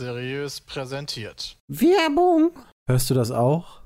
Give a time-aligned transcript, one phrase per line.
[0.00, 1.58] Seriös präsentiert.
[1.68, 2.52] Werbung.
[2.88, 3.82] Hörst du das auch?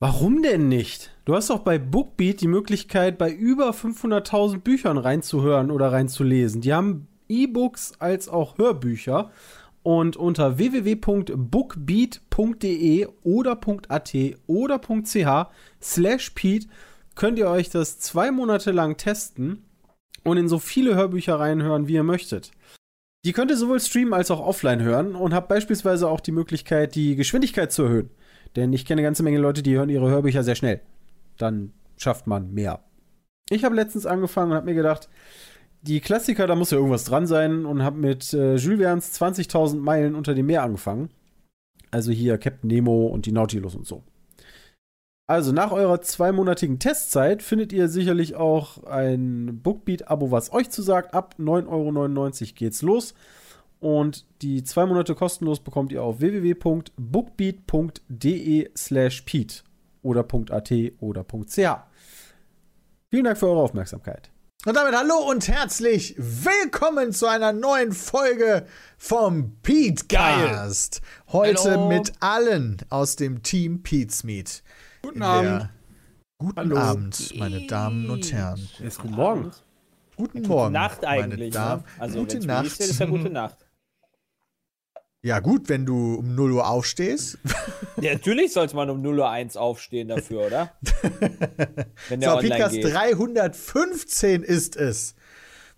[0.00, 1.10] Warum denn nicht?
[1.24, 6.60] Du hast doch bei Bookbeat die Möglichkeit, bei über 500.000 Büchern reinzuhören oder reinzulesen.
[6.60, 9.32] Die haben E-Books als auch Hörbücher.
[9.82, 13.58] Und unter www.bookbeat.de oder
[13.88, 14.14] .at
[14.46, 15.48] oder .ch
[15.82, 16.68] slash Pete
[17.16, 19.64] könnt ihr euch das zwei Monate lang testen
[20.22, 22.52] und in so viele Hörbücher reinhören, wie ihr möchtet.
[23.28, 26.94] Die könnt ihr sowohl streamen als auch offline hören und habt beispielsweise auch die Möglichkeit,
[26.94, 28.08] die Geschwindigkeit zu erhöhen.
[28.56, 30.80] Denn ich kenne eine ganze Menge Leute, die hören ihre Hörbücher sehr schnell.
[31.36, 32.80] Dann schafft man mehr.
[33.50, 35.10] Ich habe letztens angefangen und habe mir gedacht,
[35.82, 39.76] die Klassiker, da muss ja irgendwas dran sein und habe mit äh, Jules Verne's 20.000
[39.76, 41.10] Meilen unter dem Meer angefangen.
[41.90, 44.04] Also hier Captain Nemo und die Nautilus und so.
[45.28, 51.12] Also nach eurer zweimonatigen Testzeit findet ihr sicherlich auch ein Bookbeat-Abo, was euch zusagt.
[51.12, 53.12] Ab 9,99 Euro geht's los.
[53.78, 59.56] Und die zwei Monate kostenlos bekommt ihr auf www.bookbeat.de slash Pete
[60.02, 61.58] oder .at oder .ch.
[63.10, 64.30] Vielen Dank für eure Aufmerksamkeit.
[64.64, 68.64] Und damit hallo und herzlich willkommen zu einer neuen Folge
[68.96, 71.02] vom Pete Cast.
[71.28, 71.88] Heute Hallo.
[71.88, 74.62] mit allen aus dem Team Pete's Meet.
[75.02, 75.68] Guten Abend.
[76.38, 76.76] Guten Hallo.
[76.76, 78.68] Abend, meine Damen und Herren.
[78.78, 79.50] Jetzt guten Morgen.
[80.16, 81.52] Guten Gute Morgen, Nacht meine eigentlich.
[81.52, 81.82] Damen.
[81.82, 81.88] Ne?
[82.00, 82.80] Also gute Nacht.
[82.80, 83.56] ist ja gute Nacht.
[85.22, 87.38] Ja gut, wenn du um 0 Uhr aufstehst.
[88.00, 90.72] Ja, natürlich sollte man um 0.01 Uhr aufstehen dafür, oder?
[92.08, 92.84] Wenn der So, online Podcast geht.
[92.94, 95.16] 315 ist es,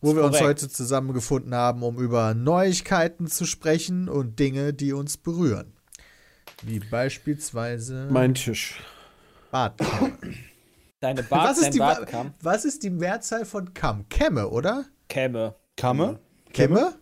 [0.02, 4.92] wo Ist wir uns heute zusammengefunden haben, um über Neuigkeiten zu sprechen und Dinge, die
[4.92, 5.72] uns berühren.
[6.62, 8.78] Wie beispielsweise Mein Tisch.
[9.50, 10.18] Bartkamm.
[11.00, 12.34] Deine Bart, was, ist die, Bart kam.
[12.42, 14.08] was ist die Mehrzahl von Kamm?
[14.08, 14.84] Kämme, oder?
[15.08, 15.54] Kämme.
[15.76, 16.20] Kamme?
[16.52, 16.94] Kämme?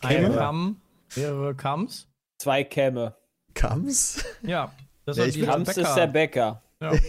[0.00, 0.34] Ein Kämme.
[0.36, 0.80] Kamm,
[1.16, 2.08] mehrere Kamms.
[2.38, 3.14] Zwei Kämme.
[3.54, 4.24] Kamms?
[4.42, 4.72] Ja,
[5.04, 6.62] das Ja, jeder Kams ist der Bäcker.
[6.80, 6.92] Ja.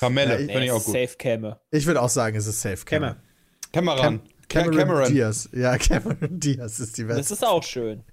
[0.00, 0.94] Kamelle, Ja, ich- finde ich auch gut.
[0.94, 1.60] Safe Kämme.
[1.70, 3.16] Ich würde auch sagen, es ist safe Kämme.
[3.72, 4.20] Cameron.
[4.48, 5.12] Cameron, Cameron.
[5.12, 5.48] Diaz.
[5.52, 7.34] Ja, Cameron Diaz ist die Das beste.
[7.34, 8.04] ist auch schön.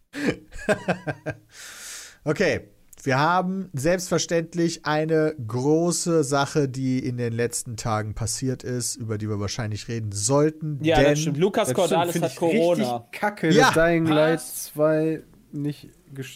[2.23, 2.69] Okay,
[3.05, 9.29] wir haben selbstverständlich eine große Sache, die in den letzten Tagen passiert ist, über die
[9.29, 10.79] wir wahrscheinlich reden sollten.
[10.83, 11.37] Ja, denn das stimmt.
[11.37, 12.95] Lukas Cordalis hat ich Corona.
[12.97, 13.65] Richtig kacke, Ja.
[13.65, 14.63] dass Dying Light Was?
[14.73, 15.89] 2 nicht,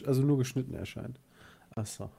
[0.06, 1.19] also nur geschnitten erscheint.
[1.75, 2.09] Achso.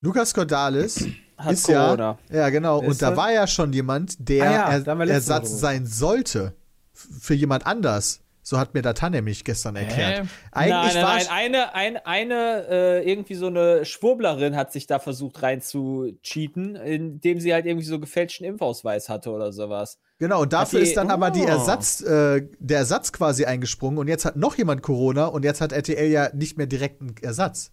[0.00, 1.06] Lukas Cordalis
[1.36, 2.18] Hat ist Corona.
[2.30, 3.16] ja, ja genau, Ist und da er?
[3.16, 6.54] war ja schon jemand, der Ah ja, er, Ersatz sein sollte
[6.92, 8.20] für jemand anders.
[8.44, 10.24] So hat mir Datan nämlich gestern erklärt.
[10.24, 10.28] Hä?
[10.50, 14.86] Eigentlich nein, war nein, nein, eine, ein, eine äh, irgendwie so eine Schwurblerin hat sich
[14.88, 19.98] da versucht rein zu cheaten, indem sie halt irgendwie so gefälschten Impfausweis hatte oder sowas.
[20.18, 21.46] Genau, und dafür die- ist dann aber die Oh.
[21.46, 25.72] Ersatz, äh, der Ersatz quasi eingesprungen und jetzt hat noch jemand Corona und jetzt hat
[25.72, 27.70] RTL ja nicht mehr direkt einen Ersatz.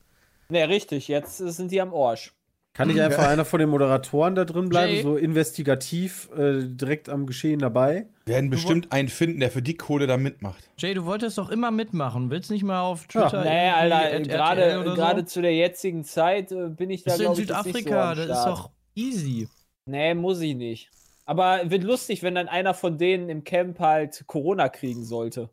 [0.50, 2.34] Ne, richtig, jetzt sind die am Arsch.
[2.74, 5.02] Kann nicht einfach einer von den Moderatoren da drin bleiben, Jay.
[5.02, 8.08] so investigativ, äh, direkt am Geschehen dabei?
[8.30, 10.70] werden bestimmt einen finden, der für die Kohle da mitmacht.
[10.78, 12.30] Jay, du wolltest doch immer mitmachen.
[12.30, 13.44] Willst nicht mal auf Twitter?
[13.44, 13.70] Nee,
[14.14, 15.26] irgendwie Alter, gerade so?
[15.26, 18.16] zu der jetzigen Zeit äh, bin ich da, glaube ich, jetzt nicht so Südafrika?
[18.16, 19.50] das ist doch easy.
[19.86, 20.92] Nee, muss ich nicht.
[21.26, 25.50] Aber wird lustig, wenn dann einer von denen im Camp halt Corona kriegen sollte.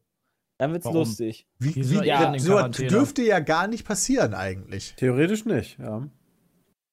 [0.59, 1.01] Dann wird's Warum?
[1.01, 1.47] lustig.
[1.59, 4.95] Wie, wie, ja, so dürfte ja gar nicht passieren eigentlich.
[4.97, 6.09] Theoretisch nicht, ja.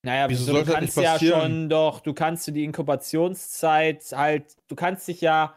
[0.03, 4.75] Naja, Wieso du kannst nicht ja schon doch, du kannst dir die Inkubationszeit halt, du
[4.75, 5.55] kannst dich ja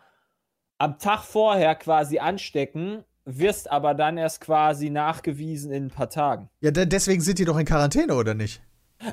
[0.78, 6.48] am Tag vorher quasi anstecken, wirst aber dann erst quasi nachgewiesen in ein paar Tagen.
[6.60, 8.62] Ja, de deswegen sind die doch in Quarantäne, oder nicht?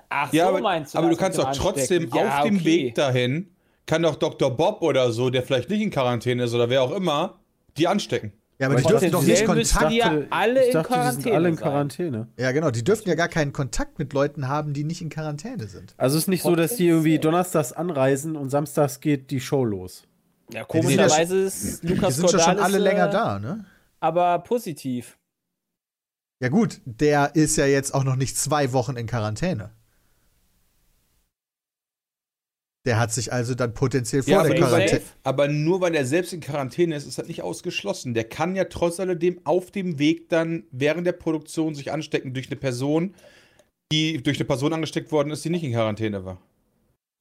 [0.07, 2.09] Ach, Ja, so aber, meinst du aber du kannst doch dem trotzdem.
[2.13, 2.65] Ja, auf dem okay.
[2.65, 3.55] Weg dahin,
[3.87, 4.55] kann doch Dr.
[4.55, 7.39] Bob oder so, der vielleicht nicht in Quarantäne ist oder wer auch immer,
[7.77, 8.33] die anstecken.
[8.59, 9.91] Ja, aber Aber die dürfen doch nicht Kontakt.
[9.91, 11.63] die ja alle ich in dachte, die sind Quarantäne alle in sein.
[11.63, 12.27] Quarantäne.
[12.37, 15.67] Ja, genau, die dürfen ja gar keinen Kontakt mit Leuten haben, die nicht in Quarantäne
[15.67, 15.95] sind.
[15.97, 19.65] Also es ist nicht so, dass die irgendwie donnerstags anreisen und samstags geht die Show
[19.65, 20.03] los.
[20.51, 23.65] Ja, die komischerweise ist Die Lukas sind ja schon Cordalis, alle länger äh, da, ne?
[23.99, 25.17] Aber positiv.
[26.39, 29.71] Ja gut, der ist ja jetzt auch noch nicht zwei Wochen in Quarantäne.
[32.85, 35.01] Der hat sich also dann potenziell vor Ja, der aber, nur weil Quarantäne.
[35.01, 38.13] er, aber nur weil er selbst in Quarantäne ist, ist das nicht ausgeschlossen.
[38.13, 42.47] Der kann ja trotz alledem auf dem Weg dann während der Produktion sich anstecken durch
[42.47, 43.15] eine Person,
[43.91, 46.41] die durch eine Person angesteckt worden ist, die nicht in Quarantäne war.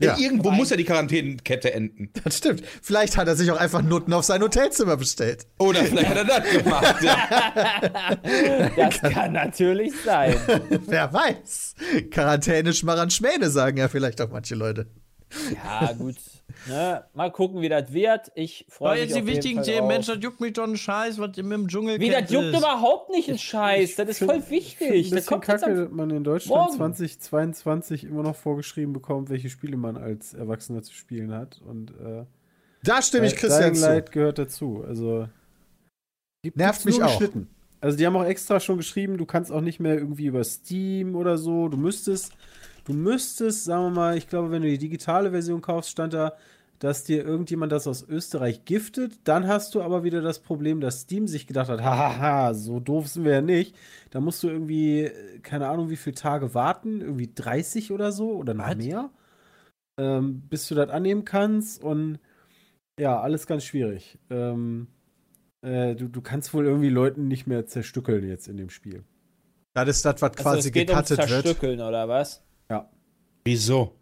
[0.01, 0.19] Ja.
[0.19, 2.11] Irgendwo muss ja die Quarantänenkette enden.
[2.25, 2.65] Das stimmt.
[2.83, 5.47] Vielleicht hat er sich auch einfach Nutten auf sein Hotelzimmer bestellt.
[5.59, 7.03] Oder vielleicht hat er das gemacht.
[7.03, 8.19] Ja.
[8.77, 10.35] Das kann natürlich sein.
[10.87, 11.75] Wer weiß.
[12.11, 14.87] Quarantäne schmarran Schmähne, sagen ja vielleicht auch manche Leute.
[15.55, 16.17] Ja, gut.
[16.69, 17.05] Ne?
[17.15, 18.31] Mal gucken, wie das wird.
[18.35, 19.09] Ich freue mich.
[19.11, 19.89] jetzt die wichtigen Themen.
[19.89, 22.59] Mensch, das juckt mich doch einen Scheiß, was im im Dschungel Wie, das juckt ist.
[22.59, 23.97] überhaupt nicht ein Scheiß.
[23.97, 25.11] Das ist find- voll Ich wichtig.
[25.11, 26.77] Das bisschen kommt kacke, dass man in Deutschland Morgen.
[26.77, 31.61] 2022 immer noch vorgeschrieben bekommt, welche Spiele man als Erwachsener zu spielen hat.
[31.67, 32.25] Und äh,
[32.85, 33.87] Da stimme ich Dying Christian zu.
[33.87, 34.85] Light gehört dazu.
[34.87, 35.29] Also
[36.43, 37.07] gibt, Nervt mich auch.
[37.19, 37.49] geschnitten.
[37.81, 41.17] Also die haben auch extra schon geschrieben, du kannst auch nicht mehr irgendwie über Steam
[41.17, 41.69] oder so.
[41.69, 42.33] Du müsstest,
[42.85, 46.35] du müsstest, sagen wir mal, ich glaube, wenn du die digitale Version kaufst, stand da,
[46.79, 49.21] dass dir irgendjemand das aus Österreich giftet.
[49.23, 53.07] Dann hast du aber wieder das Problem, dass Steam sich gedacht hat, hahaha, so doof
[53.07, 53.77] sind wir ja nicht.
[54.11, 58.33] Da musst du irgendwie, äh, keine Ahnung, wie viele Tage warten, irgendwie 30 oder so
[58.33, 59.11] oder noch mehr,
[59.97, 61.83] ähm, bis du das annehmen kannst.
[61.83, 62.19] Und
[62.99, 64.19] ja, alles ganz schwierig.
[64.29, 64.89] Ähm,
[65.63, 69.05] äh, du, du kannst wohl irgendwie Leuten nicht mehr zerstückeln jetzt in dem Spiel.
[69.75, 71.29] Das ist das, was Also quasi es geht gecuttet wird.
[71.29, 72.43] Zerstückeln, oder was?
[73.45, 73.97] Wieso?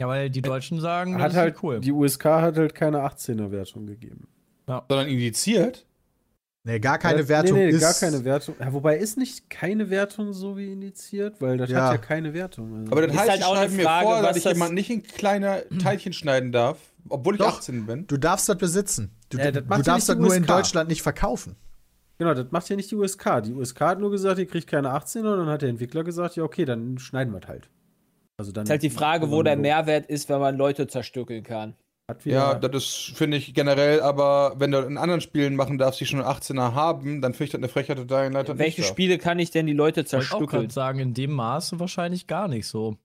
[0.00, 1.80] Ja, weil die Deutschen sagen, das Hat ist halt, cool.
[1.80, 4.26] Die USK hat halt keine 18er-Wertung gegeben.
[4.66, 5.86] Sondern indiziert?
[6.64, 7.80] Nee, gar keine Äh, Wertung nee, nee, ist.
[7.80, 8.54] gar keine Wertung.
[8.58, 11.84] Ja, wobei ist nicht keine Wertung so wie indiziert, weil das Ja.
[11.86, 12.74] hat ja keine Wertung.
[12.74, 12.92] Also.
[12.92, 14.52] Aber das Ist heißt, halt ich auch eine schreibe mir Frage, vor, dass ich das-
[14.54, 16.78] jemand nicht in kleine Teilchen schneiden darf,
[17.08, 17.58] obwohl ich Doch.
[17.58, 18.06] 18 bin.
[18.08, 19.10] Du darfst das besitzen.
[19.28, 20.44] Du, Ja, das du ja darfst das nur in.
[20.46, 21.56] Deutschland nicht verkaufen.
[22.18, 23.40] Genau, das macht ja nicht die USK.
[23.44, 26.36] Die USK hat nur gesagt, ihr kriegt keine 18er und dann hat der Entwickler gesagt,
[26.36, 27.68] ja, okay, dann schneiden wir es halt.
[28.38, 31.74] Also dann Ist halt die Frage, wo der Mehrwert ist, wenn man Leute zerstückeln kann.
[32.08, 36.00] Hat Ja, das ist, finde ich generell, aber wenn du in anderen Spielen machen darfst,
[36.00, 38.82] die schon eine 18er haben, dann finde ich das eine Frechheit, Dying Light das Welche.
[38.82, 40.48] Spiele kann ich denn die Leute Ich zerstückeln?
[40.62, 42.96] gerade sagen, in dem Maße wahrscheinlich gar nicht so.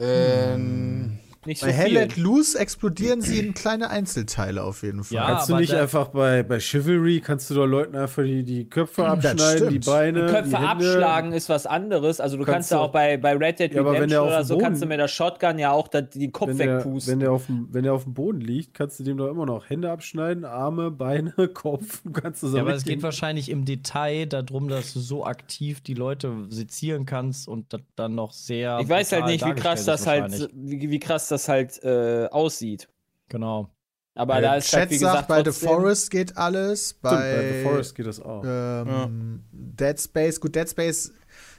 [0.00, 0.97] Ähm,
[1.46, 1.92] Nicht so Bei Hell.
[1.92, 5.16] Let Loose explodieren sie in kleine Einzelteile auf jeden Fall.
[5.16, 8.42] Ja, kannst du nicht da- einfach bei, bei Chivalry, kannst du doch Leuten einfach die,
[8.42, 9.78] die Köpfe abschneiden, die.
[9.78, 10.68] Beine, die Köpfe Hände.
[10.68, 12.20] abschlagen ist was anderes.
[12.20, 14.10] Also du kannst, Kannst ja du- auch bei, bei Red Dead Ja, aber wenn Redemption
[14.10, 16.48] der auf oder so, Boden- kannst du mit der Shotgun ja auch da den Kopf
[16.48, 17.12] Wenn der, wegpusten.
[17.12, 19.46] wenn, der auf dem, wenn der auf dem Boden liegt, kannst du dem doch immer
[19.46, 22.02] noch Hände abschneiden, Arme, Beine, Kopf.
[22.04, 25.80] Du kannst das Ja, aber es geht wahrscheinlich im Detail darum, dass du so aktiv
[25.82, 28.80] die Leute sezieren kannst und dann noch sehr.
[28.82, 32.88] ich weiß halt nicht, wie krass das halt, wie, wie krass das halt äh, aussieht.
[33.28, 33.68] Genau.
[34.14, 36.94] Aber Äh, da ist Chat halt, wie sagt, gesagt, bei The trotzdem- Forest geht alles.
[36.94, 38.42] Bei, Stimmt, bei The Forest geht das auch.
[38.44, 41.12] ähm, Dead Space, gut, Dead Space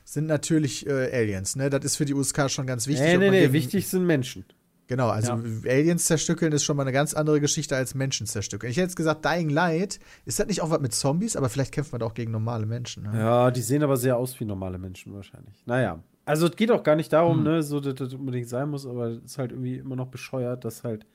[0.03, 1.69] sind natürlich äh, Aliens, ne?
[1.69, 3.05] Das ist für die USK schon ganz wichtig.
[3.05, 4.43] nee, nee, nee, wichtig sind Menschen.
[4.87, 8.71] Genau, also Aliens zerstückeln ist schon mal eine ganz andere Geschichte als Menschen zerstückeln.
[8.71, 11.35] Ich hätte jetzt gesagt, Dying Light, ist das nicht auch was mit Zombies?
[11.35, 13.03] Aber vielleicht kämpft man da auch gegen normale Menschen.
[13.03, 13.11] Ne?
[13.19, 15.61] Ja, die sehen aber sehr aus wie normale Menschen wahrscheinlich.
[15.67, 16.01] Naja.
[16.29, 19.07] Also es geht auch gar nicht darum, ne, so dass das unbedingt sein muss, aber
[19.07, 21.07] es ist halt irgendwie immer noch bescheuert, dass halt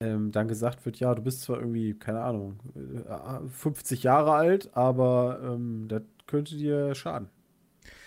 [0.00, 4.68] ähm, dann gesagt wird, ja, du bist zwar irgendwie, keine Ahnung, äh, 50 Jahre alt,
[4.76, 7.30] aber ähm, das könnte dir schaden.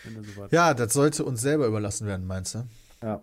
[0.03, 2.67] Wenn du so weit Ja, das sollte uns selber überlassen werden, meinst du?
[3.01, 3.19] ja.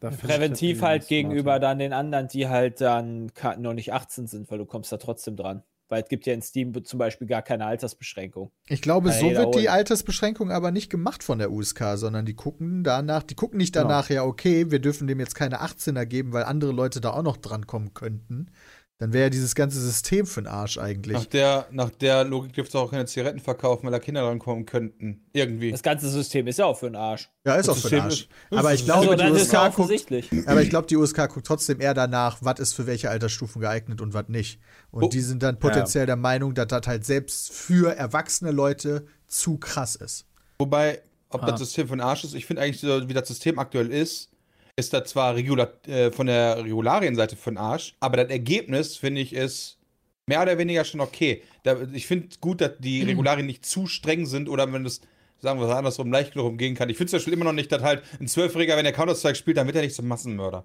[0.00, 4.66] Präventiv halt gegenüber dann den anderen, die halt dann noch nicht 18 sind, weil du
[4.66, 5.62] kommst da trotzdem dran.
[5.88, 8.50] Weil es gibt ja in Steam zum Beispiel gar keine Altersbeschränkung.
[8.68, 9.68] Ich glaube, Kann so wird die.
[9.68, 14.10] Altersbeschränkung aber nicht gemacht von der USK, sondern die gucken danach, die gucken nicht danach,
[14.10, 17.36] ja, okay, wir dürfen dem jetzt keine 18er geben, weil andere Leute da auch noch
[17.36, 18.50] drankommen könnten.
[18.98, 21.12] Dann wäre ja dieses ganze System für den Arsch eigentlich.
[21.14, 25.20] nach, der, nach der Logik dürfte auch keine Zigaretten verkaufen, weil da Kinder rankommen könnten.
[25.34, 25.70] Irgendwie.
[25.70, 27.28] Das ganze System ist ja auch für den Arsch.
[27.44, 28.46] Ja, ist auch Das für den System Arsch.
[28.50, 31.26] ist- Aber ich glaube, Also, die das USK ja guckt, aber ich glaube, die USK
[31.28, 34.60] guckt trotzdem eher danach, was ist für welche Altersstufen geeignet und was nicht.
[34.90, 35.08] Und Oh.
[35.08, 39.96] die sind dann potenziell der Meinung, dass das halt selbst für erwachsene Leute zu krass
[39.96, 40.24] ist.
[40.58, 41.50] Wobei, ob Ah.
[41.50, 44.30] das System von Arsch ist, ich finde eigentlich, so, wie das System aktuell ist,
[44.76, 49.32] ist das zwar Regula äh, von der Regularienseite von Arsch, aber das Ergebnis, finde ich,
[49.32, 49.78] ist
[50.26, 51.42] mehr oder weniger schon okay.
[51.62, 53.08] Da, ich finde es gut, dass die Mhm.
[53.08, 55.00] Regularien nicht zu streng sind oder wenn es,
[55.38, 56.90] sagen wir es andersrum, leicht genug umgehen kann.
[56.90, 59.56] Ich finde zum Beispiel immer noch nicht, dass halt ein Zwölfjähriger, wenn er Counter-Strike spielt,
[59.56, 60.64] dann wird er nicht zum Massenmörder.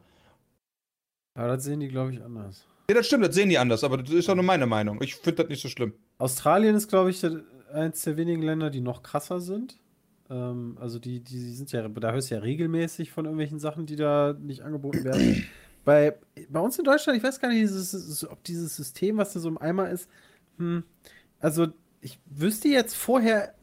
[1.35, 2.65] Aber das sehen die, glaube ich, anders.
[2.89, 5.01] Ja, das stimmt, das sehen die anders, aber das ist doch nur meine Meinung.
[5.01, 5.93] Ich finde das nicht so schlimm.
[6.17, 7.25] Australien ist, glaube ich,
[7.71, 9.77] eins der wenigen Länder, die noch krasser sind.
[10.31, 13.97] Ähm, also die, die sind ja, da hörst du ja regelmäßig von irgendwelchen Sachen, die
[13.97, 15.45] da nicht angeboten werden.
[15.85, 16.15] bei,
[16.49, 19.49] bei uns in Deutschland, ich weiß gar nicht, dieses, ob dieses System, was da so
[19.49, 20.09] im Eimer ist,
[20.57, 20.83] hm,
[21.39, 21.67] also
[21.99, 23.53] ich wüsste jetzt vorher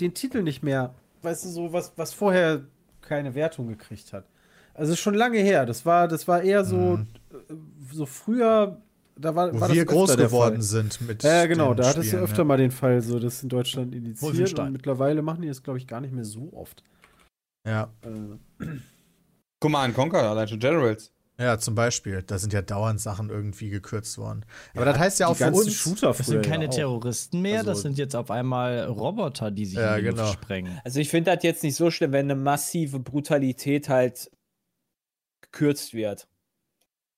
[0.00, 0.94] den Titel nicht mehr.
[1.22, 2.66] Weißt du, so was, was vorher
[3.00, 4.26] keine Wertung gekriegt hat.
[4.74, 5.64] Also schon lange her.
[5.66, 6.98] Das war, das war eher so,
[7.32, 7.54] äh,
[7.92, 8.82] so früher,
[9.16, 10.62] da war, Wo war wir groß geworden Fall.
[10.62, 11.22] sind mit.
[11.22, 12.44] Ja, genau, den da hattest du öfter ja.
[12.44, 15.86] mal den Fall, so das in Deutschland indiziert und mittlerweile machen die das, glaube ich,
[15.86, 16.82] gar nicht mehr so oft.
[17.66, 17.90] Ja.
[18.02, 18.66] Äh,
[19.60, 21.10] Command Conquer, allein schon Generals.
[21.38, 22.22] ja, zum Beispiel.
[22.22, 24.44] Da sind ja dauernd Sachen irgendwie gekürzt worden.
[24.74, 25.72] Aber das heißt ja auch für uns.
[25.72, 26.74] Shooter Das sind keine ja auch.
[26.74, 30.22] Terroristen mehr, Also- das sind jetzt auf einmal Roboter, die sich Ja, in die genau.
[30.24, 30.78] Luft sprengen.
[30.84, 34.30] Also ich finde das jetzt nicht so schlimm, wenn eine massive Brutalität halt
[35.40, 36.28] gekürzt wird.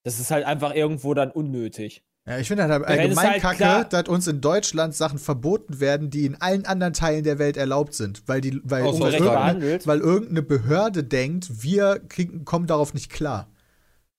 [0.06, 2.04] Das ist halt einfach irgendwo dann unnötig.
[2.28, 6.10] Ja, ich finde halt allgemein halt kacke, klar- dass uns in Deutschland Sachen verboten werden,
[6.10, 8.22] die in allen anderen Teilen der Welt erlaubt sind.
[8.26, 13.48] Weil, die, weil, Außer irgendeine, weil irgendeine Behörde denkt, wir kriegen, kommen darauf nicht klar.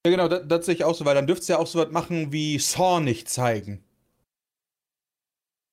[0.05, 1.79] Ja, genau, das, das sehe ich auch so, weil dann dürftest du ja auch so
[1.79, 3.81] was machen wie Saw nicht zeigen.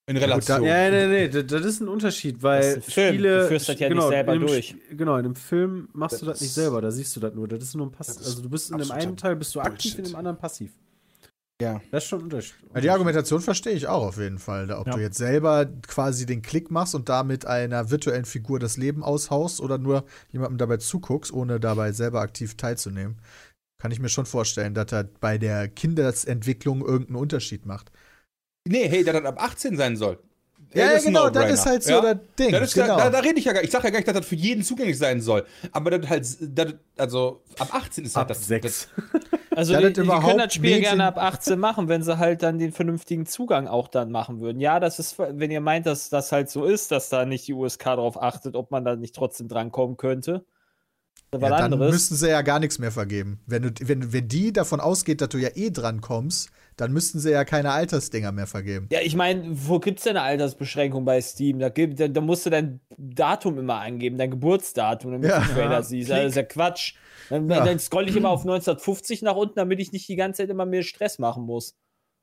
[0.06, 0.64] In gut, da- Relation.
[0.64, 3.14] Ja, nee, nee, das, das ist ein Unterschied, weil Das Film.
[3.14, 3.40] Spiele.
[3.42, 4.76] Du führst das ja nicht genau, selber in einem durch.
[4.90, 7.48] Genau, in einem Film machst du Das das nicht selber, da siehst du das nur.
[7.48, 8.08] Das ist nur ein Pass.
[8.08, 10.12] Das ist Also du bist in dem einen Teil bist du aktiv, in Bullshit.
[10.12, 10.72] dem anderen passiv.
[11.62, 11.80] Ja.
[11.90, 12.54] Das ist schon ein Unterschied.
[12.74, 14.66] Ja, die Argumentation verstehe ich auch auf jeden Fall.
[14.66, 14.94] Da, Ob Ja.
[14.94, 19.60] du jetzt selber quasi den Klick machst und damit einer virtuellen Figur das Leben aushaust
[19.60, 23.16] oder nur jemandem dabei zuguckst, ohne dabei selber aktiv teilzunehmen,
[23.80, 27.90] kann ich mir schon vorstellen, dass das bei der Kindesentwicklung irgendeinen Unterschied macht.
[28.66, 30.18] Nee, hey, der dann ab 18 sein soll.
[30.72, 32.00] Ja, das ja genau, das ist halt so Ja?
[32.00, 32.50] das Ding.
[32.50, 32.96] Das ist, genau.
[32.96, 33.68] da, da rede ich ja gar nicht.
[33.68, 35.44] Ich sage ja gar nicht, dass das für jeden zugänglich sein soll.
[35.70, 38.46] Aber das halt, das, also ab 18 ist halt Ab das.
[38.46, 38.88] sechs.
[39.56, 42.18] Also Da die, das die können das Spiel Medien- gerne ab 18 machen, wenn sie
[42.18, 44.58] halt dann den vernünftigen Zugang auch dann machen würden.
[44.58, 47.52] Ja, das ist, wenn ihr meint, dass das halt so ist, dass da nicht die
[47.54, 50.44] USK darauf achtet, ob man da nicht trotzdem drankommen könnte.
[51.30, 51.92] Das ja, dann anderes.
[51.92, 53.38] müssten sie ja gar nichts mehr vergeben.
[53.46, 57.18] Wenn, du, wenn, wenn die davon ausgeht, dass du ja eh dran kommst, dann müssten
[57.20, 58.88] sie ja keine Altersdinger mehr vergeben.
[58.90, 61.58] Ja, ich meine, wo gibt's denn eine Altersbeschränkung bei Steam?
[61.58, 65.40] Da, gibt, da, da musst du dein Datum immer angeben, dein Geburtsdatum, damit Ja.
[65.40, 66.08] du den Trailer Ja, siehst.
[66.08, 66.18] klick.
[66.22, 66.94] Das ist ja Quatsch.
[67.30, 67.64] Dann, Ja.
[67.64, 70.66] dann scroll ich immer auf 1950 nach unten, damit ich nicht die ganze Zeit immer
[70.66, 71.76] mehr Stress machen muss.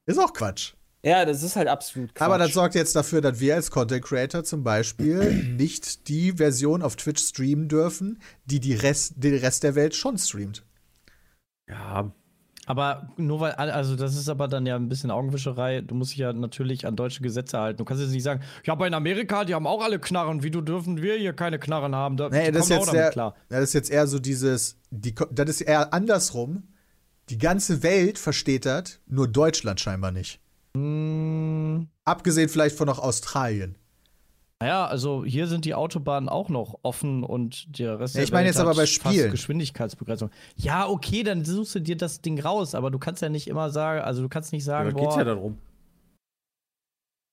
[0.05, 0.73] Ist auch Quatsch.
[1.03, 2.23] Ja, das ist halt absolut Quatsch.
[2.25, 6.83] Aber das sorgt jetzt dafür, dass wir als Content Creator zum Beispiel nicht die Version
[6.83, 10.63] auf Twitch streamen dürfen, die die Rest, den Rest der Welt schon streamt.
[11.67, 12.11] Ja,
[12.71, 15.81] Aber nur weil, also das ist aber dann ja ein bisschen Augenwischerei.
[15.81, 17.79] Du musst dich ja natürlich an deutsche Gesetze halten.
[17.79, 20.41] Du kannst jetzt nicht sagen, ja, aber in Amerika, die haben auch alle Knarren.
[20.41, 22.15] Wie du dürfen wir hier keine Knarren haben?
[22.15, 23.35] Da, Nee, das ist, jetzt der, klar.
[23.49, 26.63] das ist jetzt eher so dieses, die, das ist eher andersrum.
[27.27, 30.39] Die ganze Welt versteht das, nur Deutschland scheinbar nicht.
[30.73, 33.75] Hm, Abgesehen vielleicht von noch Australien.
[34.61, 38.47] Naja, also hier sind die Autobahnen auch noch offen und der Rest Ja, ich meine
[38.47, 39.31] jetzt aber bei Spielen.
[39.31, 40.29] Geschwindigkeitsbegrenzung.
[40.55, 43.69] Ja, okay, dann suchst du dir das Ding raus, aber du kannst ja nicht immer
[43.71, 45.57] sagen, also du kannst nicht sagen, aber boah, geht ja darum.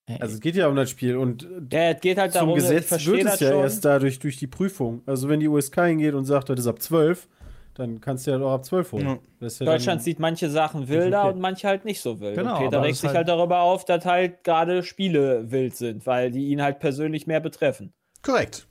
[0.08, 2.54] ey, Also es geht ja um das Spiel und Ja, es geht halt zum darum,
[2.54, 3.60] Gesetz wird es ja schon.
[3.60, 5.02] erst dadurch durch die Prüfung.
[5.06, 7.28] Also wenn die USK hingeht und sagt, das ist ab 12,
[7.78, 9.06] dann kannst du ja doch ab 12 holen.
[9.06, 9.18] Ja.
[9.40, 11.32] Das ist ja Deutschland sieht manche Sachen wilder okay.
[11.34, 12.36] und manche halt nicht so wild.
[12.36, 16.04] Genau, und Peter regt sich halt- halt darüber auf, dass halt gerade Spiele wild sind,
[16.06, 17.92] weil die ihn halt persönlich mehr betreffen.
[18.22, 18.66] Korrekt.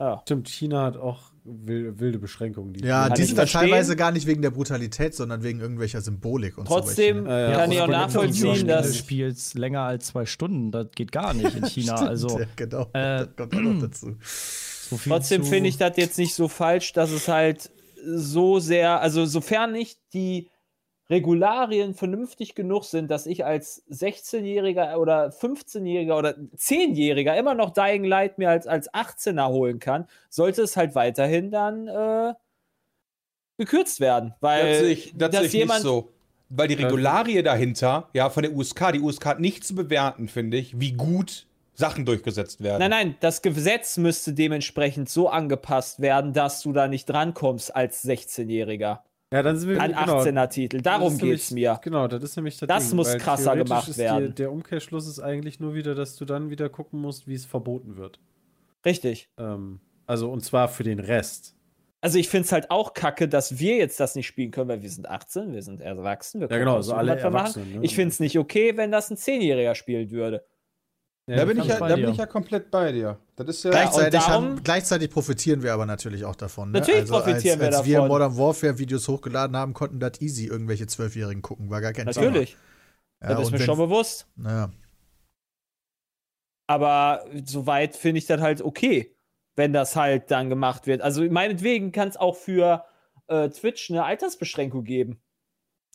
[0.00, 0.22] Ja.
[0.22, 2.72] Stimmt, China hat auch wil- wilde Beschränkungen.
[2.72, 3.70] Die Ja, die sind dann verstehen.
[3.70, 7.30] teilweise gar nicht wegen der Brutalität, sondern wegen irgendwelcher Symbolik und Trotzdem so.
[7.30, 7.56] Ja, ja.
[7.58, 8.96] kann ich auch nachvollziehen, Videospiele Du dass.
[8.96, 11.96] spielst länger als zwei Stunden, das geht gar nicht in China.
[11.96, 12.82] also ja, genau.
[12.94, 14.16] äh, das kommt auch noch dazu.
[14.22, 17.70] so viel Trotzdem finde ich das jetzt nicht so falsch, dass es halt
[18.04, 20.50] so sehr, also sofern nicht die
[21.10, 28.04] Regularien vernünftig genug sind, dass ich als 16-Jähriger oder 15-Jähriger oder 10-Jähriger immer noch Dying
[28.04, 32.34] Light mir als, als 18er holen kann, sollte es halt weiterhin dann äh,
[33.58, 34.34] gekürzt werden.
[34.40, 36.12] Weil Das ich, das dass ich nicht jemand, so.
[36.48, 40.56] Weil die Regularie dahinter, ja, von der USK, die USK hat nicht zu bewerten, finde
[40.56, 41.46] ich, wie gut
[41.80, 42.78] Sachen durchgesetzt werden.
[42.78, 48.04] Nein, nein, das Gesetz müsste dementsprechend so angepasst werden, dass du da nicht drankommst als
[48.04, 49.00] 16-Jähriger.
[49.32, 50.76] ja, dann sind wir An genau, 18er-Titel.
[50.76, 51.80] das Darum geht's nämlich- mir.
[51.82, 54.28] Genau, das ist nämlich das Das Ding, muss weil krasser gemacht werden.
[54.28, 57.44] Die, der Umkehrschluss ist eigentlich nur wieder, dass du dann wieder gucken musst, wie es
[57.46, 58.20] verboten wird.
[58.84, 59.28] Richtig.
[59.38, 61.54] Ähm, also und zwar für den Rest.
[62.02, 64.80] Also ich finde es halt auch kacke, dass wir jetzt das nicht spielen können, weil
[64.82, 66.40] wir sind 18, wir sind erwachsen.
[66.40, 67.14] Wir Ja, können genau, so alle.
[67.18, 67.72] Erwachsenen.
[67.74, 67.78] Ne?
[67.82, 70.42] Ich finde es nicht okay, wenn das ein 10-Jähriger spielen würde.
[71.26, 73.18] Ja, da bin, ich ja, da bin ich ja komplett bei dir.
[73.36, 73.70] Das ist ja.
[73.70, 76.72] Gleichzeitig, darum- haben, gleichzeitig profitieren wir aber natürlich auch davon.
[76.72, 76.80] Ne?
[76.80, 78.08] Natürlich also profitieren wir als, als wir davon.
[78.08, 81.70] Modern Warfare Videos hochgeladen haben, konnten das easy irgendwelche Zwölfjährigen gucken.
[81.70, 82.56] War gar kein Natürlich.
[83.20, 83.34] Thema.
[83.34, 84.26] das ist mir schon bewusst.
[84.42, 84.70] Ja.
[86.66, 89.14] Aber soweit finde ich das halt okay,
[89.56, 91.00] wenn das halt dann gemacht wird.
[91.02, 92.84] Also meinetwegen kann es auch für
[93.28, 95.20] äh, Twitch eine Altersbeschränkung geben.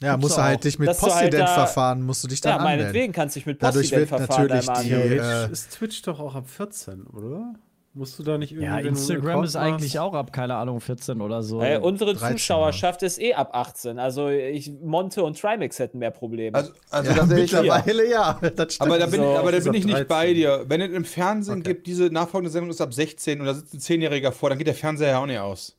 [0.01, 2.57] Ja, Gibt's musst du halt dich mit du halt Postident-Verfahren, musst du dich dann Ja,
[2.57, 2.79] anmelden.
[2.87, 6.19] meinetwegen kannst du dich mit Dadurch wird Postident-Verfahren natürlich einmal die- äh, ist Twitch doch
[6.19, 7.53] auch ab 14, oder?
[7.97, 8.65] Musst du da nicht irgendwie.
[8.67, 11.61] Ja, Instagram ist eigentlich auch ab, keine Ahnung, 14 oder so.
[11.61, 13.97] Ey, unsere 13, Zuschauerschaft ist eh ab 18.
[13.99, 16.57] Also ich, Monte und Trimax hätten mehr Probleme.
[16.57, 18.33] Also, also ja, ehrlich, mittlerweile ja.
[18.53, 18.89] Das stimmt.
[18.91, 20.07] aber da bin, So, ich, aber da bin ich nicht 13.
[20.09, 20.65] bei dir.
[20.67, 21.69] Wenn es im Fernsehen Okay.
[21.73, 24.67] gibt, diese nachfolgende Sendung ist ab 16 und da sitzt ein 10-Jähriger vor, dann geht
[24.67, 25.77] der Fernseher ja auch nicht aus.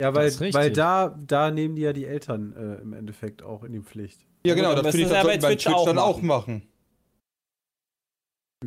[0.00, 3.62] Ja, weil, Das weil da, da nehmen die ja die Eltern äh, im Endeffekt auch
[3.62, 4.26] in die Pflicht.
[4.44, 6.20] Ja, genau, dann das finde ich, das sollten bei bei Twitch Twitch auch dann auch
[6.20, 6.62] machen.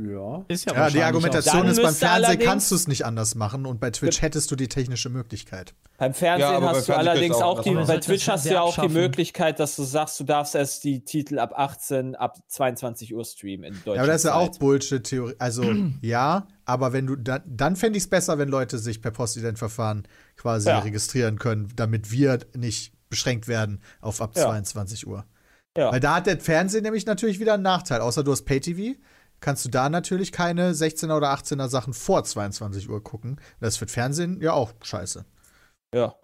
[0.05, 0.45] Ja.
[0.47, 3.79] Ist ja, Ja, die Argumentation ist, beim Fernsehen kannst du es nicht anders machen und
[3.79, 5.73] bei Twitch hättest du die technische Möglichkeit.
[5.97, 7.97] Beim Fernsehen Ja, hast du Fernsehen allerdings auch auch die, bei.
[7.97, 8.93] Twitch hast du ja auch die abschaffen.
[8.93, 13.65] Möglichkeit, dass du sagst, du darfst erst die Titel ab 18, ab 22 Uhr streamen
[13.65, 13.95] in Deutschland.
[13.95, 15.35] Ja, aber das ist ja auch Bullshit-Theorie.
[15.39, 15.63] Also,
[16.01, 20.07] ja, aber wenn du, dann, dann fände ich es besser, wenn Leute sich per Postident-Verfahren
[20.35, 20.79] quasi Ja.
[20.79, 24.43] registrieren können, damit wir nicht beschränkt werden auf ab Ja.
[24.43, 25.25] 22 Uhr.
[25.77, 25.91] Ja.
[25.91, 28.01] Weil da hat der Fernsehen nämlich natürlich wieder einen Nachteil.
[28.01, 28.97] Außer du hast Pay-TV,
[29.39, 33.39] kannst du da natürlich keine 16er oder 18er Sachen vor 22 Uhr gucken.
[33.59, 35.25] Das ist für Fernsehen ja auch scheiße.
[35.93, 36.15] Ja.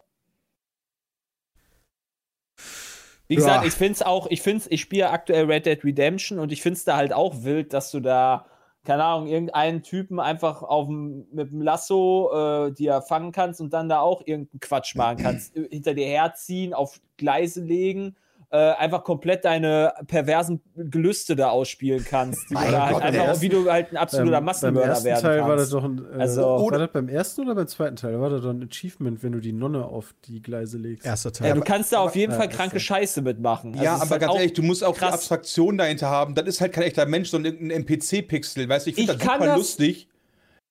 [3.27, 3.39] Wie Ja.
[3.39, 6.62] gesagt, ich finde es auch, ich finde ich spiele aktuell Red Dead Redemption und ich
[6.62, 8.46] finde es da halt auch wild, dass du da,
[8.84, 13.88] keine Ahnung, irgendeinen Typen einfach mit dem Lasso, äh, die er fangen kannst und dann
[13.89, 18.15] da auch irgendeinen Quatsch machen kannst, hinter dir herziehen, auf Gleise legen,
[18.55, 22.51] äh, einfach komplett deine perversen Gelüste da ausspielen kannst.
[22.51, 25.22] Die da halt Gott, einfach, wie du halt ein absoluter beim, beim Massenmörder ersten werden
[25.24, 25.50] Teil kannst.
[25.50, 25.98] war das doch ein.
[25.98, 28.22] Äh, Also- war das beim ersten oder beim zweiten Teil?
[28.22, 31.03] War das doch ein Achievement, wenn du die Nonne auf die Gleise legst?
[31.03, 31.53] Erster ja, Teil.
[31.55, 33.72] du kannst da auf jeden Ja, Fall kranke Scheiße mitmachen.
[33.74, 35.13] Also Ja, aber halt ganz auch ehrlich, du musst auch die krass.
[35.15, 36.36] Abstraktion dahinter haben.
[36.36, 38.69] Das ist halt kein echter Mensch, sondern irgendein NPC-Pixel.
[38.69, 40.07] Weißt du, ich finde das kann super das lustig,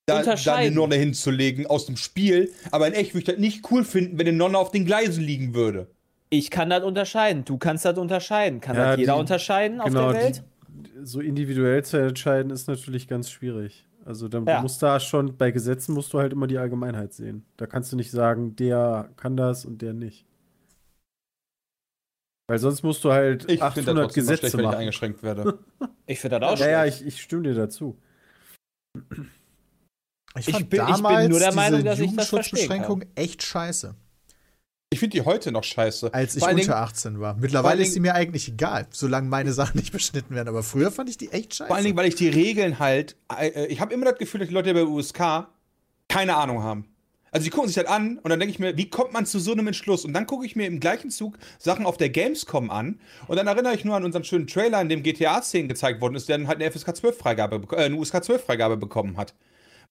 [0.05, 0.71] da, da eine.
[0.73, 2.49] Nonne hinzulegen aus dem Spiel.
[2.71, 5.21] Aber in echt würde ich das nicht cool finden, wenn eine Nonne auf den Gleisen
[5.21, 5.87] liegen würde.
[6.35, 7.45] Ich kann das unterscheiden.
[7.45, 8.59] Du kannst das unterscheiden.
[8.59, 10.43] Kann Ja, das jeder die- unterscheiden auf genau, der Welt?
[10.67, 13.87] Die, so individuell zu entscheiden ist natürlich ganz schwierig.
[14.03, 14.55] Also dann Ja.
[14.57, 17.45] du musst da schon, bei Gesetzen musst du halt immer die Allgemeinheit sehen.
[17.57, 20.25] Da kannst du nicht sagen, der kann das und der nicht.
[22.49, 24.65] Weil sonst musst du halt Ich finde das 800 trotzdem mal Gesetze schlecht, wenn ich
[24.65, 24.79] machen.
[24.79, 25.59] eingeschränkt werde.
[26.05, 27.01] Ich finde das auch Ja, ja, schlecht.
[27.01, 27.97] ich, ich stimme dir dazu.
[30.37, 33.05] Ich, Ich fand bin- ich bin damals nur der Meinung, dass ich das verstehen Jugendschutzbeschränkung
[33.15, 33.95] echt scheiße,
[34.93, 36.13] Ich finde die heute noch scheiße.
[36.13, 37.35] als ich Vor unter Dingen- 18 war.
[37.35, 40.47] Mittlerweile ist sie mir eigentlich egal, solange meine Sachen nicht beschnitten werden.
[40.47, 41.67] Aber früher fand ich die echt scheiße.
[41.67, 43.15] Vor allen Dingen, weil ich die Regeln halt.
[43.35, 45.47] Äh, ich habe immer das Gefühl, dass die Leute bei USK
[46.07, 46.85] keine Ahnung haben.
[47.31, 49.39] Also die gucken sich das an und dann denke ich mir, wie kommt man zu
[49.39, 50.05] so einem Entschluss?
[50.05, 53.47] Und dann gucke ich mir im gleichen Zug Sachen auf der Gamescom an und dann
[53.47, 56.47] erinnere ich nur an unseren schönen Trailer, in dem GTA-Szenen gezeigt worden ist, der dann
[56.47, 59.33] halt eine FSK 12-Freigabe, äh, eine USK 12-Freigabe bekommen hat.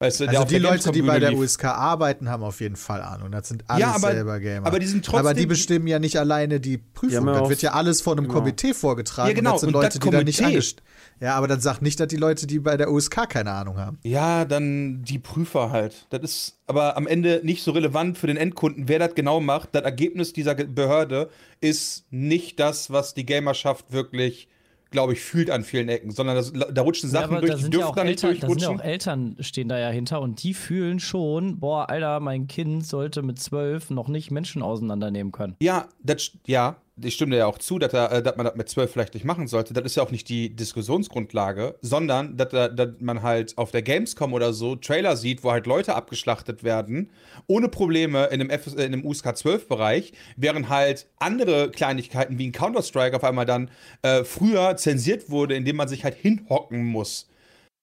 [0.03, 1.33] Weißt du, also die der Leute, die bei der.
[1.33, 3.31] USK arbeiten, haben auf jeden Fall Ahnung.
[3.31, 4.67] Das sind alles Ja, aber- selber Gamer.
[4.67, 7.27] aber die sind trotzdem- Aber die bestimmen ja nicht alleine die Prüfung.
[7.29, 8.41] ja das wird ja alles von einem genau.
[8.41, 9.29] Komitee vorgetragen.
[9.29, 10.83] Ja, genau, Und das sind und Leute, das die da nicht
[11.21, 13.99] Ja, aber dann sagt nicht, dass die Leute, die bei der USK keine Ahnung haben.
[14.03, 16.07] Ja, dann die Prüfer halt.
[16.11, 19.69] Das ist aber am Ende nicht so relevant für den Endkunden, wer das genau macht.
[19.73, 24.49] Das Ergebnis dieser Behörde ist nicht das, was die Gamerschaft wirklich,
[24.93, 27.63] glaube ich, fühlt an vielen Ecken, sondern das, da rutschen Ja, Sachen aber durch, die
[27.65, 28.81] ja dürfen auch da nicht Eltern, da sind ja durchrutschen.
[28.81, 33.23] auch Eltern stehen da ja hinter und die fühlen schon, boah, Alter, mein Kind sollte
[33.23, 35.57] mit zwölf noch nicht Menschen auseinandernehmen können.
[35.61, 38.55] Ja, das, ja, ich stimme dir ja auch zu, dass, er, äh, dass man das
[38.55, 39.73] mit zwölf vielleicht nicht machen sollte.
[39.73, 44.33] Das ist ja auch nicht die Diskussionsgrundlage, sondern dass, dass man halt auf der Gamescom
[44.33, 47.11] oder so Trailer sieht, wo halt Leute abgeschlachtet werden,
[47.47, 52.49] ohne Probleme in einem, FS, äh, in einem USK 12-Bereich, während halt andere Kleinigkeiten wie
[52.49, 53.71] ein Counter-Strike auf einmal dann
[54.03, 57.29] äh, früher zensiert wurde, indem man sich halt hinhocken muss.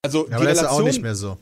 [0.02, 1.38] Also Ja, aber das ist ja auch nicht mehr so.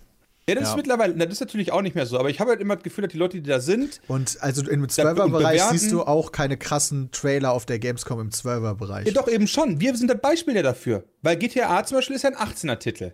[0.49, 0.75] Ja, das ist Ja.
[0.77, 3.01] mittlerweile, das ist natürlich auch nicht mehr so, aber ich habe halt immer das Gefühl,
[3.03, 6.31] dass die Leute, die da sind, Und also im und 12er-Bereich bewerten- siehst du auch
[6.31, 9.07] keine krassen Trailer auf der Gamescom im 12er-Bereich.
[9.07, 9.81] Ja, doch, eben schon.
[9.81, 11.03] Wir sind das Beispiel ja dafür.
[11.21, 13.11] Weil GTA zum Beispiel ist ja ein 18er-Titel.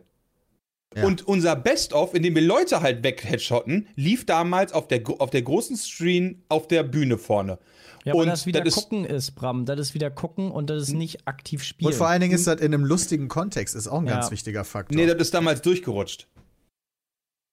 [0.96, 1.06] Ja.
[1.06, 5.42] Und unser Best-of, in dem wir Leute halt wegheidshotten, lief damals auf der, auf der
[5.42, 7.58] großen Screen auf der Bühne vorne.
[8.06, 9.66] Ja, Und das wieder das ist- gucken ist, Bram.
[9.66, 11.88] Das ist wieder gucken und das ist nicht aktiv spielen.
[11.88, 14.14] Und vor allen Dingen ist das in einem lustigen Kontext, ist auch ein Ja.
[14.20, 14.96] ganz wichtiger Faktor.
[14.96, 16.28] Nee, das ist damals durchgerutscht.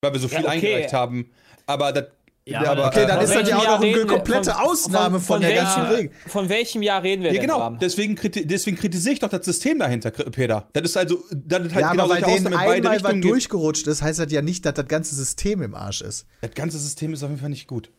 [0.03, 0.49] Weil wir so viel okay.
[0.49, 1.31] eingereicht haben.
[1.67, 2.07] Aber das.
[2.47, 5.55] Ja, aber, okay, dann äh, ist das ja auch noch eine komplette Ausnahme von der
[5.55, 6.11] ganzen welchem, Regel.
[6.27, 7.59] Von welchem Jahr reden wir Ja, denn, genau.
[7.59, 7.79] Bram?
[7.79, 10.67] Deswegen, kriti deswegen kritisiere ich doch das System dahinter, Peter.
[10.73, 12.93] Das ist also, das ist halt Ja, genau aber weil denen Ausnahmen in beide einmal
[12.95, 13.33] Richtungen gibt.
[13.35, 16.27] durchgerutscht ist, heißt das ja nicht, dass das ganze System im Arsch ist.
[16.41, 17.91] Das ganze System ist auf jeden Fall nicht gut.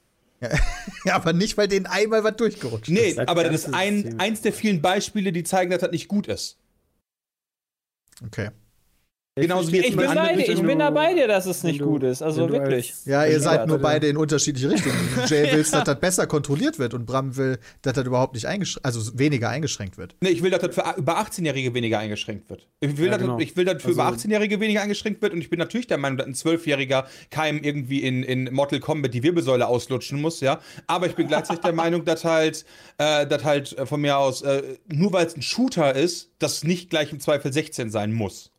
[0.41, 0.49] Ja,
[1.15, 3.19] aber nicht, weil denen einmal was durchgerutscht Nee, ist.
[3.19, 6.27] Das aber das ist ein, eins der vielen Beispiele, die zeigen, dass das nicht gut
[6.27, 6.57] ist.
[8.25, 8.49] Okay.
[9.35, 11.85] Genauso wie Ich bin, bei dir, ich bin da bei dir, dass es nicht du-
[11.85, 12.21] gut ist.
[12.21, 12.89] Also wirklich.
[12.91, 14.93] als- Ja, ihr seid nur beide in unterschiedliche Richtungen.
[15.27, 18.85] Jay will, dass das besser kontrolliert wird und Bram will, dass das überhaupt nicht eingeschränkt,
[18.85, 20.17] also weniger eingeschränkt wird.
[20.19, 22.67] Nee, ich will, dass das für über 18-Jährige weniger eingeschränkt wird.
[22.81, 23.39] Ich will, Ja, dass, genau.
[23.39, 25.97] ich will, dass für Also- über 18-Jährige weniger eingeschränkt wird und ich bin natürlich der
[25.97, 30.59] Meinung, dass ein 12-Jähriger keinem irgendwie in, in Mortal Kombat die Wirbelsäule auslutschen muss, ja.
[30.87, 32.65] Aber ich bin gleichzeitig der Meinung, dass halt,
[32.97, 36.89] äh, dass halt von mir aus, äh, nur weil es ein Shooter ist, das nicht
[36.89, 38.51] gleich im Zweifel 16 sein muss.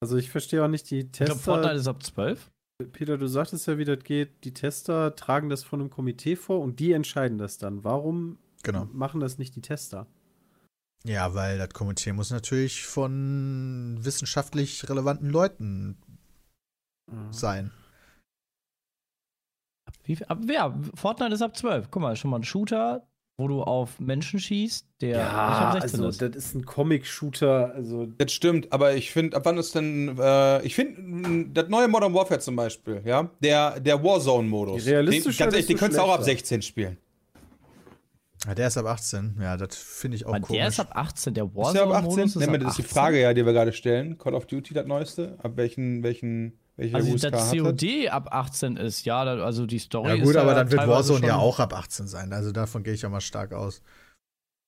[0.00, 1.52] Also ich verstehe auch nicht die ich glaube, Tester.
[1.52, 2.50] Fortnite ist ab 12.
[2.92, 4.44] Peter, du sagtest ja, wie das geht.
[4.44, 7.82] Die Tester tragen das von einem Komitee vor und die entscheiden das dann.
[7.82, 8.84] Warum Genau.
[8.92, 10.06] machen das nicht die Tester?
[11.04, 15.96] Ja, weil das Kommentieren muss natürlich von wissenschaftlich relevanten Leuten
[17.30, 17.70] sein.
[19.86, 21.90] Ab wie, ab, ja, Fortnite ist ab 12.
[21.90, 23.06] Guck mal, schon mal ein Shooter,
[23.40, 25.30] wo du auf Menschen schießt, der nicht Ja,
[25.70, 26.20] ab 16 also ist.
[26.22, 30.60] das ist ein Comic-Shooter, also Das stimmt, aber ich finde, ab wann ist denn, äh,
[30.66, 35.44] ich finde, das neue Modern Warfare zum Beispiel, ja, der, der Warzone-Modus, Die realistische den,
[35.44, 36.46] ganz ehrlich, den könntest du auch ab schlechter.
[36.48, 36.98] 16 spielen.
[38.46, 39.36] Ja, der ist ab 18.
[39.40, 40.58] Ja, das finde ich auch Aber komisch.
[40.58, 41.82] der ist ab 18, der Ist der ab 18?
[41.84, 42.94] Warzone-Modus ist Nee, ab das ist die 18.
[42.94, 44.18] Frage, ja, die wir gerade stellen.
[44.18, 47.58] Call of Duty, das neueste, ab welchen, welchen, welche Also, USK dass das?
[47.62, 50.70] COD ab 18 ist, ja, da, also die Story ja ist gut, aber ja dann
[50.70, 52.32] wird Warzone ja auch ab 18 sein.
[52.32, 53.82] Also davon gehe ich ja mal stark aus.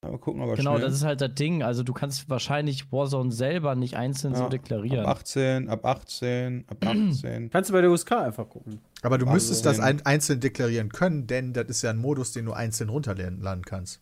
[0.03, 0.87] Aber gucken wir mal Genau, schnell.
[0.89, 1.63] das ist halt das Ding.
[1.63, 5.05] Also du kannst wahrscheinlich Warzone selber nicht einzeln so Ja, deklarieren.
[5.05, 7.51] Ab 18, ab 18, ab 18.
[7.51, 8.81] kannst du bei der USK einfach gucken.
[9.03, 11.99] Aber du Also, müsstest das ähm, ein, einzeln deklarieren können, denn das ist ja ein
[11.99, 14.01] Modus, den du einzeln runterladen kannst.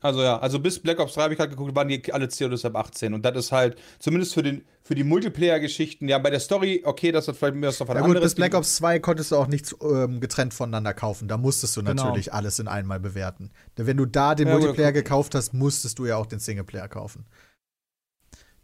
[0.00, 2.64] Also ja, also bis Black Ops 3 habe ich halt geguckt, waren die alle CODs
[2.64, 3.14] ab 18.
[3.14, 7.12] Und das ist halt, zumindest für, den, für die Multiplayer-Geschichten, ja, bei der Story, okay,
[7.12, 9.74] das hat vielleicht noch was Ja gut, bis Black Ops 2 konntest du auch nichts
[9.82, 11.28] ähm, getrennt voneinander kaufen.
[11.28, 12.04] Da musstest du Genau.
[12.06, 13.50] natürlich alles in einmal bewerten.
[13.78, 15.04] Denn wenn du da den Ja, gut, Multiplayer guck.
[15.04, 17.24] gekauft hast, musstest du ja auch den Singleplayer kaufen.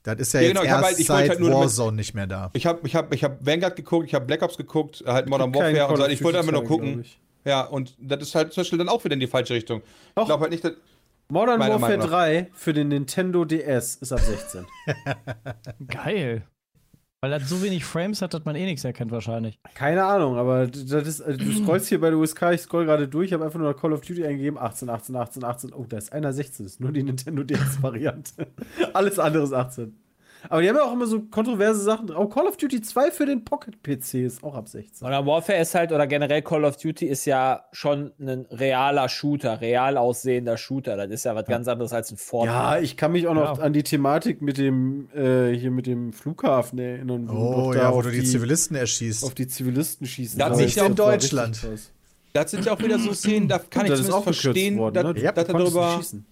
[0.02, 2.26] Das ist ja, Ja, jetzt genau, ich hab erst halt- seit halt Warzone nicht mehr
[2.26, 2.50] da.
[2.54, 5.54] Ich habe ich hab, ich hab Vanguard geguckt, ich habe Black Ops geguckt, halt Modern
[5.54, 6.06] Warfare und so.
[6.08, 7.02] Ich wollte einfach nur gucken.
[7.02, 7.20] ich.
[7.44, 9.80] Ja, und das ist halt zum Beispiel dann auch wieder in die falsche Richtung.
[9.80, 10.26] Ich Doch.
[10.26, 10.72] glaube halt nicht, dass.
[11.28, 12.10] Modern Warfare Meinung nach.
[12.10, 14.66] 3 für den Nintendo DS ist ab 16.
[15.88, 16.42] Geil.
[17.24, 19.60] Weil das so wenig Frames hat, dass man eh nichts erkennt wahrscheinlich.
[19.74, 23.06] Keine Ahnung, aber das ist, also du scrollst hier bei der USK, ich scroll gerade
[23.06, 25.72] durch, habe einfach nur Call of Duty eingegeben, 18, 18, 18, 18.
[25.72, 28.48] Oh, da ist einer 16, das ist nur die Nintendo DS-Variante.
[28.92, 29.96] Alles andere ist 18.
[30.48, 32.10] Aber die haben ja auch immer so kontroverse Sachen.
[32.12, 35.06] Auch Call of Duty 2 für den Pocket-PC ist auch ab 16.
[35.06, 39.60] Modern Warfare ist halt, oder generell Call of Duty ist ja schon ein realer Shooter,
[39.60, 40.96] real aussehender Shooter.
[40.96, 42.54] Das ist ja was ganz anderes als ein Fortnite.
[42.58, 43.62] Ja, ich kann mich auch noch Ja.
[43.64, 47.28] an die Thematik mit dem, äh, hier mit dem Flughafen erinnern.
[47.28, 49.24] wo Oh ja, wo du die, Zivilisten erschießt.
[49.24, 50.38] auf die Zivilisten schießen.
[50.38, 50.68] Da hat sollst.
[50.70, 51.66] sich ja in Das Deutschland.
[52.34, 54.94] Das sind ja auch wieder so Szenen, da kann ich das ist zumindest verstehen, worden,
[54.94, 55.20] dass, ne?
[55.20, 56.26] Ja, dass, Du konntest darüber, nicht schießen.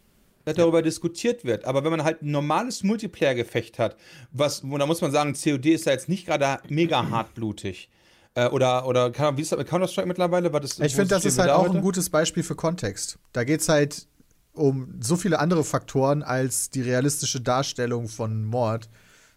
[0.51, 1.65] Dass darüber diskutiert wird.
[1.65, 3.97] Aber wenn man halt ein normales Multiplayer-Gefecht hat,
[4.33, 7.89] was, wo, da muss man sagen, COD ist da jetzt nicht gerade mega hartblutig.
[8.35, 10.53] Äh, oder, oder wie ist das mit Counter-Strike mittlerweile?
[10.53, 11.77] Was ist, Ich finde, das ist halt auch heute?
[11.77, 13.19] ein gutes Beispiel für Kontext.
[13.33, 14.07] Da geht es halt
[14.53, 18.89] um so viele andere Faktoren als die realistische Darstellung von Mord,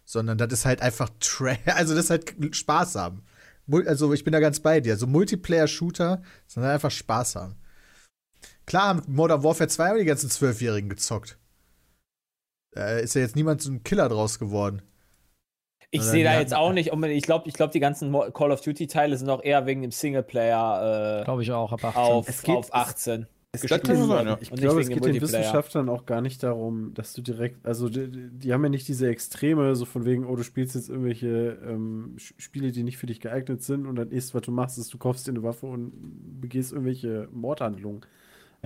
[0.04, 3.22] sondern das ist halt einfach Tra also das ist halt Spaß haben.
[3.86, 4.96] Also ich bin da ganz bei dir.
[4.96, 7.56] So Multiplayer-Shooter, sondern einfach Spaß haben.
[8.66, 11.38] Klar, mit Modern Warfare 2 haben die ganzen Zwölfjährigen gezockt.
[12.72, 14.82] Da ist ja jetzt niemand so ein Killer draus geworden.
[15.90, 17.18] Ich sehe da jetzt auch nicht unbedingt.
[17.18, 21.20] Ich glaube, ich glaub, die ganzen Call of Duty-Teile sind auch eher wegen dem Singleplayer
[21.20, 22.02] äh, Glaube ich auch, ab 18.
[22.02, 23.26] auf, Es geht- auf 18.
[23.52, 24.38] Das kann schon sein, ja.
[24.40, 25.20] Ich glaube, es geht den.
[25.22, 29.06] Wissenschaftlern auch gar nicht darum, dass du direkt, also die, die haben ja nicht diese
[29.08, 33.20] Extreme, so von wegen, oh, du spielst jetzt irgendwelche ähm, Spiele, die nicht für dich
[33.20, 35.92] geeignet sind und dann ist, was du machst, ist, du kaufst dir eine Waffe und
[36.40, 38.00] begehst irgendwelche Mordhandlungen.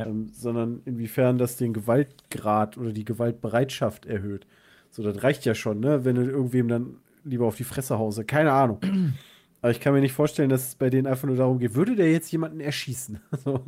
[0.06, 4.46] Ähm, sondern inwiefern das den Gewaltgrad oder die Gewaltbereitschaft erhöht.
[4.90, 6.04] So, das reicht ja schon, ne?
[6.04, 8.24] Wenn du irgendwem dann lieber auf die Fresse hause.
[8.24, 8.80] Keine Ahnung.
[9.60, 11.96] Aber ich kann mir nicht vorstellen, dass es bei denen einfach nur darum geht, würde
[11.96, 13.20] der jetzt jemanden erschießen?
[13.44, 13.64] So,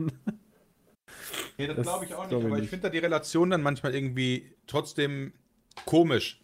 [1.59, 2.39] Nee, das, Das glaube ich auch nicht.
[2.39, 5.33] ich aber ich finde da die Relation dann manchmal irgendwie trotzdem
[5.85, 6.41] komisch.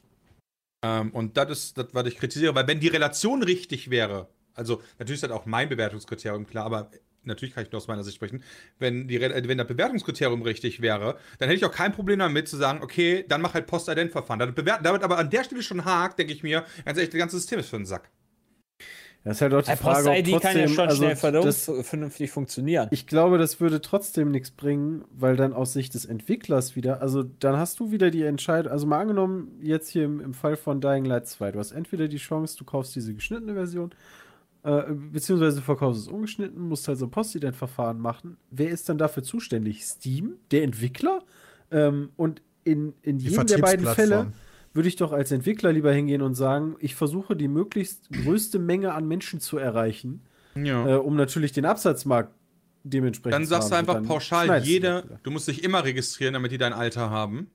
[0.84, 4.82] Ähm, und das ist das, was ich kritisiere, weil wenn die Relation richtig wäre, also
[4.98, 6.90] natürlich ist das auch mein Bewertungskriterium klar, aber
[7.26, 8.42] natürlich kann ich nur aus meiner Sicht sprechen,
[8.78, 12.48] wenn, die, äh, wenn das Bewertungskriterium richtig wäre, dann hätte ich auch kein Problem damit
[12.48, 14.38] zu sagen, okay, dann mach halt Post-Ident-Verfahren.
[14.38, 17.58] Damit, aber an der Stelle schon hakt, denke ich mir, ganz ehrlich, das ganze System
[17.58, 18.10] ist für den Sack.
[19.26, 21.42] Das ist halt auch die Äh, Frage, ob Post-ID trotzdem, kann ja schon also schnell
[21.42, 22.86] das, vernünftig funktionieren.
[22.92, 27.24] ich glaube, das würde trotzdem nichts bringen, weil dann aus Sicht des Entwicklers wieder, also
[27.24, 30.80] dann hast du wieder die Entscheidung, also mal angenommen, jetzt hier im, im Fall von
[30.80, 33.90] Dying Light 2, du hast entweder die Chance, du kaufst diese geschnittene Version,
[34.66, 38.36] äh, beziehungsweise du verkaufst es ungeschnitten, musst halt so ein Postident-Verfahren machen.
[38.50, 39.84] Wer ist dann dafür zuständig?
[39.84, 41.22] Steam, der Entwickler?
[41.70, 44.32] Ähm, und in, in Die jedem der beiden Fälle
[44.74, 48.92] würde ich doch als Entwickler lieber hingehen und sagen, ich versuche die möglichst größte Menge
[48.92, 50.20] an Menschen zu erreichen,
[50.54, 50.86] Ja.
[50.86, 52.32] äh, um natürlich den Absatzmarkt
[52.84, 56.52] dementsprechend Dann zu sagst du einfach dann pauschal, jeder, du musst dich immer registrieren, damit
[56.52, 57.50] die dein Alter haben.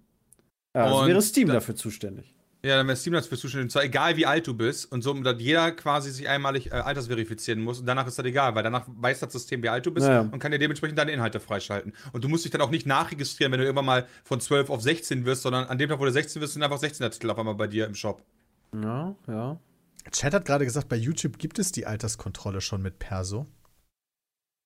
[0.76, 2.34] Ja, also und wäre Steam dann- dafür zuständig.
[2.64, 3.64] Ja, dann wäre Steam dafür zuständig.
[3.66, 4.92] Und zwar egal, wie alt du bist.
[4.92, 7.80] Und so, dass jeder quasi sich einmalig äh, altersverifizieren muss.
[7.80, 10.22] Und danach ist das egal, weil danach weiß das System, wie alt du bist Naja.
[10.32, 11.94] und kann dir dementsprechend deine Inhalte freischalten.
[12.12, 14.82] Und du musst dich dann auch nicht nachregistrieren, wenn du irgendwann mal von 12 auf
[14.82, 17.40] 16 wirst, sondern an dem Tag, wo du 16 wirst, sind einfach 16er Titel auf
[17.40, 18.22] einmal bei dir im Shop.
[18.80, 19.60] Ja, ja.
[20.12, 23.48] Chat hat gerade gesagt, bei YouTube gibt es die Alterskontrolle schon mit Perso.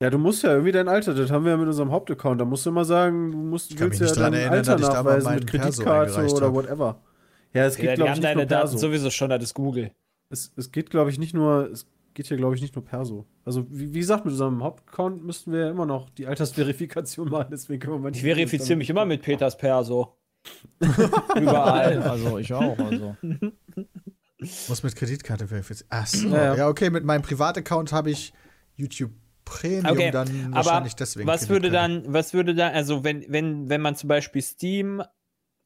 [0.01, 2.41] Ja, du musst ja irgendwie dein Alter, das haben wir ja mit unserem Hauptaccount.
[2.41, 4.41] Da musst du immer sagen, du musst, Ich kann willst mich ja nicht dran dein
[4.41, 6.53] erinnern, Alter dass ich da mal mit Perso Kreditkarte eingereicht oder hab.
[6.53, 7.01] whatever.
[7.55, 8.77] Ja, es geht, Ja, die glaube ich, nicht deine nur Daten Perso.
[8.77, 9.91] sowieso schon, das ist Google.
[10.29, 13.25] Es, es geht, glaube ich, nicht nur, es geht hier, glaube ich, nicht nur Perso.
[13.45, 17.47] Also, wie, wie gesagt, mit unserem Hauptaccount müssten wir ja immer noch die Altersverifikation machen,
[17.51, 20.15] deswegen können wir Ich verifiziere mich immer mit Peters Perso.
[21.35, 22.01] Überall.
[22.03, 22.77] Also ich auch.
[22.77, 23.15] Also.
[24.67, 25.87] Muss mit Kreditkarte verifizieren.
[25.89, 26.27] Ach so.
[26.27, 26.67] Ja, Ja, ja.
[26.69, 28.33] okay, mit meinem Privataccount habe ich
[28.75, 29.11] YouTube
[29.45, 31.27] Premium Okay, dann Aber wahrscheinlich deswegen.
[31.27, 35.01] was würde dann, was würde dann, also wenn, wenn, wenn man zum Beispiel Steam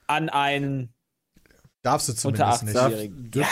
[0.06, 0.94] An einen
[1.86, 2.76] Darfst du unter zumindest nicht.
[2.76, 3.30] 18-Jährigen.
[3.34, 3.46] Ja,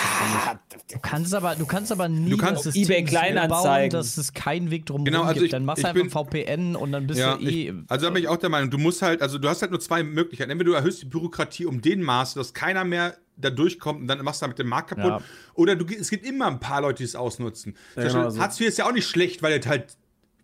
[0.92, 3.50] Du kannst aber, du kannst aber nie Du kannst das eBay so Kleinanzeigen.
[3.50, 5.44] bauen, dass es keinen Weg drum Genau, also gibt.
[5.46, 7.68] ich- Dann machst du einfach VPN und dann bist Ja, du eh.
[7.70, 9.70] ich, also da bin ich auch der Meinung, du musst halt, also du hast halt
[9.70, 10.50] nur zwei Möglichkeiten.
[10.50, 14.22] Entweder du erhöhst die Bürokratie um den Maß, dass keiner mehr da durchkommt und dann
[14.24, 15.04] machst du damit den Markt kaputt.
[15.06, 15.20] Ja.
[15.54, 17.76] Oder du, es gibt immer ein paar Leute, die es ausnutzen.
[17.94, 19.96] Zum genau, also- Hartz IV ist ja auch nicht schlecht, weil es halt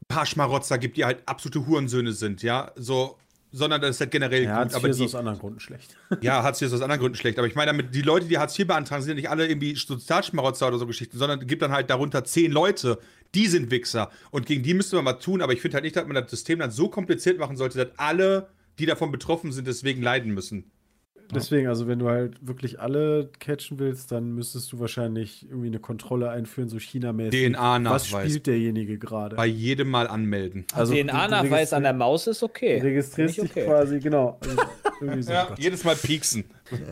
[0.02, 2.72] ein paar Schmarotzer gibt, die halt absolute Hurensöhne sind, ja.
[2.76, 3.16] So,
[3.52, 4.58] sondern das ist halt generell Ja, gut.
[4.58, 5.96] Hartz Aber IV ist aus anderen Gründen schlecht.
[6.20, 7.38] ja, Hartz IV ist aus anderen Gründen schlecht.
[7.38, 9.74] Aber ich meine damit, die Leute, die Hartz IV beantragen, sind ja nicht alle irgendwie
[9.74, 12.98] Sozialschmarotzer oder so Geschichten, sondern es gibt dann halt darunter zehn Leute,
[13.34, 14.10] die sind Wichser.
[14.30, 15.42] Und gegen die müsste man was tun.
[15.42, 17.98] Aber ich finde halt nicht, dass man das System dann so kompliziert machen sollte, dass
[17.98, 20.70] alle, die davon betroffen sind, deswegen leiden müssen.
[21.34, 25.78] Deswegen, also wenn du halt wirklich alle catchen willst, dann müsstest du wahrscheinlich irgendwie eine
[25.78, 27.52] Kontrolle einführen, so China-mäßig.
[27.52, 28.06] Was DNA-Nachweis.
[28.08, 29.36] spielt derjenige gerade?
[29.36, 30.64] Bei jedem Mal anmelden.
[30.74, 32.78] Also, DNA-Nachweis an der Maus ist okay.
[32.80, 33.66] Du registrierst ich dich okay.
[33.66, 34.38] quasi, genau.
[35.02, 35.32] Also, so.
[35.56, 36.44] jedes Mal pieksen.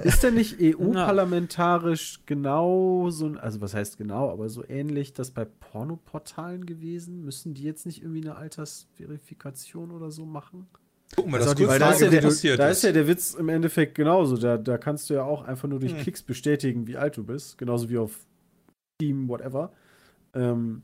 [0.03, 5.31] Ist denn nicht EU-parlamentarisch genau so, ein- also was heißt genau, aber so ähnlich das
[5.31, 7.22] bei Pornoportalen gewesen?
[7.24, 10.68] Müssen die jetzt nicht irgendwie eine Altersverifikation oder so machen?
[11.16, 13.07] Gucken wir, das die- kurz weil da ist, ja der, passiert da ist ja der
[13.09, 14.37] Witz im Endeffekt genauso.
[14.37, 16.01] Da, da kannst du ja auch einfach nur durch Hm.
[16.01, 17.59] Klicks bestätigen, wie alt du bist.
[17.59, 18.12] Genauso wie auf
[19.01, 19.73] Steam, whatever.
[20.35, 20.83] Ähm,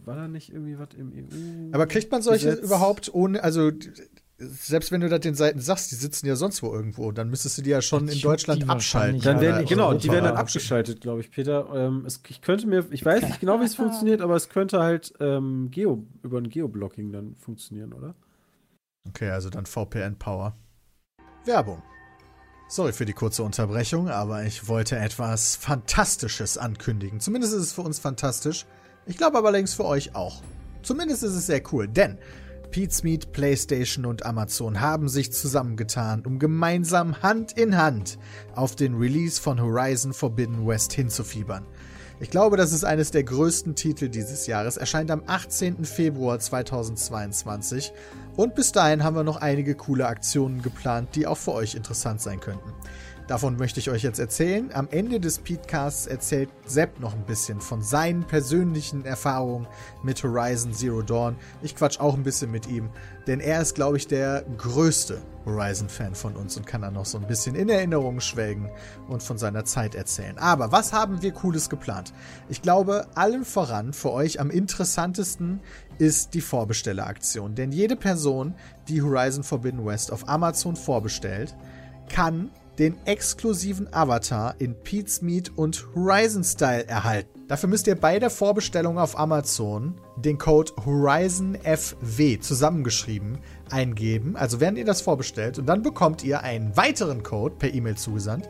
[0.00, 1.74] war da nicht irgendwie was im EU?
[1.74, 2.64] Aber kriegt man solche Gesetz?
[2.64, 3.70] überhaupt ohne, also
[4.38, 7.58] selbst wenn du das den Seiten sagst, die sitzen ja sonst wo irgendwo, dann müsstest
[7.58, 9.20] du die ja schon Das in Deutschland abschalten.
[9.20, 9.98] Dann werden genau, Europa.
[10.00, 11.68] die werden dann abgeschaltet, glaube ich, Peter.
[11.74, 14.80] Ähm, es, ich könnte mir, ich weiß nicht genau, wie es funktioniert, aber es könnte
[14.80, 18.14] halt ähm, Geo, über ein Geoblocking dann funktionieren, oder?
[19.08, 20.56] Okay, also dann VPN-Power.
[21.44, 21.82] Werbung.
[22.68, 27.18] Sorry für die kurze Unterbrechung, aber ich wollte etwas Fantastisches ankündigen.
[27.18, 28.66] Zumindest ist es für uns fantastisch.
[29.06, 30.42] Ich glaube aber allerdings für euch auch.
[30.82, 32.18] Zumindest ist es sehr cool, denn
[32.70, 38.18] Pete's Meat, PlayStation und Amazon haben sich zusammengetan, um gemeinsam Hand in Hand
[38.54, 41.66] auf den Release von Horizon Forbidden West hinzufiebern.
[42.22, 44.76] Ich glaube, das ist eines der größten Titel dieses Jahres.
[44.76, 45.86] Erscheint am 18.
[45.86, 47.94] Februar 2022.
[48.36, 52.20] Und bis dahin haben wir noch einige coole Aktionen geplant, die auch für euch interessant
[52.20, 52.74] sein könnten.
[53.30, 54.70] Davon möchte ich euch jetzt erzählen.
[54.74, 59.68] Am Ende des Podcasts erzählt Sepp noch ein bisschen von seinen persönlichen Erfahrungen
[60.02, 61.36] mit Horizon Zero Dawn.
[61.62, 62.90] Ich quatsch auch ein bisschen mit ihm,
[63.28, 67.18] denn er ist, glaube ich, der größte Horizon-Fan von uns und kann dann noch so
[67.18, 68.68] ein bisschen in Erinnerungen schwelgen
[69.06, 70.36] und von seiner Zeit erzählen.
[70.36, 72.12] Aber was haben wir Cooles geplant?
[72.48, 75.60] Ich glaube, allen voran für euch am interessantesten
[75.98, 77.54] ist die Vorbestelleraktion.
[77.54, 78.56] Denn jede Person,
[78.88, 81.54] die Horizon Forbidden West auf Amazon vorbestellt,
[82.08, 87.28] kann den exklusiven Avatar in Pete's Meat und Horizon Style erhalten.
[87.46, 93.38] Dafür müsst ihr bei der Vorbestellung auf Amazon den Code HorizonFW zusammengeschrieben
[93.68, 94.34] eingeben.
[94.34, 98.48] Also während ihr das vorbestellt und dann bekommt ihr einen weiteren Code per E-Mail zugesandt.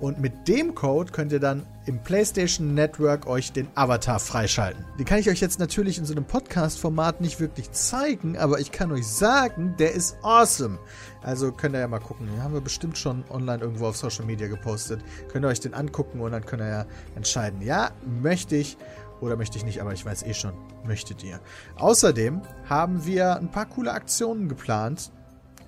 [0.00, 4.84] Und mit dem Code könnt ihr dann im PlayStation Network euch den Avatar freischalten.
[4.98, 8.70] Den kann ich euch jetzt natürlich in so einem Podcast-Format nicht wirklich zeigen, aber ich
[8.70, 10.78] kann euch sagen, der ist awesome.
[11.22, 12.28] Also könnt ihr ja mal gucken.
[12.28, 15.00] Den haben wir bestimmt schon online irgendwo auf Social Media gepostet.
[15.32, 18.76] Könnt ihr euch den angucken und dann könnt ihr ja entscheiden, ja, möchte ich
[19.20, 20.52] oder möchte ich nicht, aber ich weiß eh schon,
[20.86, 21.40] möchtet ihr.
[21.76, 25.10] Außerdem haben wir ein paar coole Aktionen geplant,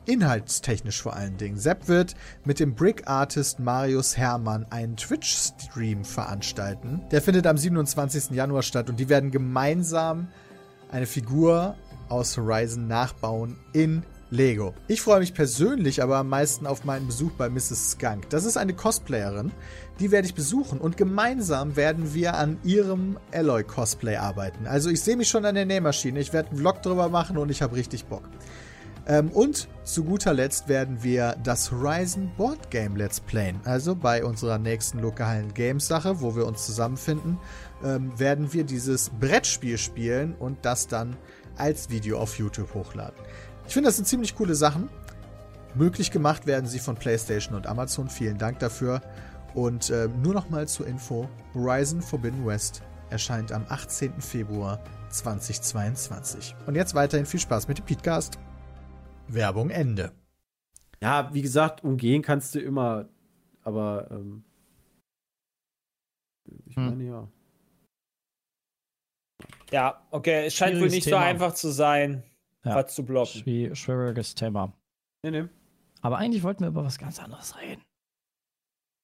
[0.06, 1.58] inhaltstechnisch vor allen Dingen.
[1.58, 7.02] Sepp wird mit dem Brick Artist Marius Hermann einen Twitch-Stream veranstalten.
[7.10, 8.30] Der findet am 27.
[8.30, 10.28] Januar statt und die werden gemeinsam
[10.90, 11.76] eine Figur
[12.08, 14.74] aus Horizon nachbauen in Lego.
[14.86, 17.92] Ich freue mich persönlich aber am meisten auf meinen Besuch bei Mrs.
[17.92, 18.30] Skunk.
[18.30, 19.50] Das ist eine Cosplayerin,
[19.98, 24.66] die werde ich besuchen und gemeinsam werden wir an ihrem Alloy-Cosplay arbeiten.
[24.66, 27.50] Also ich sehe mich schon an der Nähmaschine, ich werde einen Vlog drüber machen und
[27.50, 28.22] ich habe richtig Bock.
[29.06, 33.60] Ähm, und zu guter Letzt werden wir das Horizon Board Game Let's Playen.
[33.64, 37.38] Also bei unserer nächsten lokalen Games-Sache, wo wir uns zusammenfinden,
[37.82, 41.16] ähm, werden wir dieses Brettspiel spielen und das dann
[41.56, 43.18] als Video auf YouTube hochladen.
[43.66, 44.88] Ich finde, das sind ziemlich coole Sachen.
[45.74, 48.08] möglich gemacht werden sie von PlayStation und Amazon.
[48.08, 49.00] Vielen Dank dafür.
[49.54, 54.20] Und äh, nur noch mal zur Info: Horizon Forbidden West erscheint am 18.
[54.20, 56.54] Februar 2022.
[56.66, 58.38] Und jetzt weiterhin viel Spaß mit dem Podcast.
[59.34, 60.12] Werbung Ende.
[61.02, 63.08] Ja, wie gesagt, umgehen kannst du immer,
[63.62, 64.44] aber ähm,
[66.66, 66.86] ich Hm.
[66.86, 67.28] meine ja.
[69.70, 71.22] Ja, okay, es scheint wohl nicht so Thema.
[71.22, 72.22] einfach zu sein,
[72.64, 72.74] Ja.
[72.74, 73.40] was zu blocken.
[73.42, 74.72] Schwi- Schwieriges Thema.
[75.22, 75.48] Nee, nee.
[76.02, 77.82] Aber eigentlich wollten wir über was ganz anderes reden.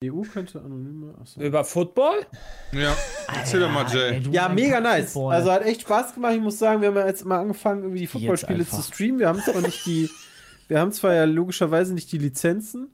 [0.04, 1.14] EU könnte anonyme.
[1.18, 1.40] Achso.
[1.40, 2.26] Über Football?
[2.72, 2.94] Ja,
[3.35, 4.20] erzähl doch mal, Jay.
[4.30, 5.14] Ja, mega nice.
[5.14, 5.35] Football.
[5.35, 6.35] Also hat echt Spaß gemacht.
[6.35, 9.18] Ich muss sagen, wir haben ja jetzt mal angefangen, irgendwie die Footballspiele zu streamen.
[9.18, 10.11] Wir haben zwar nicht die,
[10.68, 12.90] wir haben zwar ja logischerweise nicht die Lizenzen,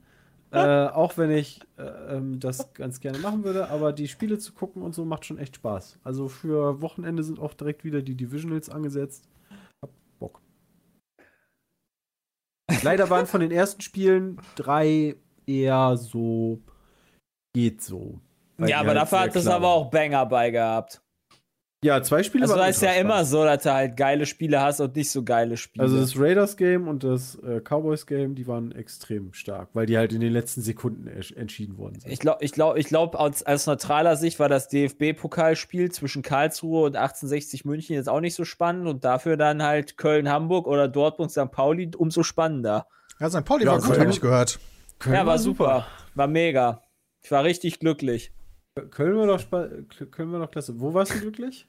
[0.51, 4.53] äh, auch wenn ich äh, ähm, das ganz gerne machen würde, aber die Spiele zu
[4.53, 5.99] gucken und so macht schon echt Spaß.
[6.05, 9.27] Also für Wochenende sind auch direkt wieder die Divisionals angesetzt.
[9.81, 9.89] Hab
[10.19, 10.39] Bock.
[12.81, 16.61] Leider waren von den ersten Spielen drei eher so
[17.53, 18.19] geht so.
[18.57, 21.01] Ja, aber halt dafür hat das klar aber auch Banger bei gehabt.
[21.83, 24.61] Ja, zwei Spiele Also waren da ist ja immer so, dass du halt geile Spiele
[24.61, 25.83] hast und nicht so geile Spiele.
[25.83, 30.21] Also das Raiders-Game und das äh, Cowboys-Game, die waren extrem stark, weil die halt in
[30.21, 32.09] den letzten Sekunden entschieden worden sind.
[32.09, 36.85] ich glaube, ich glaube, ich glaube, aus, aus neutraler Sicht war das DFB-Pokalspiel zwischen Karlsruhe
[36.85, 41.51] und 1860 München jetzt auch nicht so spannend und dafür dann halt Köln-Hamburg oder Dortmund-St.
[41.51, 42.87] Pauli umso spannender.
[43.19, 43.43] Ja, St.
[43.43, 44.57] Pauli Ja, war gut, habe ich gehört.
[44.99, 45.85] Köln ja, war super.
[46.15, 46.81] War mega.
[47.25, 48.31] Ich war richtig glücklich.
[48.89, 49.43] Köln war doch,
[50.11, 50.79] Köln war doch klasse.
[50.79, 51.67] Wo warst du glücklich?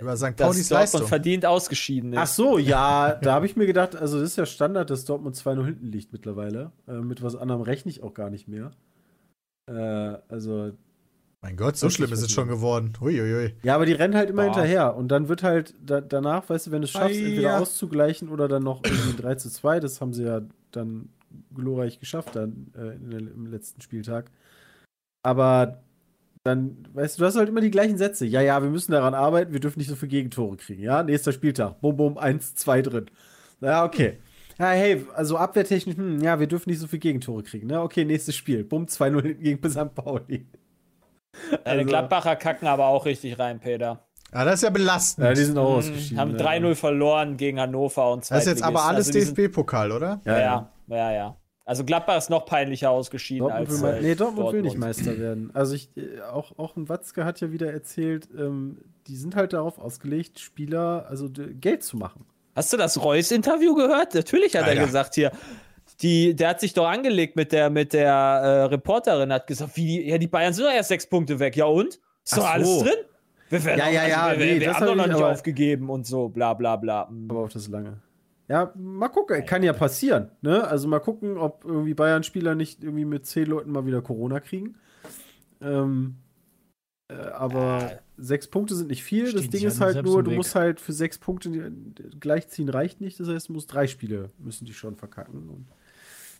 [0.00, 0.24] Über St.
[0.24, 1.06] Dass Paulis Dortmund Leistung.
[1.06, 2.18] verdient ausgeschieden ist.
[2.18, 5.36] Ach so, ja, da habe ich mir gedacht, also das ist ja Standard, dass Dortmund
[5.36, 6.72] 2-0 hinten liegt mittlerweile.
[6.88, 8.70] Äh, mit was anderem rechne ich auch gar nicht mehr.
[9.68, 10.72] Äh, also,
[11.42, 12.92] Mein Gott, so schlimm ist es schon geworden.
[13.00, 13.54] Uiuiui.
[13.62, 14.54] ja, aber die rennen halt immer Boah.
[14.54, 14.96] hinterher.
[14.96, 18.28] Und dann wird halt da, danach, weißt du, wenn du es schaffst, Ah, entweder auszugleichen
[18.30, 21.10] oder dann noch irgendwie 3 zu 2, das haben sie ja dann
[21.54, 24.30] glorreich geschafft dann äh, in der, im letzten Spieltag.
[25.24, 25.82] Aber
[26.44, 28.26] dann, weißt du, du hast halt immer die gleichen Sätze.
[28.26, 30.82] Ja, ja, wir müssen daran arbeiten, wir dürfen nicht so viele Gegentore kriegen.
[30.82, 31.80] Ja, nächster Spieltag.
[31.80, 33.06] Bum, bum, 1, 2 drin.
[33.60, 34.18] Ja, okay.
[34.58, 37.68] Ja, hey, also abwehrtechnisch, hm, ja, wir dürfen nicht so viele Gegentore kriegen.
[37.68, 37.80] Ne?
[37.80, 38.64] Okay, nächstes Spiel.
[38.64, 39.94] Bumm, 2-0 hinten gegen St.
[39.94, 40.46] Pauli.
[41.64, 44.04] Deine Also- Gladbacher kacken aber auch richtig rein, Peter.
[44.34, 45.26] Ja, das ist ja belastend.
[45.26, 46.18] Ja, die sind auch Mhm, ausgeschieden.
[46.18, 46.36] haben ja.
[46.38, 50.20] 3-0 verloren gegen Hannover und das ist jetzt aber alles Also die DFB-Pokal, oder?
[50.24, 50.71] Ja, Ja, ja.
[50.88, 51.36] Ja, ja.
[51.64, 55.16] Also Gladbach ist noch peinlicher ausgeschieden Dortmund, als will, äh, nee, Dortmund, will nicht Meister
[55.18, 55.50] werden.
[55.54, 59.52] Also ich, äh, auch, auch ein Watzke hat ja wieder erzählt, ähm, die sind halt
[59.52, 62.26] darauf ausgelegt, Spieler, also Geld zu machen.
[62.56, 64.14] Hast du das Reus-Interview gehört?
[64.14, 64.80] Natürlich hat Alter.
[64.80, 65.30] er gesagt hier.
[66.00, 69.86] Die, der hat sich doch angelegt mit der, mit der äh, Reporterin, hat gesagt, wie,
[69.86, 71.56] die- ja, die Bayern sind doch erst sechs Punkte weg.
[71.56, 72.00] Ja und?
[72.24, 72.82] Ist doch Ach alles so.
[72.82, 72.94] drin?
[73.50, 75.12] Wir, werden Ja, ja, ja, wir, wir, nee, wir das haben doch hab noch ich
[75.12, 77.02] nicht aufgegeben und so, bla bla bla.
[77.28, 77.98] Aber auf das lange.
[78.52, 80.30] Ja, mal gucken, kann ja passieren.
[80.42, 80.62] Ne?
[80.62, 84.74] Also mal gucken, ob irgendwie Bayern-Spieler nicht irgendwie mit zehn Leuten mal wieder Corona kriegen.
[85.62, 86.16] Ähm,
[87.08, 89.32] äh, aber sechs Punkte sind nicht viel.
[89.32, 90.36] das Ding ist halt selbst nur, du Weg.
[90.36, 91.72] musst halt für sechs Punkte
[92.20, 93.18] gleichziehen reicht nicht.
[93.18, 95.48] Das heißt, du musst drei Spiele müssen die schon verkacken.
[95.48, 95.66] Und,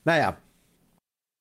[0.04, 0.36] naja.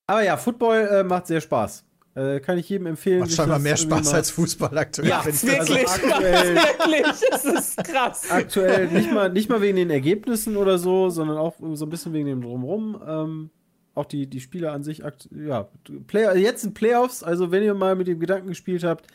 [0.08, 1.84] Aber ja, Football äh, macht sehr Spaß.
[2.14, 3.22] Äh, kann ich jedem empfehlen.
[3.22, 5.08] Macht scheinbar mehr Spaß mal- als Fußball aktuell.
[5.10, 5.24] Ja.
[5.24, 5.74] Wirklich, also
[6.10, 8.30] aktuell- wirklich, es ist krass.
[8.30, 12.12] aktuell nicht mal, nicht mal wegen den Ergebnissen oder so, sondern auch so ein bisschen
[12.12, 13.02] wegen dem Drumherum.
[13.08, 13.50] Ähm,
[13.96, 15.70] auch die, die Spiele an sich, ja,
[16.08, 19.08] Play jetzt sind Playoffs, also wenn ihr mal mit dem Gedanken gespielt habt,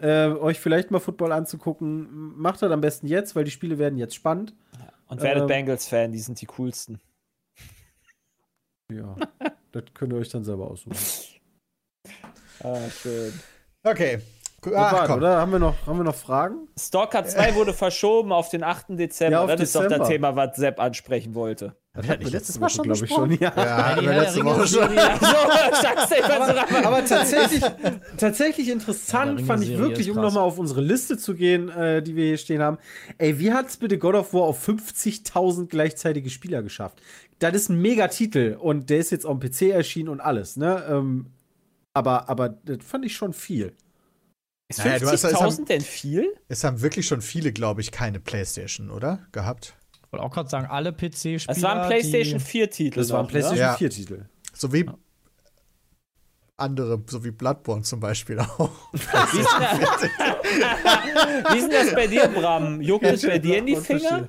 [0.00, 3.98] äh, euch vielleicht mal Football anzugucken, macht das am besten jetzt, weil die Spiele werden
[3.98, 4.54] jetzt spannend.
[5.08, 7.00] Und werdet Ähm, Bengals-Fan, die sind die coolsten.
[8.92, 9.14] Ja,
[9.72, 10.96] das könnt ihr euch dann selber aussuchen.
[12.62, 13.32] Ah, schön.
[13.82, 14.18] Okay.
[14.74, 15.16] Ach, komm.
[15.16, 15.38] oder?
[15.38, 16.68] Haben wir, noch, haben wir noch Fragen?
[16.78, 18.86] Stalker 2 wurde verschoben auf den 8.
[18.90, 19.40] Dezember.
[19.40, 19.98] Ja, das ist doch Dezember.
[20.00, 21.74] das Thema, was Sepp ansprechen wollte.
[21.94, 23.30] Das hatten wir letztes Mal schon glaube ich, schon.
[23.32, 23.52] Ja.
[23.56, 24.98] Ja, hatten die wir Herr letzte Woche schon.
[24.98, 27.62] Aber, aber tatsächlich,
[28.16, 32.14] tatsächlich Ja, interessant fand ich wirklich, um nochmal auf unsere Liste zu gehen, äh, die
[32.14, 32.78] wir hier stehen haben.
[33.18, 37.00] Ey, wie hat's bitte God of War auf 50.000 gleichzeitige Spieler geschafft?
[37.38, 40.84] Das ist ein Megatitel und der ist jetzt auf dem PC erschienen und alles, ne?
[40.88, 41.26] Ähm,
[41.94, 43.74] aber, aber das fand ich schon viel.
[44.68, 46.32] Ist Naja, du hast- es 50.000 haben- denn viel?
[46.48, 49.26] Es haben wirklich schon viele, glaube ich, keine Playstation, oder?
[49.32, 49.74] Gehabt.
[50.06, 51.54] Ich wollte auch gerade sagen, alle PC-Spieler.
[51.54, 52.98] Das war ein PlayStation 4-Titel.
[53.00, 53.74] Das war ein PlayStation Ja.
[53.76, 54.24] 4 Titel.
[54.52, 54.88] So wie
[56.56, 58.70] andere, so wie Bloodborne zum Beispiel auch.
[58.92, 60.10] Wie ist, denn
[61.52, 62.80] Wie ist denn das bei dir, Bram?
[62.82, 64.28] Juckt es bei dir in die Finger?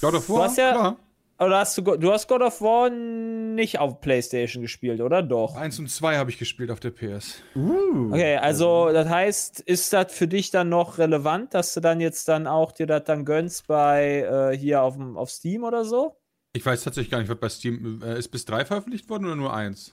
[0.00, 0.96] God of Du hast ja- Klar.
[1.38, 5.56] Oder hast du, du hast God of War nicht auf PlayStation gespielt, oder doch?
[5.56, 7.42] Eins und zwei habe ich gespielt auf der PS.
[7.56, 12.28] Okay, also das heißt, ist das für dich dann noch relevant, dass du dann jetzt
[12.28, 14.20] dann auch dir das dann gönnst bei
[14.52, 16.16] äh, hier auf, dem- auf Steam oder so?
[16.52, 19.34] Ich weiß tatsächlich gar nicht, was bei Steam äh, ist bis drei veröffentlicht worden oder
[19.36, 19.92] nur eins?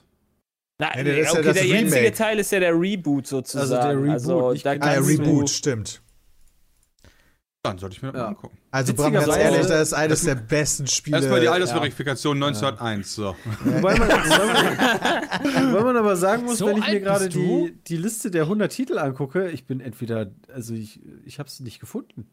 [0.78, 2.12] Na, Nee, nee, ja okay, das der jetzige Remake.
[2.16, 3.98] Teil ist ja der Reboot sozusagen.
[3.98, 4.86] Reboot, Also, nicht da genau.
[4.86, 6.02] Ah, ja, kannst du- Reboot, stimmt.
[7.64, 8.24] Dann sollte ich mir das Ja.
[8.26, 8.58] mal angucken.
[8.72, 11.18] Also, Bram, ganz ehrlich, das ist eines der besten Spiele.
[11.18, 13.14] Erstmal die Altersverifikation 1901.
[13.14, 13.36] So.
[13.64, 18.30] Wobei man, wobei man, aber sagen muss, So wenn ich mir gerade die, die Liste
[18.30, 22.30] der 100 Titel angucke, ich bin entweder, also ich, ich habe es nicht gefunden.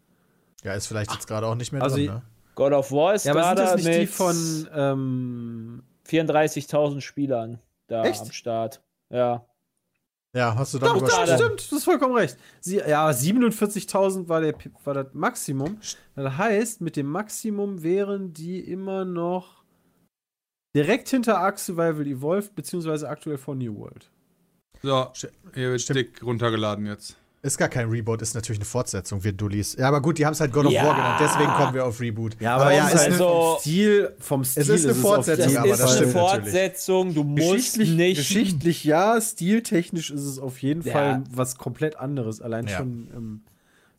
[0.63, 2.21] Ja, ist vielleicht jetzt gerade auch nicht mehr Also, drin, ne?
[2.55, 7.01] God of War ist Ja, aber sind gerade das nicht mit die von, ähm, 34.000
[7.01, 8.21] Spielern da Echt?
[8.21, 8.81] am Start.
[9.09, 9.45] Ja.
[10.35, 11.37] Ja, hast du dann Doch, doch, übersprungen.
[11.37, 12.37] stimmt, du hast vollkommen recht.
[12.59, 15.79] Sie, ja, 47.000 war, der, war das Maximum.
[16.15, 19.63] Das heißt, mit dem Maximum wären die immer noch
[20.75, 24.11] direkt hinter Ark Survival Evolved, beziehungsweise aktuell von New World.
[24.83, 25.11] So,
[25.55, 25.99] hier wird Stimmt.
[25.99, 27.17] dick runtergeladen jetzt.
[27.41, 29.77] Ist gar kein Reboot, ist natürlich eine Fortsetzung, wir Dullis.
[29.77, 30.83] Ja, aber gut, die haben es halt God of Ja.
[30.85, 32.35] War genannt, deswegen kommen wir auf Reboot.
[32.41, 35.57] Ja, ja, es ist ist eine, also- vom Stil, vom Stil ist eine auf Fortsetzung,
[35.57, 36.11] aber ist das eine stimmt.
[36.13, 37.13] Fortsetzung.
[37.13, 38.17] Du musst Geschichtlich, nicht.
[38.17, 40.91] geschichtlich ja, stiltechnisch ist es auf jeden Ja.
[40.91, 42.77] Fall was komplett anderes, allein Ja.
[42.77, 43.41] schon im,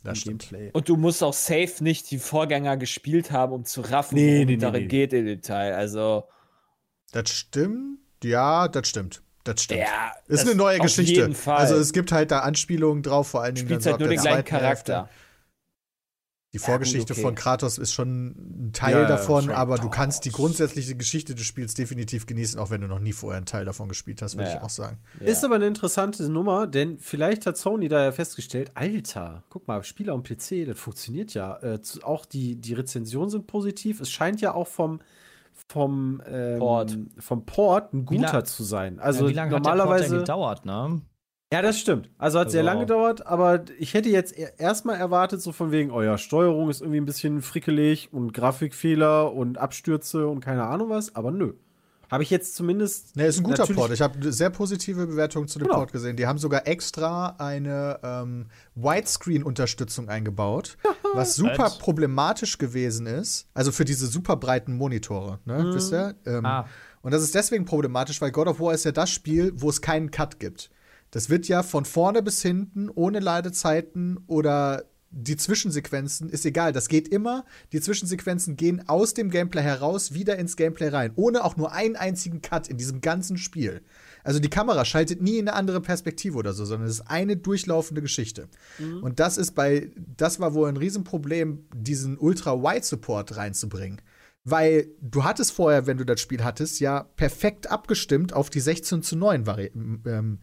[0.05, 0.49] Das im stimmt.
[0.51, 0.71] Gameplay.
[0.75, 4.47] Und du musst auch safe nicht die Vorgänger gespielt haben, um zu raffen, Nee, worum
[4.49, 4.89] nee, es darin nee.
[4.89, 5.75] geht im Detail.
[5.77, 6.25] Also,
[7.13, 8.01] Das stimmt.
[8.23, 9.23] Ja, das stimmt.
[9.45, 9.81] Das stimmt.
[9.81, 10.13] ja.
[10.29, 11.13] ist das eine neue auf Geschichte.
[11.21, 11.57] jeden Fall.
[11.57, 14.13] Also es gibt halt da Anspielungen drauf, vor allen Dingen spielst dann halt so nur
[14.13, 14.93] ab den der gleichen zweiten Hälfte.
[14.93, 15.09] Charakter.
[16.53, 17.21] Die Ja, Vorgeschichte gut, okay.
[17.23, 21.37] von Kratos ist schon ein Teil Ja, ja, davon, aber du kannst die grundsätzliche Geschichte
[21.37, 24.37] des Spiels definitiv genießen, auch wenn du noch nie vorher einen Teil davon gespielt hast,
[24.37, 24.57] würde Ja.
[24.57, 24.99] ich auch sagen.
[25.21, 25.27] Ja.
[25.29, 29.85] Ist aber eine interessante Nummer, denn vielleicht hat Sony da ja festgestellt, Alter, guck mal,
[29.85, 31.57] Spieler am PC, das funktioniert ja.
[31.59, 34.01] Äh, auch die, die Rezensionen sind positiv.
[34.01, 35.01] Es scheint ja auch vom,
[35.71, 36.99] vom, ähm, Port.
[37.19, 38.99] vom Port ein guter zu sein.
[38.99, 40.19] Also ja, wie lange hat der Port normalerweise.
[40.19, 41.01] gedauert, ne?
[41.53, 42.11] Ja, das stimmt.
[42.19, 45.71] Also hat sehr Also- lange gedauert, aber ich hätte jetzt e- erstmal erwartet, so von
[45.73, 50.65] wegen, oh ja, Steuerung ist irgendwie ein bisschen frickelig und Grafikfehler und Abstürze und keine
[50.65, 51.55] Ahnung was, aber nö.
[52.11, 53.15] Habe ich jetzt zumindest.
[53.17, 53.93] Ne, ist ein guter Port.
[53.93, 55.79] Ich habe sehr positive Bewertungen zu dem Genau.
[55.79, 56.17] Port gesehen.
[56.17, 60.77] Die haben sogar extra eine ähm, Widescreen-Unterstützung eingebaut,
[61.15, 61.79] was super Als?
[61.79, 63.47] problematisch gewesen ist.
[63.55, 65.71] Also für diese super breiten Monitore, ne?
[65.75, 66.15] Wisst ihr?
[66.27, 66.67] Ähm, Ah.
[67.03, 69.81] Und das ist deswegen problematisch, weil God of War ist ja das Spiel, wo es
[69.81, 70.71] keinen Cut gibt.
[71.13, 76.73] Das wird ja von vorne bis hinten, ohne Ladezeiten oder die Zwischensequenzen, ist egal.
[76.73, 77.45] Das geht immer.
[77.73, 81.13] Die Zwischensequenzen gehen aus dem Gameplay heraus, wieder ins Gameplay rein.
[81.17, 83.83] Ohne auch nur einen einzigen Cut in diesem ganzen Spiel.
[84.23, 87.37] Also die Kamera schaltet nie in eine andere Perspektive oder so, sondern es ist eine
[87.37, 88.49] durchlaufende Geschichte.
[89.03, 94.01] Und das ist bei, das war wohl ein Riesenproblem, diesen Ultra-Wide-Support reinzubringen.
[94.45, 99.03] Weil du hattest vorher, wenn du das Spiel hattest, ja perfekt abgestimmt auf die 16
[99.03, 99.71] zu 9 Vari
[100.07, 100.39] ähm,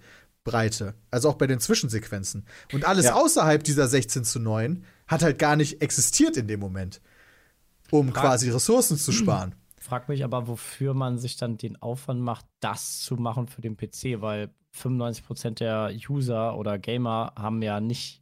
[0.51, 0.93] Breite.
[1.11, 2.45] Also auch bei den Zwischensequenzen.
[2.73, 3.15] Und alles Ja.
[3.15, 7.01] außerhalb dieser 16 zu 9 hat halt gar nicht existiert in dem Moment.
[7.91, 9.55] Um Frag- quasi Ressourcen zu sparen.
[9.79, 13.77] Frag mich aber, wofür man sich dann den Aufwand macht, das zu machen für den
[13.77, 18.21] PC, weil 95% der User oder Gamer haben ja nicht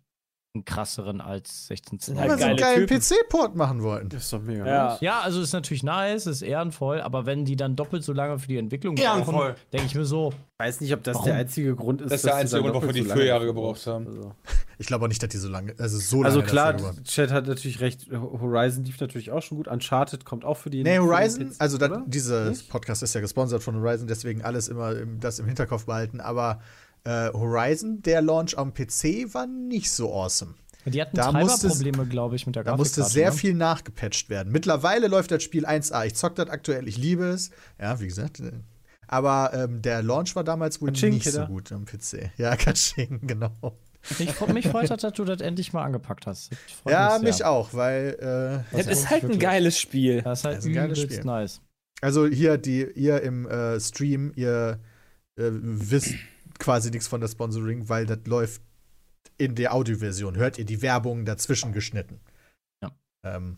[0.56, 3.02] einen krasseren als 16 zu Sind Weil halt sie einen geile geilen.
[3.02, 4.10] PC-Port machen wollten.
[4.10, 4.66] Das ist doch mega.
[4.66, 4.88] Ja.
[4.90, 5.02] nice.
[5.02, 8.48] Ja, also ist natürlich nice, ist ehrenvoll, aber wenn die dann doppelt so lange für
[8.48, 9.34] die Entwicklung Ehrenvoll.
[9.52, 11.26] brauchen, denke ich mir so, Ich weiß nicht, ob das Warum?
[11.28, 12.12] der einzige Grund ist.
[12.12, 14.08] Das ist der einzige Grund, wofür die so vier Jahre gebraucht haben.
[14.08, 14.32] Also,
[14.78, 16.76] Ich glaube auch nicht, dass die so lange, also so lange also klar.
[17.04, 18.08] Chat hat natürlich recht.
[18.12, 19.68] Horizon lief natürlich auch schon gut.
[19.68, 20.84] Uncharted kommt auch für die.
[20.84, 22.04] Nee, Horizon, PC, also oder?
[22.08, 22.52] dieser?
[22.70, 26.20] Podcast ist ja gesponsert von Horizon, deswegen alles immer im, das im Hinterkopf behalten.
[26.20, 26.60] Aber
[27.06, 30.56] äh, Horizon, der Launch am PC, war nicht so awesome.
[30.86, 33.38] die hatten Da Treiberprobleme, glaube ich, mit der Da musste Grafikkarte, sehr ne?
[33.38, 34.52] viel nachgepatcht werden.
[34.52, 36.06] Mittlerweile läuft das Spiel 1A.
[36.06, 37.52] Ich zock das aktuell, ich liebe es.
[37.80, 38.40] Ja, wie gesagt.
[38.42, 38.52] äh,
[39.08, 42.32] Aber ähm, der Launch war damals wohl Katsching, nicht so gut am PC.
[42.38, 43.52] Ja, Katsching, genau.
[44.20, 46.52] Ich, mich freut das, dass du das endlich mal angepackt hast.
[46.88, 47.20] Ja, sehr.
[47.22, 49.40] mich auch, weil äh, Das ist halt ein wirklich.
[49.42, 50.22] geiles Spiel.
[50.22, 51.24] Das ist halt Das ist ein geiles Spiel.
[51.24, 51.62] nice.
[52.02, 54.80] Also hier, die, ihr im äh, Stream, ihr
[55.38, 56.14] äh, wisst
[56.60, 58.62] quasi nichts von der Sponsoring, weil das läuft
[59.38, 60.36] in der Audioversion.
[60.38, 62.20] Hört ihr die Werbung dazwischen geschnitten.
[62.82, 62.92] Ja.
[63.24, 63.58] Ähm,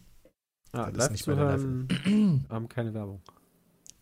[0.73, 3.21] Ah, das ist live nicht bei der hören, haben keine Werbung.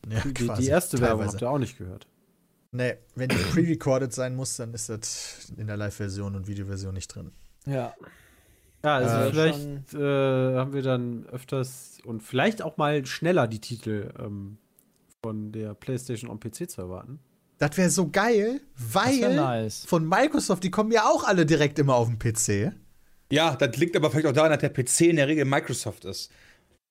[0.10, 1.34] ja, Die, die quasi, erste Werbung teilweise.
[1.34, 2.08] habt ihr auch nicht gehört.
[2.72, 7.08] Nee, wenn die pre-recorded sein muss, dann ist das in der Live-Version und Videoversion nicht
[7.14, 7.32] drin.
[7.66, 7.94] Ja.
[8.84, 13.62] Ja, also Äh, vielleicht äh, haben wir dann öfters und vielleicht auch mal schneller die
[13.62, 14.58] Titel ähm,
[15.24, 17.20] von der PlayStation am PC zu erwarten.
[17.58, 19.86] Das wäre so geil, weil nice.
[19.86, 22.74] von Microsoft, die kommen ja auch alle direkt immer auf den PC.
[23.32, 26.32] Ja, das liegt aber vielleicht auch daran, dass der PC in der Regel Microsoft ist.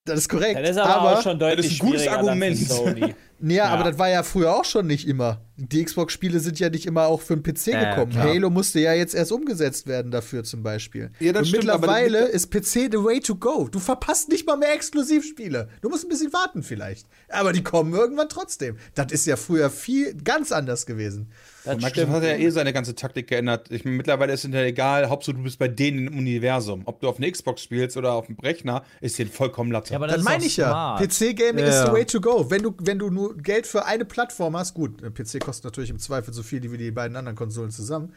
[0.05, 0.59] Das ist korrekt.
[0.59, 2.55] Das ist aber, auch schon das deutlich ist ein gutes Argument.
[2.57, 2.99] Sony.
[3.41, 3.65] ja, Ja.
[3.65, 5.41] aber das war ja früher auch schon nicht immer.
[5.57, 8.11] Die Xbox-Spiele sind ja nicht immer auch für den PC Ja, gekommen.
[8.11, 8.27] klar.
[8.27, 11.09] Halo musste ja jetzt erst umgesetzt werden dafür zum Beispiel.
[11.19, 13.67] Ja, das Und stimmt, aber mittlerweile das- ist PC the way to go.
[13.67, 15.69] Du verpasst nicht mal mehr Exklusivspiele.
[15.81, 17.07] Du musst ein bisschen warten vielleicht.
[17.29, 18.77] Aber die kommen irgendwann trotzdem.
[18.93, 21.31] Das ist ja früher viel ganz anders gewesen.
[21.65, 22.11] Das Microsoft stimmt.
[22.13, 23.71] hat ja eh seine ganze Taktik geändert.
[23.71, 26.83] Ich meine, mittlerweile ist es ja egal, Hauptsache du bist bei denen im Universum.
[26.85, 29.91] Ob du auf eine Xbox spielst oder auf dem Rechner, ist denen vollkommen Latte.
[29.91, 30.67] Ja, aber Das ist meine ich ja.
[30.69, 31.01] smart.
[31.01, 31.69] PC-Gaming Ja.
[31.81, 32.49] is the way to go.
[32.49, 35.89] Wenn du, wenn du nur Geld für eine Plattform hast, gut, ein PC kostet natürlich
[35.89, 38.13] im Zweifel so viel wie die beiden anderen Konsolen zusammen.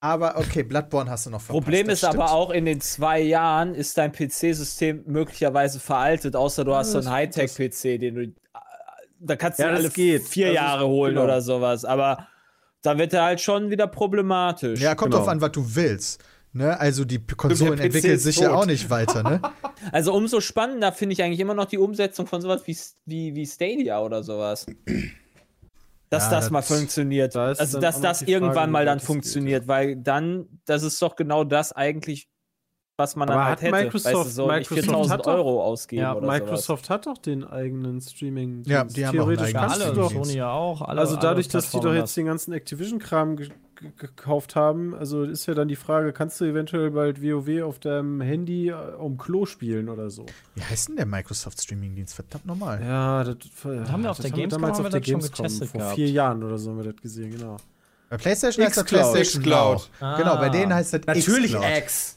[0.00, 1.64] Aber okay, Bloodborne hast du noch verpasst.
[1.64, 6.74] Problem ist aber auch, in den zwei Jahren ist dein PC-System möglicherweise veraltet, außer du
[6.74, 8.22] hast so einen Hightech-PC, den du.
[8.24, 8.32] äh,
[9.18, 10.22] Da kannst du Ja, das alle geht.
[10.28, 11.24] vier Das ist- Jahre holen genau.
[11.24, 11.86] oder sowas.
[11.86, 12.28] Aber
[12.86, 14.80] da wird er halt schon wieder problematisch.
[14.80, 15.22] Ja, kommt Genau.
[15.24, 16.22] drauf an, was du willst.
[16.52, 16.78] Ne?
[16.80, 18.56] Also die Konsolen entwickeln sich ja tot.
[18.56, 19.40] auch nicht weiter, ne?
[19.92, 23.46] Also umso spannender finde ich eigentlich immer noch die Umsetzung von sowas wie, wie, wie
[23.46, 24.64] Stadia oder sowas.
[26.08, 27.34] Dass Ja, das, das- mal funktioniert.
[27.34, 31.16] da also, dass das die Frage, irgendwann mal dann funktioniert, weil dann, das ist doch
[31.16, 32.28] genau das eigentlich,
[32.96, 33.72] was man dann Aber halt hat hätte.
[33.72, 36.40] Microsoft- weißt du, so Microsoft 4000 hat doch- Euro ausgeben Ja, oder sowas.
[36.40, 38.62] Microsoft hat doch den eigenen Streaming.
[38.66, 40.10] Ja, die haben auch Theoretisch eigenen kannst alle, du doch.
[40.12, 40.80] Sony ja auch.
[40.82, 45.24] Alle, Also dadurch, dass die doch jetzt den ganzen Activision-Kram ge ge gekauft haben, also
[45.24, 49.18] ist ja dann die Frage, kannst du eventuell bald WoW auf deinem Handy äh, um
[49.18, 50.24] Klo spielen oder so?
[50.54, 52.14] Wie heißt denn der Microsoft Streaming-Dienst?
[52.14, 52.80] Verdammt normal.
[52.82, 53.36] Ja, das,
[53.92, 55.94] haben wir auf der Gamescom, damals haben auf der das schon Gamescom getestet vor gehabt.
[55.96, 57.58] vier Jahren oder so haben wir das gesehen, genau.
[58.08, 58.84] Bei PlayStation heißt das.
[58.86, 59.90] PlayStation Xcloud.
[60.00, 60.16] Now.
[60.16, 61.62] Genau, bei denen heißt das Xcloud.
[61.76, 62.15] X.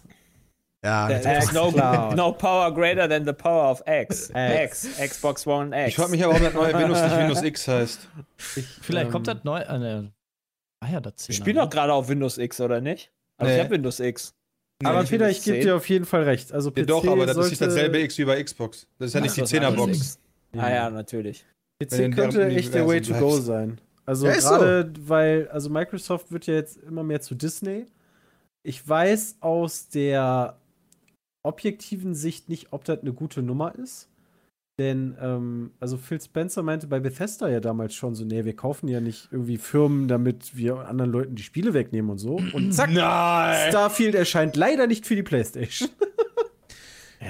[0.83, 1.71] Ja, There's no,
[2.15, 4.29] no power greater than the power of X.
[4.33, 4.87] X.
[4.97, 5.89] Xbox One X.
[5.89, 8.07] Ich frage mich aber, warum das neue Windows nicht Windows X heißt.
[8.37, 9.59] Vielleicht Ähm, kommt das neu.
[9.59, 10.11] Äh, ne.
[10.81, 13.11] Ah ja, das ich spiele doch gerade auf Windows X, oder nicht?
[13.37, 13.57] Also Nee.
[13.57, 14.33] ich habe Windows X.
[14.81, 15.65] Aber Nee, Peter, Windows ich gebe 10.
[15.65, 16.53] dir auf jeden Fall recht.
[16.53, 18.87] Also PC Ja, doch, aber das ist nicht sollte- dasselbe X wie bei Xbox.
[18.97, 19.97] Das ist ja nicht Ach, die das ist anderes 10er-Box.
[19.97, 20.19] X.
[20.57, 21.45] Ah ja, natürlich.
[21.83, 23.45] PC könnte echt der Way to go bleibst.
[23.47, 23.81] sein.
[24.05, 24.49] Also Ja, ist so.
[24.51, 27.85] gerade, weil, also Microsoft wird ja jetzt immer mehr zu Disney.
[28.63, 30.55] Ich weiß aus der
[31.43, 34.09] objektiven Sicht nicht, ob das eine gute Nummer ist.
[34.79, 38.87] Denn, ähm, also Phil Spencer meinte bei Bethesda ja damals schon so, nee, wir kaufen
[38.87, 42.39] ja nicht irgendwie Firmen, damit wir anderen Leuten die Spiele wegnehmen und so.
[42.53, 43.69] Und zack, Nein!
[43.69, 45.89] Starfield erscheint leider nicht für die Playstation.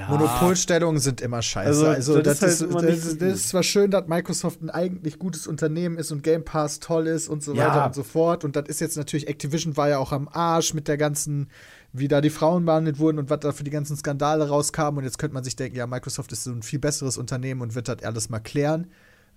[0.07, 1.67] Monopolstellungen sind immer scheiße.
[1.69, 3.21] Also, Also, das das, ist halt das, ist, das gut.
[3.21, 7.27] ist zwar schön, dass Microsoft ein eigentlich gutes Unternehmen ist und Game Pass toll ist
[7.27, 7.67] und so Ja.
[7.67, 8.43] weiter und so fort.
[8.45, 11.49] Und das ist jetzt natürlich, Activision war ja auch am Arsch mit der ganzen,
[11.91, 14.99] wie da die Frauen behandelt wurden und was da für die ganzen Skandale rauskamen.
[14.99, 17.73] Und jetzt könnte man sich denken, ja, Microsoft ist so ein viel besseres Unternehmen und
[17.75, 18.87] wird das alles mal klären.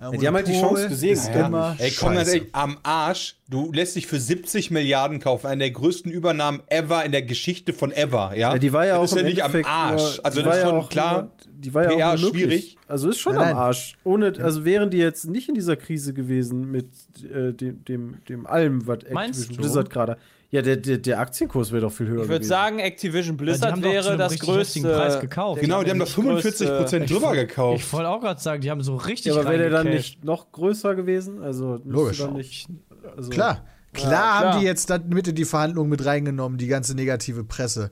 [0.01, 1.47] Äh, die haben halt die Chance gesehen, Ist ja.
[1.47, 3.36] immer Ey, komm ganz ehrlich, am Arsch.
[3.49, 5.47] Du lässt dich für 70 Milliarden kaufen.
[5.47, 8.53] Eine der größten Übernahmen ever in der Geschichte von ever, ja?
[8.53, 10.16] Ja, die war ja das auch ist ja nicht am Arsch.
[10.16, 11.22] Nur, also das war ist ja schon auch klar.
[11.22, 11.30] Nur,
[11.62, 12.76] die war ja PR auch schwierig.
[12.88, 13.59] Also ist schon Nein, am.
[13.59, 13.97] Arsch.
[14.05, 16.86] Ohne, also wären die jetzt nicht in dieser Krise gewesen mit
[17.22, 19.62] äh, dem, dem, dem allem, was Activision du?
[19.62, 20.16] Blizzard gerade.
[20.53, 23.76] Ja, der, der, der Aktienkurs wäre doch viel höher Ich würde sagen, Activision Ja, Blizzard
[23.76, 24.82] zu wäre das größte.
[24.82, 25.62] Preis gekauft.
[25.62, 27.82] Genau, die haben doch die 45 Prozent drüber gekauft.
[27.82, 30.22] Ich wollte auch gerade sagen, die haben so richtig ja, aber wäre der dann nicht
[30.24, 31.42] noch größer gewesen?
[31.42, 32.18] Also müsste Logisch.
[32.18, 32.68] Dann nicht,
[33.16, 33.64] also, Klar.
[33.94, 34.40] Klar klar.
[34.53, 37.90] haben die jetzt dann mit in die Verhandlungen mit reingenommen, die ganze negative Presse.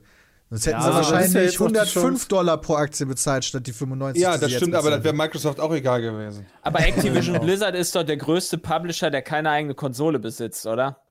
[0.51, 2.27] Sonst hätten Ja, sie das ja wahrscheinlich die 105 Chance.
[2.27, 5.15] Dollar pro Aktie bezahlt, statt die 95 ja, das stimmt, aber das wäre.
[5.15, 6.45] Microsoft auch egal gewesen.
[6.61, 11.01] Aber Activision Blizzard ist doch der größte Publisher, der keine eigene Konsole besitzt, oder?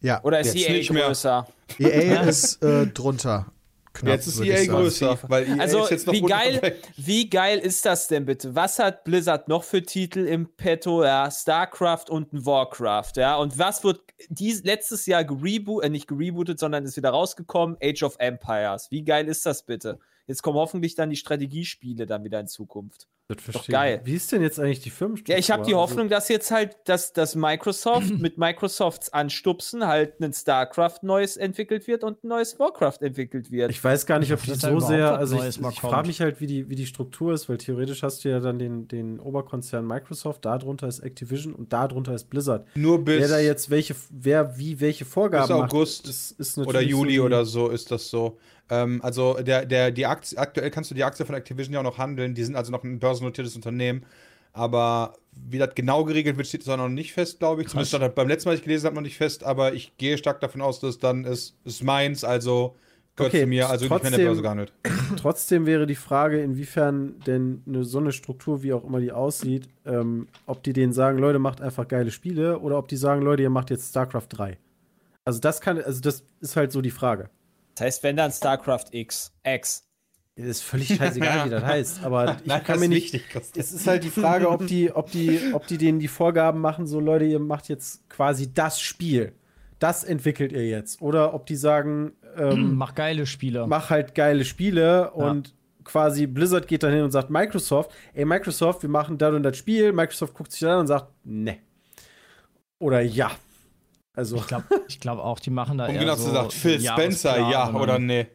[0.00, 1.06] Ja, Oder ist Jetzt EA nicht mehr.
[1.06, 1.46] größer?
[1.78, 3.46] EA ist äh, drunter.
[3.92, 4.68] Knapp, jetzt ist EA sagen.
[4.70, 8.54] größer, weil EA Also, ist jetzt noch wie geil, wie geil ist das denn bitte?
[8.54, 11.02] Was hat Blizzard noch für Titel im Petto?
[11.04, 13.36] Ja, StarCraft und ein Warcraft, ja.
[13.36, 17.76] Und was wird dies, letztes Jahr gereboot, äh, nicht gerebootet, sondern ist wieder rausgekommen?
[17.82, 18.90] Age of Empires.
[18.90, 19.98] Wie geil ist das bitte?
[20.30, 23.08] Jetzt kommen hoffentlich dann die Strategiespiele dann wieder in Zukunft.
[23.26, 23.68] Das verstehe ich.
[23.72, 24.00] geil.
[24.04, 25.34] Wie ist denn jetzt eigentlich die Firmenstruktur?
[25.34, 29.88] Ja, ich habe die Also- Hoffnung, dass jetzt halt, dass, dass Microsoft mit Microsofts Anstupsen
[29.88, 33.72] halt ein StarCraft neues entwickelt wird und ein neues Warcraft entwickelt wird.
[33.72, 36.06] Ich weiß gar nicht, ob hoffe, die dass da so sehr, also ich, ich frage
[36.06, 38.86] mich halt, wie die, wie die Struktur ist, weil theoretisch hast du ja dann den,
[38.86, 42.66] den Oberkonzern Microsoft, darunter ist Activision und darunter ist Blizzard.
[42.76, 46.56] Nur bis, wer da jetzt welche, wer wie welche Vorgaben bis August macht, ist, ist
[46.56, 48.38] natürlich oder Juli so oder so ist das so.
[48.70, 51.84] Ähm, also der, der, die Aktie, aktuell kannst du die Aktie von Activision ja auch
[51.84, 52.34] noch handeln.
[52.34, 54.04] Die sind also noch ein börsennotiertes Unternehmen.
[54.52, 57.68] Aber wie das genau geregelt wird, steht es auch noch nicht fest, glaube ich.
[57.68, 59.44] Zumindest stand das beim letzten Mal, ich gelesen habe, noch nicht fest.
[59.44, 62.74] Aber ich gehe stark davon aus, dass es dann ist, ist meins, also
[63.16, 64.72] gehört Okay, zu mir, also nicht mehr in der trotzdem- Börse gehandelt.
[65.16, 69.68] Trotzdem wäre die Frage, inwiefern denn eine, so eine Struktur, wie auch immer die aussieht,
[69.84, 73.42] ähm, ob die denen sagen, Leute, macht einfach geile Spiele oder ob die sagen, Leute,
[73.42, 74.56] ihr macht jetzt StarCraft 3.
[75.24, 77.28] Also das kann, also das ist halt so die Frage.
[77.80, 79.86] Das heißt, wenn dann StarCraft X, X.
[80.36, 82.04] Das ist völlig scheißegal, wie das heißt.
[82.04, 83.14] Aber ich Nein, kann mir nicht.
[83.14, 83.24] wichtig.
[83.56, 86.86] Es ist halt die Frage, ob die, ob die, ob die denen die Vorgaben machen,
[86.86, 89.32] so Leute, ihr macht jetzt quasi das Spiel.
[89.78, 91.00] Das entwickelt ihr jetzt.
[91.00, 93.66] Oder ob die sagen, ähm, Mach geile Spiele.
[93.66, 98.82] mach halt geile Spiele und quasi Blizzard geht dann hin und sagt Microsoft, ey Microsoft,
[98.82, 99.94] wir machen das und das Spiel.
[99.94, 101.60] Microsoft guckt sich dann an und sagt, ne.
[102.78, 103.30] Oder ja.
[104.14, 106.52] Also, Ich glaube ich glaub auch, die machen da Und eher genau so so sagt
[106.52, 108.26] Phil Spencer, ja dann- oder nee.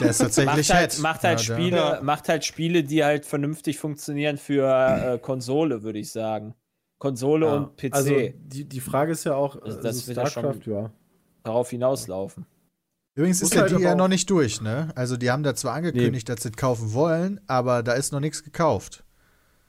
[0.00, 1.00] Der ist tatsächlich Macht halt, Head.
[1.02, 2.00] macht halt Ja, Spiele, Ja.
[2.02, 4.66] macht halt Spiele, die halt vernünftig funktionieren für
[5.14, 6.54] äh, Konsole, würde ich sagen.
[6.98, 7.52] Konsole ja.
[7.54, 10.42] und PC Also, die, die Frage ist ja auch, Also also das wird ja schon-
[10.42, 10.90] StarCraft, ja.
[11.44, 12.46] darauf hinauslaufen.
[13.14, 14.88] Übrigens ist der halt aber ja noch nicht durch, ne?
[14.96, 18.20] Also die haben da zwar angekündigt, dass sie es kaufen wollen, aber da ist noch
[18.20, 19.04] nichts gekauft.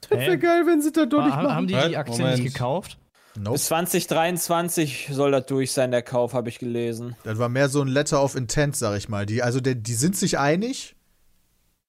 [0.10, 1.53] Das wäre geil, wenn sie das doch nicht machen.
[1.55, 2.43] haben die Halt, die Aktien Moment.
[2.43, 2.97] nicht gekauft?
[3.38, 3.53] Nope.
[3.53, 7.15] Bis 2023 soll das durch sein, der Kauf, habe ich gelesen.
[7.23, 9.25] Das war mehr so ein Letter of Intent, sag ich mal.
[9.25, 10.95] Die, also der, die sind sich einig.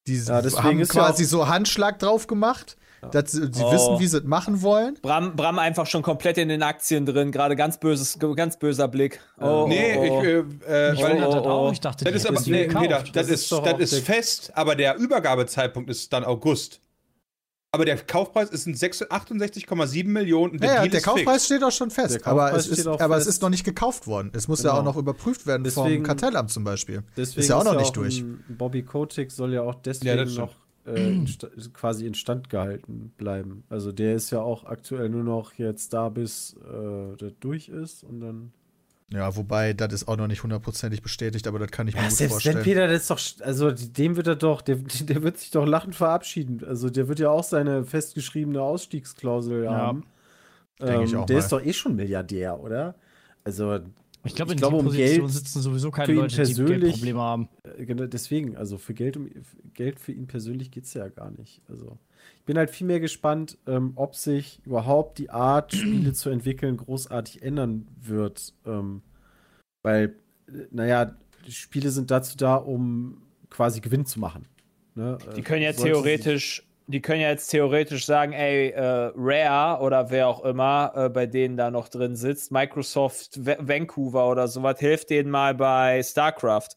[0.07, 2.77] Die Ja, deswegen haben ist ja quasi so Handschlag drauf gemacht.
[3.13, 3.73] Dass sie, sie Oh.
[3.73, 4.99] wissen, wie sie es machen wollen.
[5.01, 9.21] Bram, Bram einfach schon komplett in den Aktien drin, gerade ganz böses, ganz böser Blick.
[9.41, 10.23] Oh, Nee, oh, oh.
[10.23, 10.29] ich,
[10.69, 11.49] äh, äh, Ich weil, oh, oh.
[11.49, 11.73] auch.
[11.73, 12.67] Ich dachte, das die ist aber, nee.
[12.67, 16.81] Peter, das, Das ist das ist fest, aber der Übergabezeitpunkt ist dann August.
[17.71, 21.05] Aber der Kaufpreis ist ein 6 68,7 Millionen und der Ja, ja, Deal der ist
[21.05, 21.45] Kaufpreis fix.
[21.47, 22.15] steht auch schon fest.
[22.15, 23.37] Der Aber, es ist, auch aber es fest.
[23.37, 24.31] ist noch nicht gekauft worden.
[24.33, 24.81] Es muss ja Genau.
[24.81, 27.03] auch noch überprüft werden Deswegen- vom Kartellamt zum Beispiel.
[27.17, 28.25] Deswegen ist ja auch noch nicht ein- durch.
[28.49, 30.55] Bobby Kotick soll ja auch deswegen Ja, noch
[30.87, 31.23] äh,
[31.75, 33.65] quasi instand gehalten bleiben.
[33.69, 38.03] Also der ist ja auch aktuell nur noch jetzt da, bis äh, das durch ist
[38.03, 38.53] und dann.
[39.11, 42.09] Ja, wobei, das ist auch noch nicht hundertprozentig bestätigt, aber das kann ich mir Ja,
[42.09, 42.65] gut selbst wenn vorstellen.
[42.65, 44.77] Peter, das ist doch, also dem wird er doch, der,
[45.09, 46.63] der wird sich doch lachend verabschieden.
[46.65, 49.71] Also der wird ja auch seine festgeschriebene Ausstiegsklausel Ja.
[49.73, 50.05] haben.
[50.81, 51.43] Denk ich Ähm, auch der mal.
[51.43, 52.95] ist doch eh schon Milliardär, oder?
[53.45, 53.79] Also
[54.25, 57.21] Ich glaube, Ich in dieser um Position Geld sitzen sowieso keine Leute, die persönlich- Geldprobleme
[57.21, 57.49] haben.
[57.79, 59.31] Äh, Genau, deswegen, also für Geld, um,
[59.75, 61.63] Geld für ihn persönlich geht es ja gar nicht.
[61.69, 61.99] Also
[62.37, 66.77] ich bin halt viel mehr gespannt, ähm, ob sich überhaupt die Art, Spiele zu entwickeln,
[66.77, 68.55] großartig ändern wird.
[68.67, 69.03] Ähm,
[69.83, 70.17] weil,
[70.71, 71.15] naja,
[71.49, 74.47] Spiele sind dazu da, um quasi Gewinn zu machen.
[74.95, 75.19] Ne?
[75.37, 80.11] Die können ja sollte theoretisch, die können ja jetzt theoretisch sagen, ey, äh, Rare oder
[80.11, 84.79] wer auch immer äh, bei denen da noch drin sitzt, Microsoft Va- Vancouver oder sowas,
[84.81, 86.71] hilft denen mal bei StarCraft.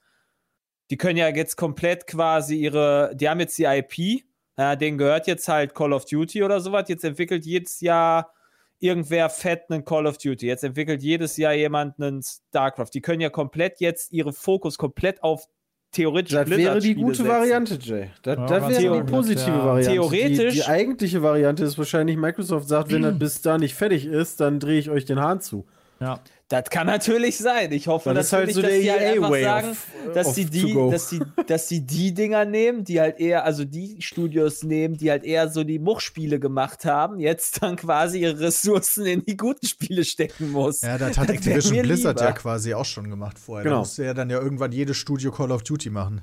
[0.90, 4.26] Die können ja jetzt komplett quasi ihre, die haben jetzt die IP,
[4.62, 8.32] ja, denen gehört jetzt halt Call of Duty oder sowas, jetzt entwickelt jedes Jahr
[8.80, 12.90] irgendwer fett einen Call of Duty, jetzt entwickelt jedes Jahr jemand einen StarCraft.
[12.94, 15.48] Die können ja komplett jetzt ihre Fokus komplett auf
[15.92, 17.30] theoretisch Das wäre die gute setzen.
[17.30, 18.10] Variante, Jay.
[18.24, 19.66] Das, Ja, das wäre die positive ja.
[19.66, 19.92] Variante.
[19.92, 24.06] Theoretisch- Die, die eigentliche Variante ist wahrscheinlich, Microsoft sagt, wenn das bis da nicht fertig
[24.06, 25.66] ist, dann drehe ich euch den Hahn zu.
[26.00, 26.20] Ja.
[26.52, 27.72] Das kann natürlich sein.
[27.72, 30.28] Ich hoffe Das halt natürlich, so der dass die halt einfach EA-Way sagen, of- dass
[30.28, 34.02] of sie die, dass sie, dass sie die Dinger nehmen, die halt eher, also die
[34.02, 39.06] Studios nehmen, die halt eher so die Muchspiele gemacht haben, jetzt dann quasi ihre Ressourcen
[39.06, 40.82] in die guten Spiele stecken muss.
[40.82, 42.30] Ja, das hat wär Activision Blizzard lieber.
[42.30, 43.64] ja quasi auch schon gemacht vorher.
[43.64, 43.76] Genau.
[43.78, 46.22] Da musste ja dann ja irgendwann jedes Studio Call of Duty machen.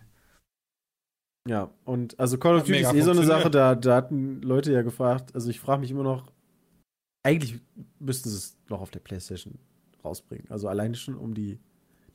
[1.49, 4.73] Ja, und also Call of Duty ist eh so eine Sache, da, da hatten Leute
[4.73, 6.31] ja gefragt, also ich frage mich immer noch,
[7.23, 7.59] eigentlich
[7.99, 9.59] müssten sie es noch auf der Playstation
[10.09, 10.47] rausbringen.
[10.51, 11.59] Also alleine schon, um die,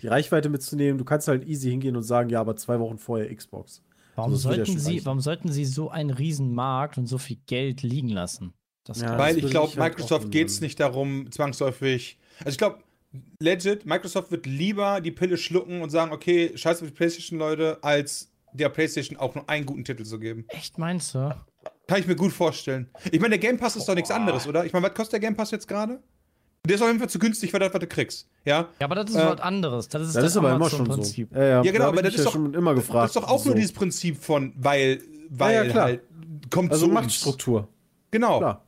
[0.01, 0.97] die Reichweite mitzunehmen.
[0.97, 3.81] Du kannst halt easy hingehen und sagen, ja, aber zwei Wochen vorher Xbox.
[4.15, 5.05] Warum, Also ja sollten schon sie, reichen.
[5.05, 8.53] warum sollten sie so einen riesen Markt und so viel Geld liegen lassen?
[8.83, 12.19] Das Ja, kann- Weil das ich glaube, ich halt Microsoft geht es nicht darum, zwangsläufig.
[12.39, 12.79] Also ich glaube,
[13.39, 18.29] legit, Microsoft wird lieber die Pille schlucken und sagen, okay, scheiß auf die PlayStation-Leute, als
[18.53, 20.45] der PlayStation auch nur einen guten Titel zu geben.
[20.49, 21.33] Echt meinst du?
[21.87, 22.89] Kann ich mir gut vorstellen.
[23.11, 24.65] Ich meine, der Game Pass ist doch nichts anderes, oder?
[24.65, 26.01] Ich meine, was kostet der Game Pass jetzt gerade?
[26.65, 28.27] Der ist auf jeden Fall zu günstig für das, was du kriegst.
[28.45, 28.69] Ja?
[28.79, 29.89] Ja, aber das ist Äh, was anderes.
[29.89, 31.01] Das ist Das, ist aber immer schon so.
[31.01, 33.03] Ja, ja, Ja, genau, da aber das ist ja doch- schon immer gefragt.
[33.03, 33.53] Das ist doch auch nur so.
[33.53, 35.83] dieses Prinzip von, weil, weil Ja, ja, klar.
[35.85, 36.01] halt,
[36.49, 36.93] kommt Also zu uns.
[37.01, 37.67] Machtstruktur.
[38.11, 38.37] Genau.
[38.39, 38.63] Klar.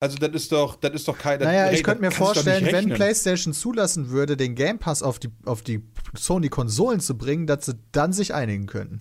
[0.00, 1.38] Also das ist doch, das ist doch kein.
[1.40, 2.90] das- Naja, ich das könnte mir vorstellen, wenn.
[2.90, 5.82] PlayStation zulassen würde, den Game Pass auf die, auf die
[6.16, 9.00] Sony-Konsolen zu bringen, dass sie dann sich einigen könnten.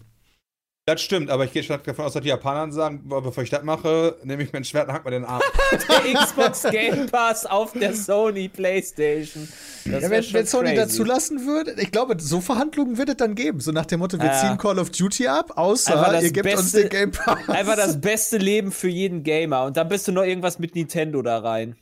[0.90, 3.62] Das stimmt, aber ich gehe stark davon aus, dass die Japaner sagen, bevor ich das
[3.62, 5.42] mache, nehme ich mir ein Schwert und hack mir den Arm.
[5.72, 9.50] Der Xbox Game Pass auf der Sony Playstation.
[9.84, 10.76] Ja, wenn, wenn Sony crazy.
[10.78, 13.60] das zulassen würde, ich glaube, so Verhandlungen wird es dann geben.
[13.60, 14.40] So nach dem Motto, wir Ja.
[14.40, 17.50] ziehen Call of Duty ab, außer ihr gebt uns Beste- den Game Pass.
[17.50, 19.66] Einfach das beste Leben für jeden Gamer.
[19.66, 21.76] Und dann bist du noch irgendwas mit Nintendo da rein.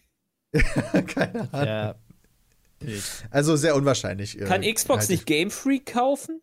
[1.07, 1.67] Keine Ahnung.
[1.67, 1.95] Ja.
[3.29, 4.41] Also sehr unwahrscheinlich.
[4.41, 5.19] äh, Kann Xbox halte ich.
[5.19, 6.41] nicht Game Freak kaufen?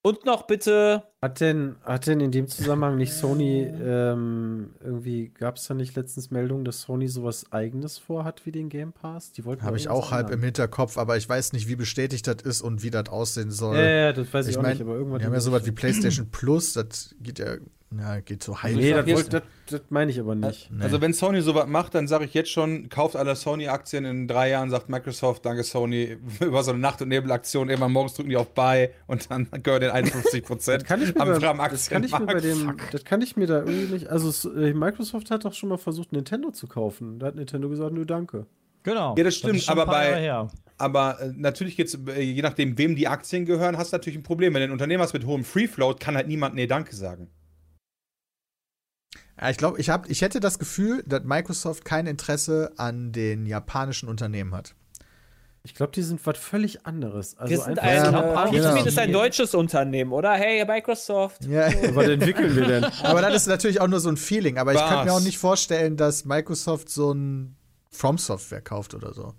[0.00, 5.56] Und noch bitte Hat denn, hat denn in dem Zusammenhang nicht Sony ähm, irgendwie, gab
[5.56, 9.32] es da nicht letztens Meldungen, dass Sony sowas eigenes vorhat wie den Game Pass?
[9.32, 10.44] Die wollten Habe ich auch halb im.
[10.44, 13.76] Hinterkopf, aber ich weiß nicht, wie bestätigt das ist und wie das aussehen soll.
[13.76, 15.18] Ja, ja, das weiß ich, ich auch meine, nicht, aber irgendwann.
[15.18, 17.56] wir haben ja sowas wie PlayStation Plus, das geht ja,
[17.98, 18.76] ja geht so halb.
[18.76, 20.70] Nee, das, das, das meine ich aber nicht.
[20.70, 20.84] Nee.
[20.84, 24.50] Also wenn Sony sowas macht, dann sage ich jetzt schon, kauft alle Sony-Aktien in drei
[24.50, 28.36] Jahren, sagt Microsoft, danke Sony, über so eine Nacht- und Nebelaktion, irgendwann morgens drücken die
[28.36, 31.88] auf Buy und dann gehören den 51 Prozent kann ich mir, am, bei, am das
[31.88, 34.08] kann ich mir bei dem, das kann ich mir da irgendwie nicht.
[34.08, 37.18] Also äh, Microsoft hat doch schon mal versucht, Nintendo zu kaufen.
[37.18, 38.46] Da hat Nintendo gesagt, nö, danke.
[38.82, 39.14] Genau.
[39.16, 40.46] Ja, das stimmt, schon aber bei-.
[40.78, 44.22] Aber äh, natürlich geht's, äh, je nachdem, wem die Aktien gehören, hast du natürlich ein
[44.22, 44.54] Problem.
[44.54, 47.28] Wenn du ein Unternehmen hast mit hohem Free Float, kann halt niemand Nee, danke sagen.
[49.40, 53.46] Ja, ich glaube, ich, hab- ich hätte das Gefühl, dass Microsoft kein Interesse an den
[53.46, 54.74] japanischen Unternehmen hat.
[55.64, 57.36] Ich glaube, die sind was völlig anderes.
[57.36, 58.64] Also Wir sind einfach ein, äh, Japan- genau.
[58.68, 60.32] Pizmeet ist ein deutsches Unternehmen, oder?
[60.34, 61.44] Hey, Microsoft.
[61.44, 61.66] Ja.
[61.94, 62.84] Was entwickeln wir denn?
[62.84, 64.56] aber das ist natürlich auch nur so ein Feeling.
[64.56, 64.88] Aber ich Was?
[64.88, 67.56] könnte mir auch nicht vorstellen, dass Microsoft so ein
[67.90, 69.34] From Software kauft oder so.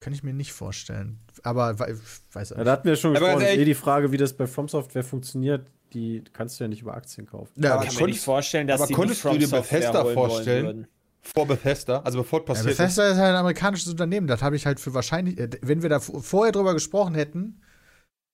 [0.00, 1.20] Kann ich mir nicht vorstellen.
[1.44, 1.98] Aber we-
[2.32, 3.42] weiß ich Ja, da hatten wir schon gesprochen.
[3.42, 6.94] eh die Frage, wie das bei From Software funktioniert, die kannst du ja nicht über
[6.94, 7.52] Aktien kaufen.
[7.62, 10.04] Ja, Aber Ich kann mir nicht vorstellen, dass aber die konntest nicht du dir Bethesda
[10.04, 10.86] wollen vorstellen?
[11.24, 12.78] Vor Bethesda, also bevor es Ja, passiert ist.
[12.78, 14.26] Bethesda ist halt ein amerikanisches Unternehmen.
[14.26, 17.60] Das habe ich halt für wahrscheinlich, äh, wenn wir da vorher drüber gesprochen hätten,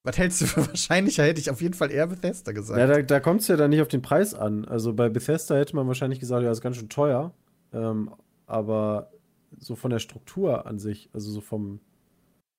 [0.05, 2.79] was hältst du für wahrscheinlicher, hätte ich auf jeden Fall eher Bethesda gesagt.
[2.79, 4.65] Ja, da, da kommt es ja dann nicht auf den Preis an.
[4.65, 7.35] Also bei Bethesda hätte man wahrscheinlich gesagt, ja, ist ganz schön teuer.
[7.73, 8.15] Ähm,
[8.47, 9.13] aber
[9.59, 11.81] so von der Struktur an sich, also so vom.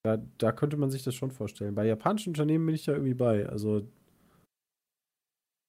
[0.04, 1.76] Da, da könnte man sich das schon vorstellen.
[1.76, 3.48] Bei japanischen Unternehmen bin ich da irgendwie bei.
[3.48, 3.88] Also,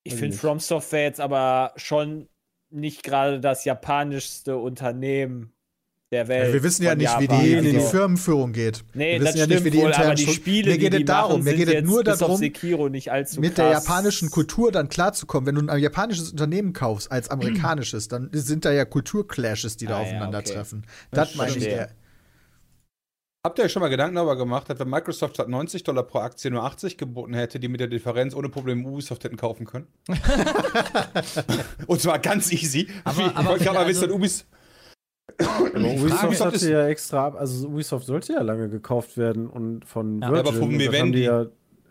[0.04, 0.36] Ich finde.
[0.36, 2.28] From Software jetzt aber schon
[2.73, 5.53] nicht gerade das japanischste Unternehmen
[6.11, 6.49] der Welt.
[6.49, 7.41] Ja, wir wissen ja nicht, wie Japan.
[7.41, 7.87] die, Nee, wie die nee.
[7.87, 8.85] Firmenführung geht.
[8.93, 10.97] Nee, wir das wissen ja nicht, wie die wohl, aber die Spiele, Mir geht die
[10.97, 15.47] es die darum, machen, mir geht es nur darum, mit der japanischen Kultur dann klarzukommen.
[15.47, 19.99] Wenn du ein japanisches Unternehmen kaufst als amerikanisches, dann sind da ja Kulturclashes, die da
[19.99, 20.83] Ah, aufeinandertreffen.
[20.87, 21.89] Ja, Das meine ich eher.
[23.45, 26.20] Habt ihr euch schon mal Gedanken darüber gemacht, dass wenn Microsoft statt 90 Dollar pro
[26.20, 29.88] Aktie nur 80 geboten hätte, die mit der Differenz ohne Probleme Ubisoft hätten kaufen können?
[31.88, 32.86] Und zwar ganz easy.
[33.03, 34.47] Aber- ich aber wollte gerade mal also- wissen, Ubis
[35.40, 37.28] aber Ubisoft Ubisoft hatte ist- ja extra.
[37.34, 40.47] Also, Ubisoft sollte ja lange gekauft werden und von Ja, Virgin.
[40.47, 41.18] aber von Vivendi.
[41.18, 41.47] die ja.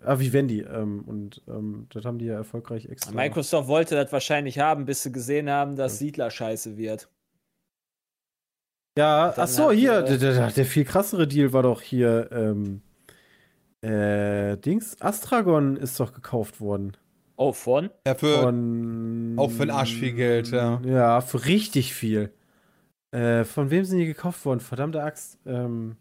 [0.05, 0.61] Ah, Vivendi.
[0.61, 3.11] Ähm, und ähm, das haben die ja erfolgreich extra.
[3.11, 7.09] Microsoft wollte das wahrscheinlich haben, bis sie gesehen haben, dass Siedler scheiße wird.
[8.97, 12.81] Ja, ach so, hier, der, der, der viel krassere Deal war doch hier, ähm,
[13.81, 16.97] äh, Dings, Astragon ist doch gekauft worden.
[17.37, 17.89] Oh, von?
[18.05, 19.33] ja, für Von.
[19.37, 20.79] auch für den Arsch viel Geld, ja.
[20.85, 22.31] Ja, für richtig viel.
[23.11, 24.59] Äh, von wem sind die gekauft worden?
[24.59, 25.39] Verdammte Axt.
[25.45, 25.95] Ähm,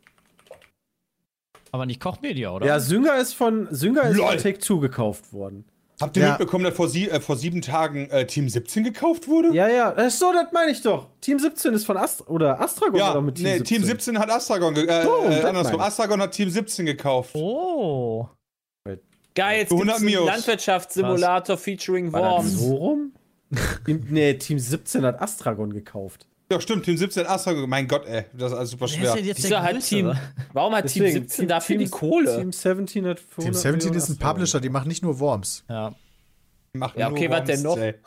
[1.72, 2.66] Aber nicht Kochmedia, oder?
[2.66, 4.28] ja, Synger ist von, Synger ist Lol.
[4.28, 5.64] von Take-Two gekauft worden.
[6.00, 6.28] Habt ihr Ja.
[6.30, 9.52] mitbekommen, dass vor, sie, äh, vor sieben Tagen äh, Team 17 gekauft wurde?
[9.54, 11.08] Ja, ja, ach so, das meine ich doch.
[11.20, 13.76] Team 17 ist von Astra, oder Astragon Ja, doch mit Team nee, 17.
[13.78, 15.80] Team 17 hat Astragon, ge- äh, So, äh, andersrum.
[15.80, 17.34] Astragon hat Team 17 gekauft.
[17.34, 18.28] Oh.
[19.34, 20.26] Geil, jetzt Für gibt 100 es einen.
[20.26, 22.60] Landwirtschaftssimulator featuring War das Worms.
[22.60, 23.12] so rum?
[23.86, 26.26] Team- nee, Team 17 hat Astragon gekauft.
[26.50, 27.68] Ja, stimmt, Team 17 hat Astragon.
[27.68, 29.50] Mein Gott, ey, das ist alles super Wer ist schwer.
[29.50, 29.88] denn hat Größere?
[29.88, 30.12] Team,
[30.52, 32.36] warum hat Team 17 dafür die Kohle?
[32.38, 34.16] Team 17 hat Team 100 17 Millionen ist ein.
[34.18, 35.62] Publisher, die machen nicht nur Worms.
[35.68, 35.94] Ja.
[36.74, 37.82] Die machen Ja, okay, nur was denn Worms, noch?
[37.84, 37.94] ey.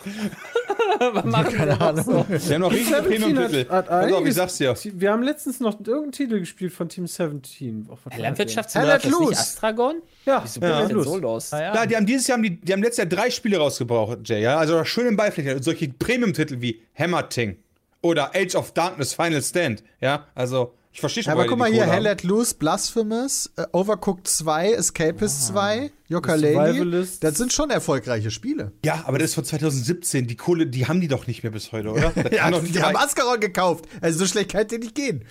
[0.99, 2.25] Was machen wir noch so?
[2.29, 3.69] Die haben noch riesige 17 Premium-Titel.
[3.69, 4.75] hat- hat Pass auf, ich sag's dir.
[4.93, 7.87] Wir haben letztens noch irgendeinen Titel gespielt von Team 17.
[7.89, 8.21] Oh, was war das denn?
[8.21, 9.39] Landwirtschaftssimulator ist Let nicht loose.
[9.41, 9.95] Astragon?
[10.25, 11.51] Ja, Wieso ja, denn so los?
[11.51, 11.75] Ah, ja.
[11.75, 14.41] Ja, die haben dieses Jahr, haben die, die haben letztes Jahr drei Spiele rausgebraucht, Jay,
[14.43, 14.57] ja.
[14.57, 15.61] Also schön im Beiflächen.
[15.63, 17.57] Solche Premium-Titel wie Hammer Ting
[18.03, 20.27] oder Age of Darkness Final Stand, ja.
[20.35, 22.03] Also, ich verstehe schon, Aber woher guck mal hier, Hell.
[22.03, 26.53] Let Loose, Blasphemous, äh, Overcooked 2, Escapist 2, Yooka-Laylee.
[26.53, 27.23] Survivalist.
[27.23, 28.73] Das sind schon erfolgreiche Spiele.
[28.85, 30.27] Ja, aber das ist von 2017.
[30.27, 32.13] Die Kohle, die haben die doch nicht mehr bis heute, oder?
[32.31, 32.95] Ja, die haben.
[32.95, 33.85] Ascaron gekauft.
[34.01, 35.25] Also so schlecht kann der nicht gehen.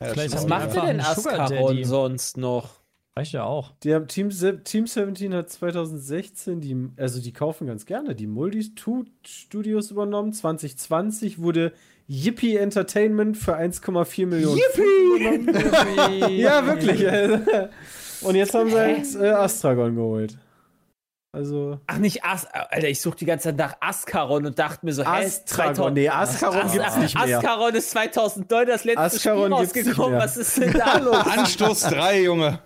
[0.00, 2.80] Vielleicht Was macht denn Ascaron sonst noch?
[3.16, 3.70] Reicht ja auch.
[3.84, 4.30] Die haben Team,
[4.64, 10.32] Team 17 hat 2016, die, also die kaufen ganz gerne, die Multi-Two Studios übernommen.
[10.32, 11.72] 2020 wurde
[12.06, 16.40] Yippie Entertainment für 1,4 Millionen Yippie!
[16.40, 17.00] ja, wirklich.
[18.22, 20.38] Und jetzt haben sie halt äh, Astragon geholt.
[21.34, 24.92] Also Ach, nicht As Alter, ich suche die ganze Zeit nach Ascaron und dachte mir
[24.92, 25.92] so, Astragon.
[25.92, 27.38] Nee, Astragon As gibt's nicht mehr.
[27.38, 30.18] Ascaron ist 2009 das letzte Ascaron Spiel rausgekommen.
[30.18, 31.16] Was ist denn da los?
[31.16, 32.60] Anstoß 3, Junge.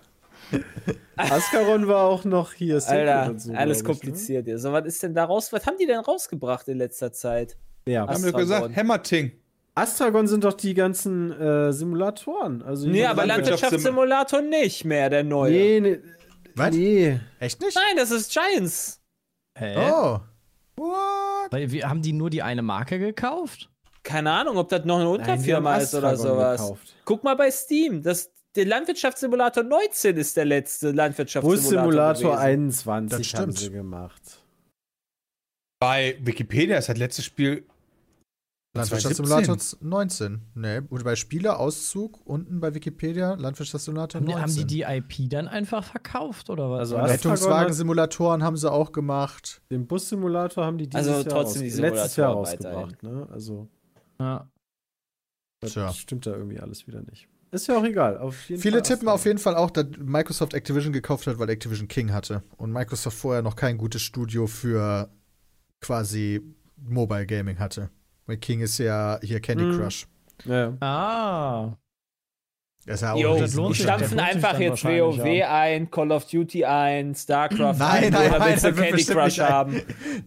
[1.17, 2.75] Ascaron war auch noch hier.
[2.75, 4.59] Alter, so, alles glaub ich, kompliziert hier.
[4.59, 5.51] So, was ist denn da raus?
[5.51, 7.57] Was haben die denn rausgebracht in letzter Zeit?
[7.87, 8.07] Ja.
[8.07, 9.31] Haben wir gesagt, Hammer Ting.
[9.75, 12.61] Astragon sind doch die ganzen äh, Simulatoren.
[12.61, 15.51] Also Nee, aber Landwirtschaftssim- Landwirtschaftssimulator nicht mehr, der neue.
[15.51, 15.99] Nee, nee.
[16.55, 16.75] Was?
[16.75, 17.19] Nee.
[17.39, 17.75] Echt nicht?
[17.75, 19.01] Nein, das ist Giants.
[19.57, 19.75] Hä?
[19.91, 20.19] Oh.
[20.75, 21.51] What?
[21.51, 23.69] Weil wir haben die nur die eine Marke gekauft?
[24.03, 26.59] Keine Ahnung, ob das noch eine Nein, Unterfirma haben ist oder sowas.
[26.61, 26.95] gekauft.
[27.05, 28.01] Guck mal bei Steam.
[28.01, 31.83] Das, der Landwirtschaftssimulator 19 ist der letzte Landwirtschaftssimulator.
[32.13, 32.39] Bus-Simulator gewesen.
[32.39, 33.57] 21 Das haben stimmt.
[33.59, 34.38] sie gemacht.
[35.79, 37.65] Bei Wikipedia ist das letzte Spiel.
[38.75, 40.41] Landwirtschaftssimulator 19.
[40.53, 44.41] Nee, und bei Spielerauszug unten bei Wikipedia Landwirtschaftssimulator Haben die, 19.
[44.41, 44.81] haben die die
[45.25, 46.79] IP dann einfach verkauft oder was?
[46.79, 49.63] Also Oder- Rettungswagen-Simulatoren haben sie auch gemacht.
[49.71, 53.01] Den Bus-Simulator haben die dieses Also Jahr trotzdem die letztes Jahr rausgebracht.
[53.01, 53.27] Ne?
[53.31, 53.67] Also
[54.19, 54.47] ja.
[55.61, 55.91] das Tja.
[55.91, 57.27] stimmt da irgendwie alles wieder nicht.
[57.51, 58.19] Ist ja auch egal.
[58.19, 61.49] Auf jeden Viele Fall tippen auf jeden Fall auch, dass Microsoft Activision gekauft hat, weil
[61.49, 62.43] Activision King hatte.
[62.57, 65.09] Und Microsoft vorher noch kein gutes Studio für
[65.81, 66.41] quasi
[66.77, 67.89] Mobile Gaming hatte.
[68.25, 69.77] Weil King ist ja hier Candy Mhm.
[69.77, 70.07] Crush.
[70.45, 70.73] Ja.
[70.79, 71.77] Ah.
[72.85, 75.61] Das ist ja auch Jo, ein das lohnt stampfen einfach jetzt WoW ja.
[75.61, 78.87] ein, Call of Duty ein, StarCraft Nein, ein, nein, oder nein, willst du das wird
[78.87, 79.73] Candy Crush haben.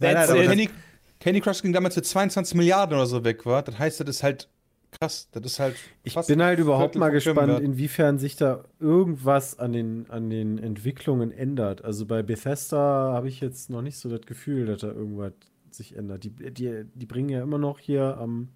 [0.01, 0.27] Nein, nein.
[0.27, 0.71] Candy,
[1.19, 3.63] Candy Crush ging damals für 22 Milliarden oder so weg, war.
[3.63, 4.49] Das heißt, das ist halt
[4.93, 5.29] krass.
[5.33, 5.77] Das ist halt.
[6.05, 11.33] Ich bin halt überhaupt mal gespannt, inwiefern sich da irgendwas an den, an den Entwicklungen
[11.33, 11.85] ändert.
[11.85, 15.33] Also bei Bethesda habe ich jetzt noch nicht so das Gefühl, dass da irgendwas
[15.71, 16.25] sich ändert.
[16.25, 18.49] Die, die, die bringen ja immer noch hier am.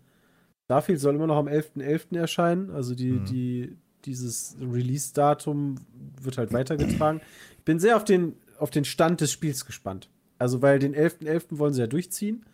[0.67, 2.17] Starfield soll immer noch am 11.11.
[2.19, 2.71] erscheinen.
[2.71, 3.25] Also die, Mhm.
[3.27, 5.77] die, dieses Release-Datum
[6.21, 7.21] wird halt weitergetragen.
[7.59, 10.09] Ich bin sehr auf den, auf den Stand des Spiels gespannt.
[10.39, 11.59] Also, weil den 11.11.
[11.59, 12.45] wollen sie ja durchziehen.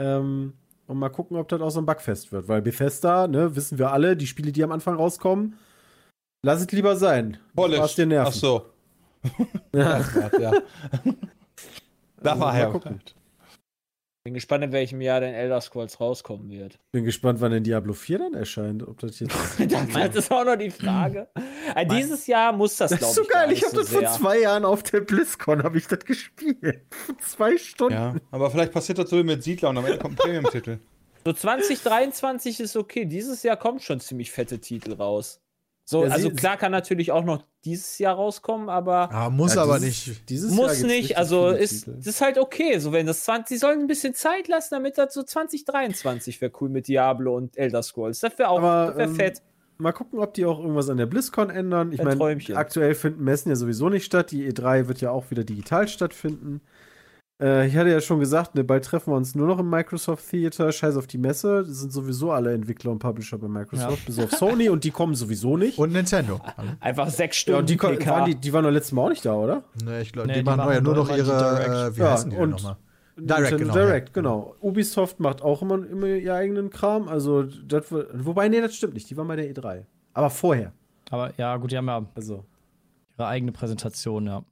[0.00, 0.52] Ähm,
[0.88, 2.48] und mal gucken, ob das auch so ein Bugfest wird.
[2.48, 5.56] Weil Bethesda, ne, wissen wir alle, die Spiele, die am Anfang rauskommen,
[6.42, 7.36] lass es lieber sein.
[7.54, 7.94] Polish.
[7.94, 8.32] Dir Nerven.
[8.32, 8.66] Ach so.
[9.72, 10.00] Ja.
[10.40, 10.52] ja.
[12.20, 12.70] Da war er.
[12.72, 13.00] gucken.
[14.24, 16.78] Bin gespannt, in welchem Jahr denn Elder Scrolls rauskommen wird.
[16.92, 18.86] Bin gespannt, wann denn Diablo 4 dann erscheint.
[18.86, 19.34] Ob das jetzt.
[19.58, 21.28] das ist auch noch die Frage.
[21.74, 23.44] Äh, dieses Jahr muss das, Das glaube ist ich, so geil.
[23.46, 26.82] gar Ich habe so das vor zwei Jahren auf der BlizzCon habe ich das gespielt.
[26.90, 27.94] Vor zwei Stunden.
[27.94, 30.78] Ja, aber vielleicht passiert das so wie mit Siedler und am Ende kommt ein Premium-Titel.
[31.24, 33.04] So 2023 ist okay.
[33.04, 35.40] Dieses Jahr kommt schon ziemlich fette Titel raus.
[35.90, 39.62] So, Ja, also klar kann natürlich auch noch dieses Jahr rauskommen, aber Ah, muss Ja,
[39.62, 40.28] aber dieses- nicht.
[40.28, 41.16] Dieses Jahr muss nicht.
[41.16, 41.96] Also ist, Titel.
[42.06, 42.78] ist halt okay.
[42.78, 46.52] So, wenn das 20, sie sollen ein bisschen Zeit lassen, damit das so 2023 wäre
[46.60, 48.20] cool mit Diablo und Elder Scrolls.
[48.20, 49.42] Das wäre auch Aber, das wär ähm, fett.
[49.78, 51.90] Mal gucken, ob die auch irgendwas an der BlizzCon ändern.
[51.92, 54.30] Ich Ein meine, aktuell finden Messen ja sowieso nicht statt.
[54.30, 56.60] Die E3 wird ja auch wieder digital stattfinden.
[57.40, 60.28] Äh, ich hatte ja schon gesagt, ne, bald treffen wir uns nur noch im Microsoft
[60.28, 60.72] Theater.
[60.72, 61.64] Scheiß auf die Messe.
[61.64, 65.14] Das sind sowieso alle Entwickler und Publisher bei Microsoft, bis auf Sony und die kommen
[65.14, 65.78] sowieso nicht.
[65.78, 66.40] Und Nintendo.
[66.80, 68.10] Einfach sechs ja, Stunden und die, PK.
[68.10, 69.62] waren die, die waren doch letztes Mal auch nicht da, oder?
[69.84, 71.68] Ne, ich glaube, Nee, die, die machen ja nur noch ihre, Direct.
[71.68, 72.76] äh, wie Ja, heißen die denn und- nochmal?
[73.16, 73.74] Nintendo Direct, genau.
[73.74, 74.54] Direct, genau.
[74.60, 77.08] Ubisoft macht auch immer, immer ihren eigenen Kram.
[77.08, 79.10] Also, das, wird- wobei, nee, das stimmt nicht.
[79.10, 79.84] Die waren bei der E3.
[80.14, 80.72] Aber vorher.
[81.10, 82.44] Aber ja, gut, die haben ja Also,
[83.18, 84.44] ihre eigene Präsentation, ja.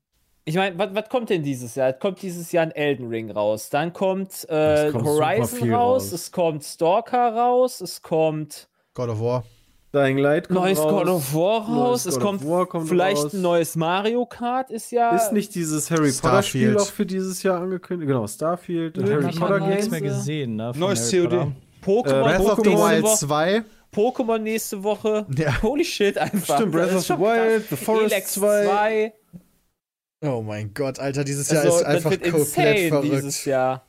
[0.48, 1.88] Ich meine, was, kommt denn dieses Jahr?
[1.90, 3.68] Es kommt dieses Jahr ein Elden Ring raus.
[3.68, 6.12] Dann kommt, äh, kommt Horizon raus, raus.
[6.12, 9.44] es kommt Stalker raus, es kommt God of War.
[9.92, 10.90] Dying Light kommt neues raus.
[10.92, 13.32] God of War raus, Neues es God of kommt, War kommt vielleicht raus.
[13.34, 15.16] ein neues Mario Kart ist ja.
[15.16, 18.06] Ist nicht dieses Harry Potter Spiel auch für dieses Jahr angekündigt?
[18.08, 19.90] Genau, Starfield, Nö, Harry Potter man nichts Games.
[19.90, 20.72] mehr gesehen, ne?
[20.76, 21.52] Neues Harry COD.
[21.84, 23.62] Pokémon, Äh, Breath of the Wild Woche, 2.
[23.92, 25.26] Pokémon nächste Woche.
[25.36, 25.62] Ja.
[25.62, 26.56] Holy shit, einfach.
[26.56, 27.68] Stimmt, Breath of the Wild.
[27.68, 28.64] The Forest Elex 2.
[28.66, 29.12] 2.
[30.26, 33.12] Oh mein Gott, Alter, dieses Jahr Also, ist das einfach komplett verrückt.
[33.12, 33.85] dieses Jahr.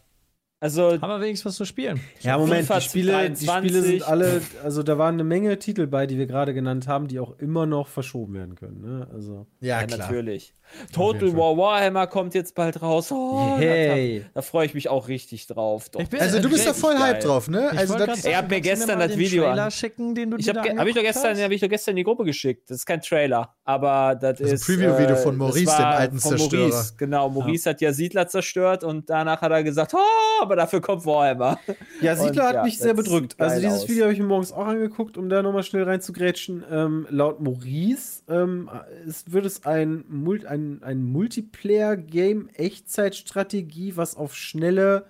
[0.60, 2.00] Also, Aber wenigstens was zu spielen.
[2.22, 3.72] Ja, Moment, die Spiele, die Spiele 23.
[3.84, 7.20] sind alle, also da waren eine Menge Titel bei, die wir gerade genannt haben, die
[7.20, 8.82] auch immer noch verschoben werden können.
[8.82, 9.08] Ne?
[9.14, 10.00] Also, Ja, ja, klar.
[10.00, 10.56] natürlich.
[10.92, 11.32] Total.
[11.38, 13.10] War Warhammer kommt jetzt bald raus.
[13.12, 14.20] Oh, Yay.
[14.22, 15.90] Da, da freue ich mich auch richtig drauf.
[15.90, 16.02] Doch.
[16.02, 17.14] Ich bin- Also du bist da voll geil.
[17.14, 17.70] hyped drauf, ne?
[17.72, 20.38] Ich Also das, Er hat mir gestern das den Video Trailer an- schicken, den du
[20.38, 21.44] Ich dir habe hab ich doch gestern, hast?
[21.44, 22.70] hab ich doch gestern in die Gruppe geschickt.
[22.70, 25.86] Das ist kein Trailer, aber das, ist ein ist Preview-Video äh, von das Maurice, dem
[25.86, 26.68] alten Zerstörer.
[26.68, 30.80] Maurice, genau, Maurice hat ja Siedler zerstört und danach hat er gesagt, oh, aber dafür
[30.82, 31.60] kommt Warhammer.
[32.02, 33.36] Ja, Und Siedler hat ja, mich sehr bedrückt.
[33.38, 33.90] Also dieses aus.
[33.90, 36.64] Video habe ich mir morgens auch angeguckt, um da nochmal schnell reinzugrätschen.
[36.72, 38.70] Ähm, laut Maurice ähm,
[39.06, 45.06] es, wird es ein, Mul ein, ein Multiplayer-Game, Echtzeitstrategie, was auf schnelle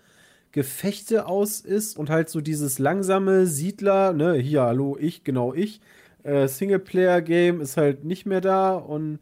[0.52, 5.82] Gefechte aus ist und halt so dieses langsame Siedler, ne, hier, hallo, ich, genau ich.
[6.24, 9.20] Äh, Singleplayer-Game ist halt nicht mehr da und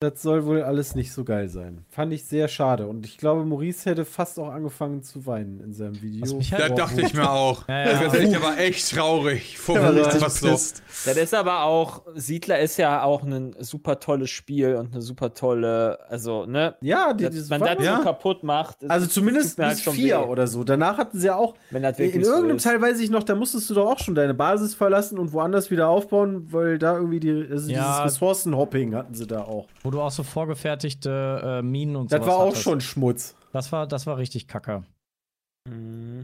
[0.00, 1.82] das soll wohl alles nicht so geil sein.
[1.88, 2.86] Fand ich sehr schade.
[2.86, 6.38] Und ich glaube, Maurice hätte fast auch angefangen zu weinen in seinem Video.
[6.50, 7.66] Da halt- Boah, dachte ich mir auch.
[7.66, 8.02] Ja, ja.
[8.02, 9.56] Das ist echt, aber echt traurig.
[9.58, 10.48] Vor Ja, Wut, richtig was so.
[10.48, 15.32] Das ist aber auch, Siedler ist ja auch ein super tolles Spiel und eine super
[15.32, 17.96] tolle, also, ne, Ja, die, dieses man war- das ja.
[17.96, 18.76] so kaputt macht.
[18.90, 20.62] Also zumindest halt bis schon vier weh, oder so.
[20.62, 21.54] Danach hatten sie ja auch.
[21.70, 22.64] Wenn das In so irgendeinem ist.
[22.64, 25.70] Teil weiß ich noch, da musstest du doch auch schon deine Basis verlassen und woanders
[25.70, 27.80] wieder aufbauen, weil da irgendwie die, also Ja.
[28.02, 29.66] dieses Ressourcenhopping hatten sie da auch.
[29.86, 32.62] Wo du auch so vorgefertigte äh, Minen und Das sowas war auch hattest.
[32.64, 33.36] schon Schmutz.
[33.52, 34.82] Das war, das war richtig kacke.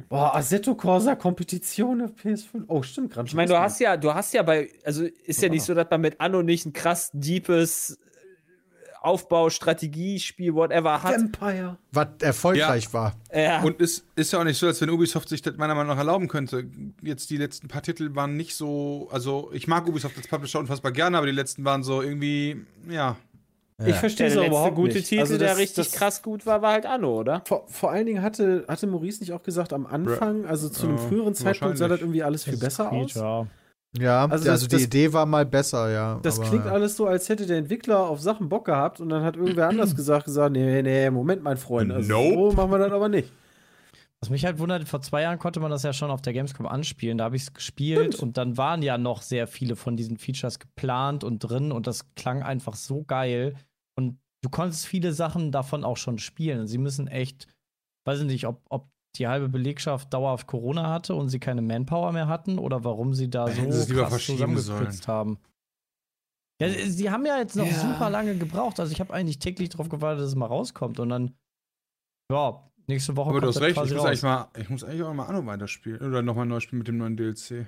[0.08, 2.64] Boah, Assetto Corsa Kompetition auf PS5.
[2.66, 3.28] Oh, stimmt, gerade.
[3.28, 5.86] Ich meine, du hast ja, du hast ja bei, also ist ja nicht so, dass
[5.90, 8.00] man mit Anno nicht ein krass deepes
[9.00, 11.14] Aufbau, Strategiespiel, whatever hat.
[11.14, 11.76] Vampire.
[11.92, 13.14] Was erfolgreich war.
[13.32, 13.62] Ja.
[13.62, 15.98] Und es ist ja auch nicht so, als wenn Ubisoft sich das meiner Meinung nach
[15.98, 16.68] erlauben könnte.
[17.00, 20.90] Jetzt die letzten paar Titel waren nicht so, also ich mag Ubisoft als Publisher unfassbar
[20.90, 23.16] gerne, aber die letzten waren so irgendwie, ja.
[23.84, 25.08] Ich verstehe der es auch letzte überhaupt gute nicht.
[25.08, 27.42] Titel, Also der das- richtig das- krass gut war, war halt Anno, oder?
[27.46, 30.96] Vor, vor allen Dingen hatte, hatte Maurice nicht auch gesagt, am Anfang, also zu einem
[30.98, 33.14] Ja, früheren Zeitpunkt sah das irgendwie alles viel besser aus.
[33.14, 33.46] Ja.
[33.98, 36.18] Ja, Also also, das- die das- Idee war mal besser, ja.
[36.22, 36.72] Das aber, klingt ja.
[36.72, 39.94] alles so, als hätte der Entwickler auf Sachen Bock gehabt und dann hat irgendwer anders
[39.96, 42.34] gesagt, gesagt, nee, nee, Moment, mein Freund, also Nope.
[42.52, 43.30] so machen wir das aber nicht.
[44.22, 46.66] Was mich halt wundert, vor zwei Jahren konnte man das ja schon auf der Gamescom
[46.66, 47.18] anspielen.
[47.18, 50.60] Da habe ich es gespielt und dann waren ja noch sehr viele von diesen Features
[50.60, 53.56] geplant und drin und das klang einfach so geil.
[53.98, 56.60] Und du konntest viele Sachen davon auch schon spielen.
[56.60, 57.48] Und sie müssen echt,
[58.06, 62.12] weiß ich nicht, ob, ob die halbe Belegschaft dauerhaft Corona hatte und sie keine Manpower
[62.12, 63.62] mehr hatten oder warum sie da so
[63.92, 65.38] krass zusammengekürzt haben.
[66.60, 67.72] Ja, sie haben ja jetzt noch Ja.
[67.72, 68.78] super lange gebraucht.
[68.78, 71.34] Also ich habe eigentlich täglich darauf gewartet, dass es mal rauskommt und dann,
[72.30, 75.02] ja, nächste Woche Aber du hast recht, quasi ich muss eigentlich mal, ich muss eigentlich
[75.02, 76.00] auch mal Anno weiterspielen.
[76.00, 77.66] Oder nochmal neu spielen mit dem neuen DLC.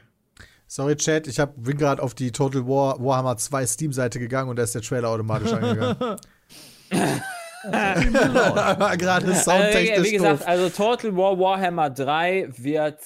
[0.66, 4.56] Sorry, Chat, ich hab, bin gerade auf die Total War Warhammer 2 Steam-Seite gegangen und
[4.56, 6.16] da ist der Trailer automatisch angegangen.
[7.70, 10.48] gerade Also, soundtechnisch wie gesagt, doof.
[10.48, 12.98] also Total War Warhammer 3 wird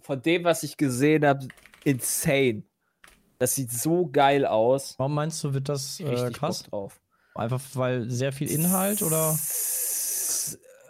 [0.00, 1.48] von dem, was ich gesehen habe,
[1.84, 2.62] insane.
[3.38, 4.94] Das sieht so geil aus.
[4.98, 6.62] Warum meinst du, wird das äh, krass?
[6.64, 7.00] Drauf.
[7.34, 9.36] Einfach weil sehr viel Inhalt oder?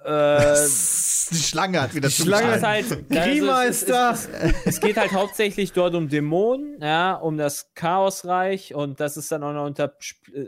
[0.07, 0.55] Äh,
[1.33, 4.13] Die Schlange hat wieder Die Schlange ist halt, Grima also es- ist da.
[4.13, 9.17] Es, es, es geht halt hauptsächlich dort um Dämonen, ja, um das Chaosreich und das
[9.17, 9.95] ist dann auch noch unter,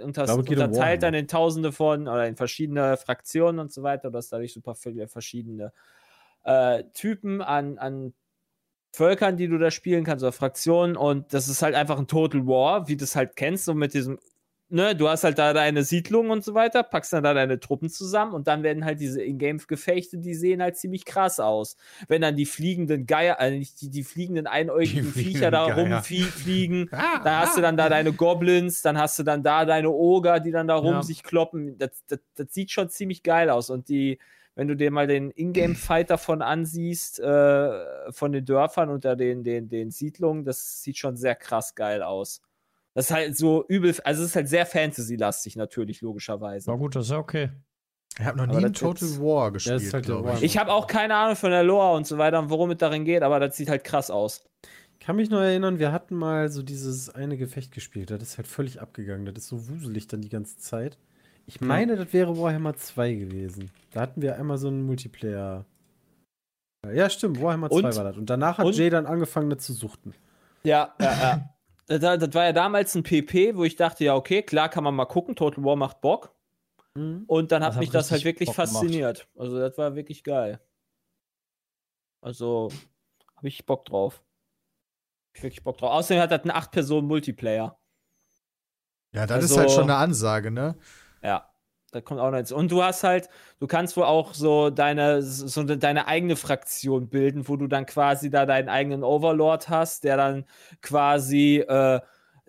[0.04, 0.98] unter, glaube, es geht um unterteilt Warhammer.
[1.00, 4.10] dann in Tausende von oder in verschiedene Fraktionen und so weiter.
[4.10, 5.72] Du hast dadurch super viele verschiedene
[6.44, 8.14] äh, Typen an, an
[8.92, 12.46] Völkern, die du da spielen kannst oder Fraktionen und das ist halt einfach ein Total
[12.46, 14.18] War, wie du es halt kennst, so mit diesem
[14.68, 17.88] ne, du hast halt da deine Siedlung und so weiter, packst dann da deine Truppen
[17.90, 21.76] zusammen und dann werden halt diese Ingame-Gefechte, die sehen halt ziemlich krass aus.
[22.08, 26.90] Wenn dann die fliegenden Geier, nicht die, die fliegenden einäugigen Die Viecher da rumfliegen,
[27.24, 30.50] dann hast du dann da deine Goblins, dann hast du dann da deine Oger, die
[30.50, 31.02] dann da rum Ja.
[31.02, 31.78] sich kloppen.
[31.78, 34.18] Das, das, das sieht schon ziemlich geil aus und die
[34.54, 39.68] wenn du dir mal den Ingame-Fight davon ansiehst, äh, von den Dörfern unter den, den,
[39.68, 42.42] den Siedlungen, das sieht schon sehr krass geil aus.
[42.94, 46.70] Das ist halt so übel, also es ist halt sehr Fantasy-lastig natürlich, logischerweise.
[46.70, 47.50] Na gut, das ist ja okay.
[48.18, 50.34] Ich habe noch Aber nie ein Total War gespielt, halt Warhammer.
[50.38, 50.42] ich.
[50.42, 53.04] Ich habe auch keine Ahnung von der Lore und so weiter und worum es darin
[53.04, 54.42] geht, aber das sieht halt krass aus.
[54.98, 58.10] Ich kann mich noch erinnern, wir hatten mal so dieses eine Gefecht gespielt.
[58.10, 59.26] Das ist halt völlig abgegangen.
[59.26, 60.98] Das ist so wuselig dann die ganze Zeit.
[61.46, 63.70] Ich meine, das wäre Warhammer 2 gewesen.
[63.92, 65.64] Da hatten wir einmal so einen Multiplayer.
[66.92, 68.16] Ja, stimmt, Warhammer 2 Und- war das.
[68.16, 70.14] Und danach hat und- Jay dann angefangen, das zu suchten.
[70.64, 71.54] Ja, ja, ja.
[71.88, 74.94] Das, das war ja damals ein PP, wo ich dachte, ja, okay, klar kann man
[74.94, 76.34] mal gucken, Total War macht Bock.
[76.94, 77.24] Mhm.
[77.26, 78.70] Und dann Das hat hat mich das halt wirklich Bock gemacht.
[78.72, 79.28] fasziniert.
[79.36, 80.60] Also das war wirklich geil.
[82.20, 82.70] Also
[83.36, 84.22] habe ich Bock drauf.
[85.30, 85.90] Hab ich wirklich Bock drauf.
[85.92, 87.78] Außerdem hat das einen 8-Personen-Multiplayer.
[89.12, 90.76] Ja, das ist Also- halt schon eine Ansage, ne?
[91.22, 91.50] Ja,
[91.90, 92.52] da kommt auch noch jetzt.
[92.52, 93.28] Und du hast halt,
[93.60, 98.30] du kannst wohl auch so deine, so deine eigene Fraktion bilden, wo du dann quasi
[98.30, 100.44] da deinen eigenen Overlord hast, der dann
[100.82, 102.00] quasi äh,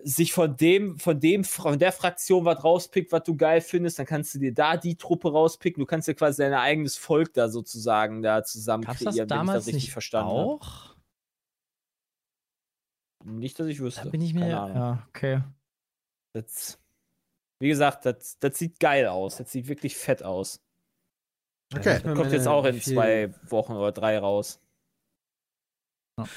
[0.02, 4.06] sich von dem, von dem, von der Fraktion was rauspickt, was du geil findest, dann
[4.06, 5.80] kannst du dir da die Truppe rauspicken.
[5.80, 9.48] Du kannst dir quasi dein eigenes Volk da sozusagen da zusammen Gab's kreieren, das damals
[9.48, 10.40] wenn ich das richtig nicht verstanden habe.
[10.40, 10.96] auch?
[13.24, 14.04] Nicht, dass ich wüsste.
[14.04, 14.48] Da bin ich mir.
[14.48, 15.42] Ja, okay.
[16.32, 16.78] Das,
[17.60, 19.36] wie gesagt, das, das sieht geil aus.
[19.36, 20.60] Das sieht wirklich fett aus.
[21.76, 21.98] Okay.
[21.98, 24.60] Ich Kommt jetzt auch in zwei Wochen oder drei raus.
[26.18, 26.28] Hab.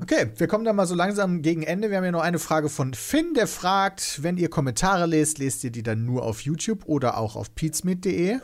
[0.00, 1.90] Okay, wir kommen dann mal so langsam gegen Ende.
[1.90, 5.62] Wir haben ja noch eine Frage von Finn, der fragt, wenn ihr Kommentare lest, lest
[5.64, 8.38] ihr die dann nur auf YouTube oder auch auf peatsmeet.de?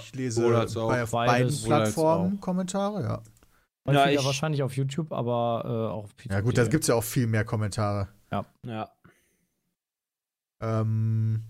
[0.00, 1.62] Ich lese Oder bei auf beides.
[1.62, 3.22] beiden Plattformen Kommentare, ja.
[3.86, 6.94] Häufiger ich- wahrscheinlich auf YouTube, aber äh, auch auf Ja gut, da gibt es ja
[6.94, 8.08] auch viel mehr Kommentare.
[8.32, 8.90] Ja.
[10.64, 11.42] Ähm,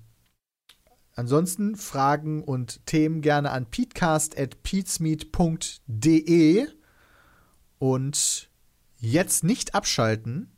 [1.14, 6.66] ansonsten Fragen und Themen gerne an peatcast.peatsmeet.de
[7.78, 8.50] und
[8.96, 10.50] jetzt nicht abschalten,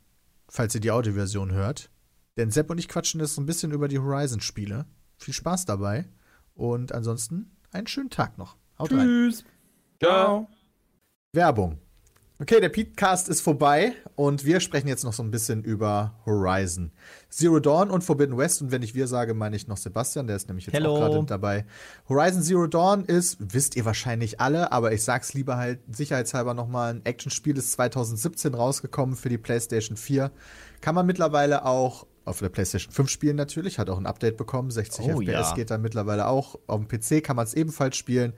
[0.49, 1.91] falls ihr die Audioversion hört,
[2.37, 4.85] denn Sepp und ich quatschen jetzt so ein bisschen über die Horizon-Spiele.
[5.17, 6.07] Viel Spaß dabei
[6.53, 8.55] und ansonsten einen schönen Tag noch.
[8.79, 8.99] Haut rein.
[8.99, 9.43] Tschüss.
[10.01, 10.47] Ciao.
[11.33, 11.79] Werbung.
[12.39, 16.91] Okay, der Petecast ist vorbei und wir sprechen jetzt noch so ein bisschen über Horizon.
[17.31, 20.35] Zero Dawn und Forbidden West und wenn ich wir sage, meine ich noch Sebastian, der
[20.35, 20.93] ist nämlich jetzt Hello.
[20.93, 21.65] auch gerade dabei.
[22.07, 26.93] Horizon Zero Dawn ist, wisst ihr wahrscheinlich alle, aber ich sag's lieber halt sicherheitshalber nochmal,
[26.93, 30.29] ein Actionspiel ist 2017 rausgekommen für die PlayStation 4.
[30.79, 34.69] Kann man mittlerweile auch auf der PlayStation 5 spielen natürlich, hat auch ein Update bekommen,
[34.69, 35.55] 60 Oh, FPS ja.
[35.55, 36.59] geht da mittlerweile auch.
[36.67, 38.33] Auf dem PC kann man es ebenfalls spielen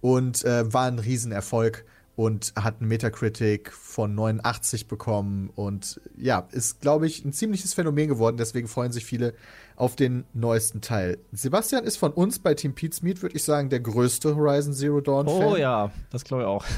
[0.00, 1.84] und äh, war ein Riesenerfolg
[2.14, 8.08] und hat einen Metacritic von 89 bekommen und ja, ist, glaube ich, ein ziemliches Phänomen
[8.08, 9.32] geworden, deswegen freuen sich viele
[9.76, 11.18] auf den neuesten Teil.
[11.32, 15.00] Sebastian ist von uns bei Team Pete's Meet, würde ich sagen, der größte Horizon Zero
[15.00, 15.44] Dawn Fan.
[15.44, 16.64] Oh ja, das glaube ich auch.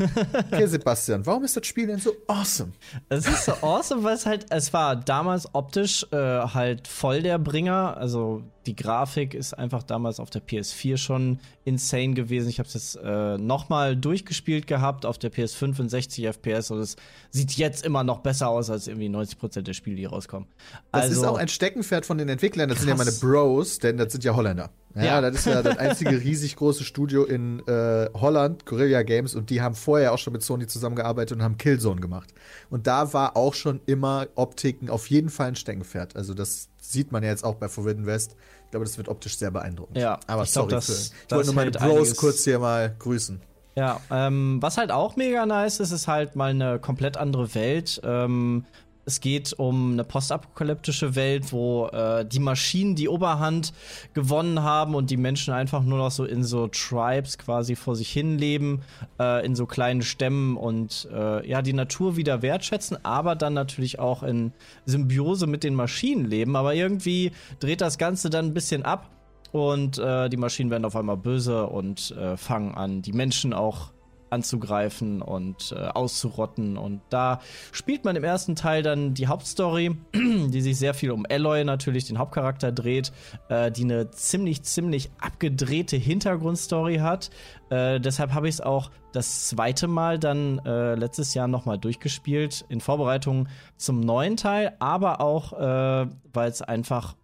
[0.52, 2.72] Okay, Sebastian, warum ist das Spiel denn so awesome?
[3.08, 7.38] Es ist so awesome, weil es halt, es war damals optisch äh, halt voll der
[7.38, 7.96] Bringer.
[7.96, 12.48] Also die Grafik ist einfach damals auf der PS4 schon insane gewesen.
[12.48, 16.78] Ich habe es jetzt äh, nochmal durchgespielt gehabt auf der PS5 in 60 FPS und
[16.78, 16.96] es
[17.30, 20.48] sieht jetzt immer noch besser aus als irgendwie 90% der Spiele, die rauskommen.
[20.92, 22.68] Das also, ist auch ein Steckenpferd von den Entwicklern.
[22.68, 23.20] Das sind ja meine Krass.
[23.20, 24.70] Bros, denn das sind ja Holländer.
[24.94, 25.20] Ja, Ja.
[25.20, 29.60] das ist ja das einzige riesig große Studio in äh, Holland, Guerilla Games, und die
[29.60, 32.32] haben vorher auch schon mit Sony zusammengearbeitet und haben Killzone gemacht.
[32.70, 36.14] Und da war auch schon immer Optiken auf jeden Fall ein Steckenpferd.
[36.14, 38.36] Also das sieht man ja jetzt auch bei Forbidden West.
[38.74, 39.96] Ich glaube, das wird optisch sehr beeindruckend.
[39.98, 40.92] Ja, aber ich glaub, sorry das- für.
[40.92, 43.40] Ich das wollte nur meine Bros kurz hier mal grüßen.
[43.76, 48.00] Ja, ähm, was halt auch mega nice ist, ist halt mal eine komplett andere Welt.
[48.02, 48.64] Ähm,
[49.06, 53.72] es geht um eine postapokalyptische Welt, wo äh, die Maschinen die Oberhand
[54.14, 58.10] gewonnen haben und die Menschen einfach nur noch so in so Tribes quasi vor sich
[58.10, 58.82] hin leben,
[59.20, 63.98] äh, in so kleinen Stämmen und äh, ja, die Natur wieder wertschätzen, aber dann natürlich
[63.98, 64.52] auch in
[64.86, 66.56] Symbiose mit den Maschinen leben.
[66.56, 69.10] Aber irgendwie dreht das Ganze dann ein bisschen ab.
[69.52, 73.93] Und äh, die Maschinen werden auf einmal böse und äh, fangen an, die Menschen auch
[74.34, 76.76] anzugreifen und äh, auszurotten.
[76.76, 77.40] Und da
[77.72, 82.06] spielt man im ersten Teil dann die Hauptstory, die sich sehr viel um Aloy natürlich,
[82.06, 83.12] den Hauptcharakter, dreht,
[83.48, 87.30] äh, die eine ziemlich, ziemlich abgedrehte Hintergrundstory hat.
[87.70, 92.64] Äh, deshalb habe ich es auch das zweite Mal dann äh, letztes Jahr nochmal durchgespielt,
[92.68, 97.14] in Vorbereitung zum neuen Teil, aber auch, äh, weil es einfach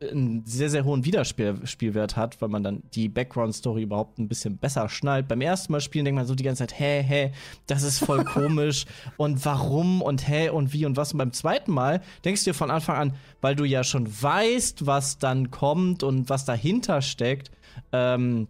[0.00, 4.88] einen sehr, sehr hohen Wiederspielwert hat, weil man dann die Background-Story überhaupt ein bisschen besser
[4.88, 5.26] schnallt.
[5.28, 7.32] Beim ersten Mal spielen denkt man so die ganze Zeit, hä, hä,
[7.66, 8.84] das ist voll komisch
[9.16, 11.12] und warum und hä und wie und was.
[11.12, 14.86] Und beim zweiten Mal denkst du dir von Anfang an, weil du ja schon weißt,
[14.86, 17.50] was dann kommt und was dahinter steckt,
[17.92, 18.48] ähm,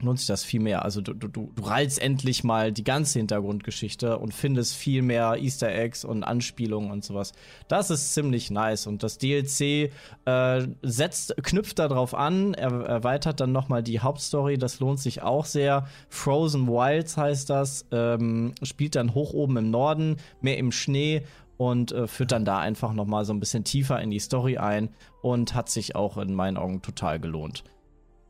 [0.00, 0.84] lohnt sich das viel mehr.
[0.84, 5.72] Also du, du, du rallst endlich mal die ganze Hintergrundgeschichte und findest viel mehr Easter
[5.72, 7.32] Eggs und Anspielungen und sowas.
[7.68, 8.86] Das ist ziemlich nice.
[8.86, 9.90] Und das DLC
[10.24, 15.44] äh, setzt, knüpft darauf an, er, erweitert dann nochmal die Hauptstory, das lohnt sich auch
[15.44, 15.86] sehr.
[16.08, 21.22] Frozen Wilds heißt das, ähm, spielt dann hoch oben im Norden, mehr im Schnee
[21.56, 24.90] und äh, führt dann da einfach nochmal so ein bisschen tiefer in die Story ein
[25.22, 27.64] und hat sich auch in meinen Augen total gelohnt.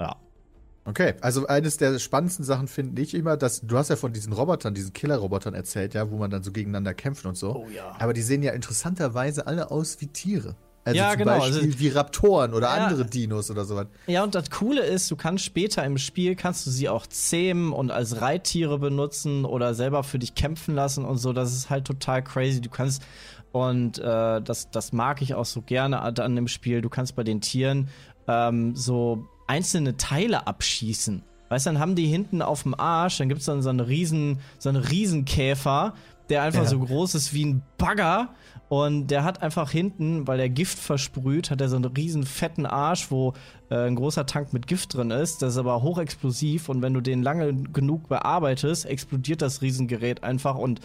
[0.00, 0.16] Ja.
[0.86, 4.32] Okay, also eines der spannendsten Sachen finde ich immer, dass du hast ja von diesen
[4.32, 7.56] Robotern, diesen Killer-Robotern erzählt, ja, wo man dann so gegeneinander kämpft und so.
[7.56, 7.96] Oh ja.
[7.98, 10.54] Aber die sehen ja interessanterweise alle aus wie Tiere.
[10.84, 12.84] Also Ja, zum genau, Beispiel also- wie Raptoren oder Ja.
[12.86, 13.88] andere Dinos oder sowas.
[14.06, 17.72] Ja, und das Coole ist, du kannst später im Spiel, kannst du sie auch zähmen
[17.72, 21.32] und als Reittiere benutzen oder selber für dich kämpfen lassen und so.
[21.32, 22.60] Das ist halt total crazy.
[22.60, 23.02] Du kannst,
[23.50, 27.24] und äh, das, das mag ich auch so gerne an dem Spiel, du kannst bei
[27.24, 27.88] den Tieren
[28.28, 31.22] ähm, so einzelne Teile abschießen.
[31.48, 34.40] Weißt du, dann haben die hinten auf dem Arsch, dann gibt's dann so einen riesen,
[34.58, 35.94] so einen Riesenkäfer,
[36.28, 36.68] der einfach Ja.
[36.68, 38.30] so groß ist wie ein Bagger
[38.68, 42.66] und der hat einfach hinten, weil der Gift versprüht, hat er so einen riesen fetten
[42.66, 43.32] Arsch, wo
[43.70, 45.40] äh, ein großer Tank mit Gift drin ist.
[45.42, 50.56] Das ist aber hochexplosiv und wenn du den lange genug bearbeitest, explodiert das Riesengerät einfach
[50.56, 50.80] und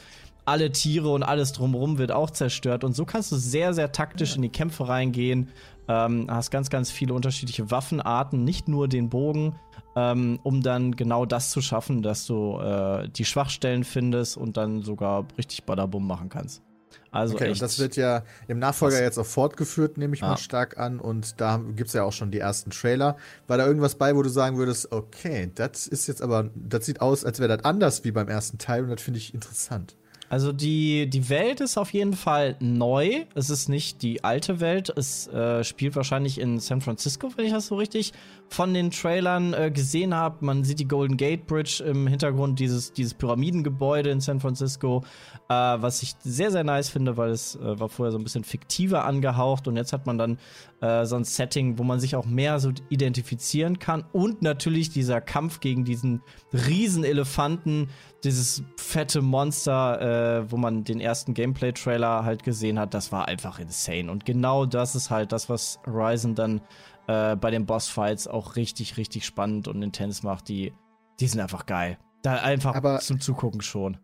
[0.46, 2.84] alle Tiere und alles drumherum wird auch zerstört.
[2.84, 5.50] Und so kannst du sehr, sehr taktisch in die Kämpfe reingehen.
[5.88, 9.56] Ähm, hast ganz, ganz viele unterschiedliche Waffenarten, nicht nur den Bogen,
[9.96, 14.84] ähm, um dann genau das zu schaffen, dass du äh, die Schwachstellen findest und dann
[14.84, 16.62] sogar richtig Badabum machen kannst.
[17.10, 19.04] Also Okay, und das wird ja im Nachfolger krass.
[19.04, 20.30] jetzt auch fortgeführt, nehme ich Ja.
[20.30, 21.00] mal stark an.
[21.00, 23.18] Und da gibt's ja auch schon die ersten Trailer.
[23.48, 27.02] War da irgendwas bei, wo du sagen würdest, okay, das ist jetzt aber, das sieht
[27.02, 29.98] aus, als wäre das anders wie beim ersten Teil und das finde ich interessant.
[30.32, 33.26] Also die, die Welt ist auf jeden Fall neu.
[33.36, 34.90] Es ist nicht die alte Welt.
[34.96, 38.14] Es äh, spielt wahrscheinlich in San Francisco, wenn ich das so richtig
[38.52, 40.44] von den Trailern äh, gesehen habe.
[40.44, 45.06] Man sieht die Golden Gate Bridge im Hintergrund, dieses, dieses Pyramidengebäude in San Francisco,
[45.48, 48.44] äh, was ich sehr, sehr nice finde, weil es äh, war vorher so ein bisschen
[48.44, 50.38] fiktiver angehaucht und jetzt hat man dann
[50.82, 55.22] äh, so ein Setting, wo man sich auch mehr so identifizieren kann und natürlich dieser
[55.22, 56.22] Kampf gegen diesen
[56.52, 57.88] Riesenelefanten,
[58.26, 63.60] dieses fette Monster, äh, wo man den ersten Gameplay-Trailer halt gesehen hat, das war einfach
[63.60, 64.12] insane.
[64.12, 66.62] Und genau das ist halt das, was Horizon dann
[67.12, 70.48] äh, bei den Bossfights auch richtig, richtig spannend und intens macht.
[70.48, 70.74] Die,
[71.20, 71.98] die sind einfach geil.
[72.22, 73.98] Da einfach Aber- zum Zugucken schon.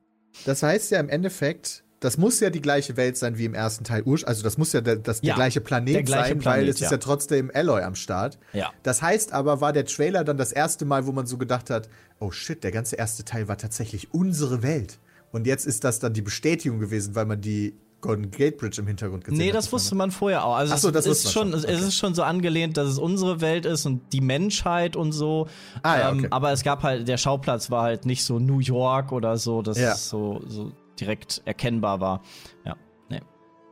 [0.46, 3.84] Das heißt ja im Endeffekt, das muss ja die gleiche Welt sein wie im ersten
[3.84, 4.04] Teil.
[4.26, 6.70] Also das muss ja der, das, der Ja, gleiche Planet der gleiche sein, Planet, weil
[6.70, 6.86] es ja.
[6.88, 8.38] ist ja trotzdem Alloy am Start.
[8.54, 8.72] Ja.
[8.84, 11.90] Das heißt aber, war der Trailer dann das erste Mal, wo man so gedacht hat,
[12.20, 15.00] oh shit, der ganze erste Teil war tatsächlich unsere Welt.
[15.32, 17.76] Und jetzt ist das dann die Bestätigung gewesen, weil man die
[18.08, 20.56] Golden Gate Bridge im Hintergrund gesehen Nee, das wusste man vorher auch.
[20.56, 21.60] Also so, das es, ist schon, schon.
[21.60, 21.74] es Okay.
[21.76, 25.48] ist schon so angelehnt, dass es unsere Welt ist und die Menschheit und so.
[25.84, 26.28] Ah, ja, Ähm, okay.
[26.32, 29.78] aber es gab halt, der Schauplatz war halt nicht so New York oder so, dass
[29.78, 29.92] Ja.
[29.92, 32.22] es so, so direkt erkennbar war.
[32.66, 32.76] Ja.
[33.10, 33.22] Nee.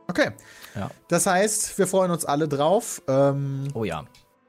[0.08, 0.30] Okay.
[0.74, 0.90] Ja.
[1.08, 3.00] Das heißt, wir freuen uns alle drauf.
[3.08, 4.04] Ähm, Oh ja.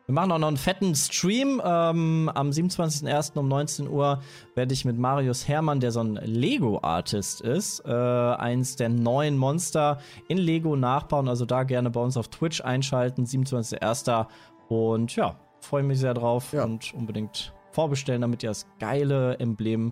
[0.08, 1.62] Wir machen auch noch einen fetten Stream.
[1.62, 3.38] Ähm, am 27.01.
[3.38, 4.22] um 19 Uhr
[4.56, 10.00] werde ich mit Marius Hermann, der so ein Lego-Artist ist, äh, eins der neuen Monster
[10.30, 11.28] in Lego nachbauen.
[11.28, 13.26] Also da gerne bei uns auf Twitch einschalten.
[13.26, 14.28] 27.01.
[14.70, 16.64] Und ja, freue mich sehr drauf Ja.
[16.64, 19.92] und unbedingt vorbestellen, damit ihr das geile Emblem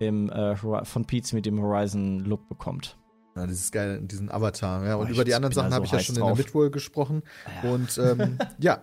[0.00, 2.98] im, äh, von Pizza mit dem Horizon-Look bekommt.
[3.36, 4.84] Ja, dieses geile, diesen Avatar.
[4.84, 6.38] Ja, und Boah, über die anderen Sachen so habe ich ja schon in der drauf.
[6.38, 7.22] Midwall gesprochen.
[7.62, 8.82] Und ähm, ja,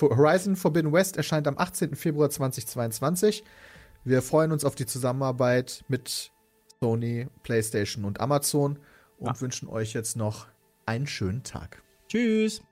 [0.00, 1.94] Horizon Forbidden West erscheint am 18.
[1.94, 3.44] Februar 2022.
[4.04, 6.32] Wir freuen uns auf die Zusammenarbeit mit
[6.80, 8.78] Sony, PlayStation und Amazon
[9.18, 9.40] und Ja.
[9.40, 10.46] wünschen euch jetzt noch
[10.86, 11.82] einen schönen Tag.
[12.08, 12.62] Tschüss!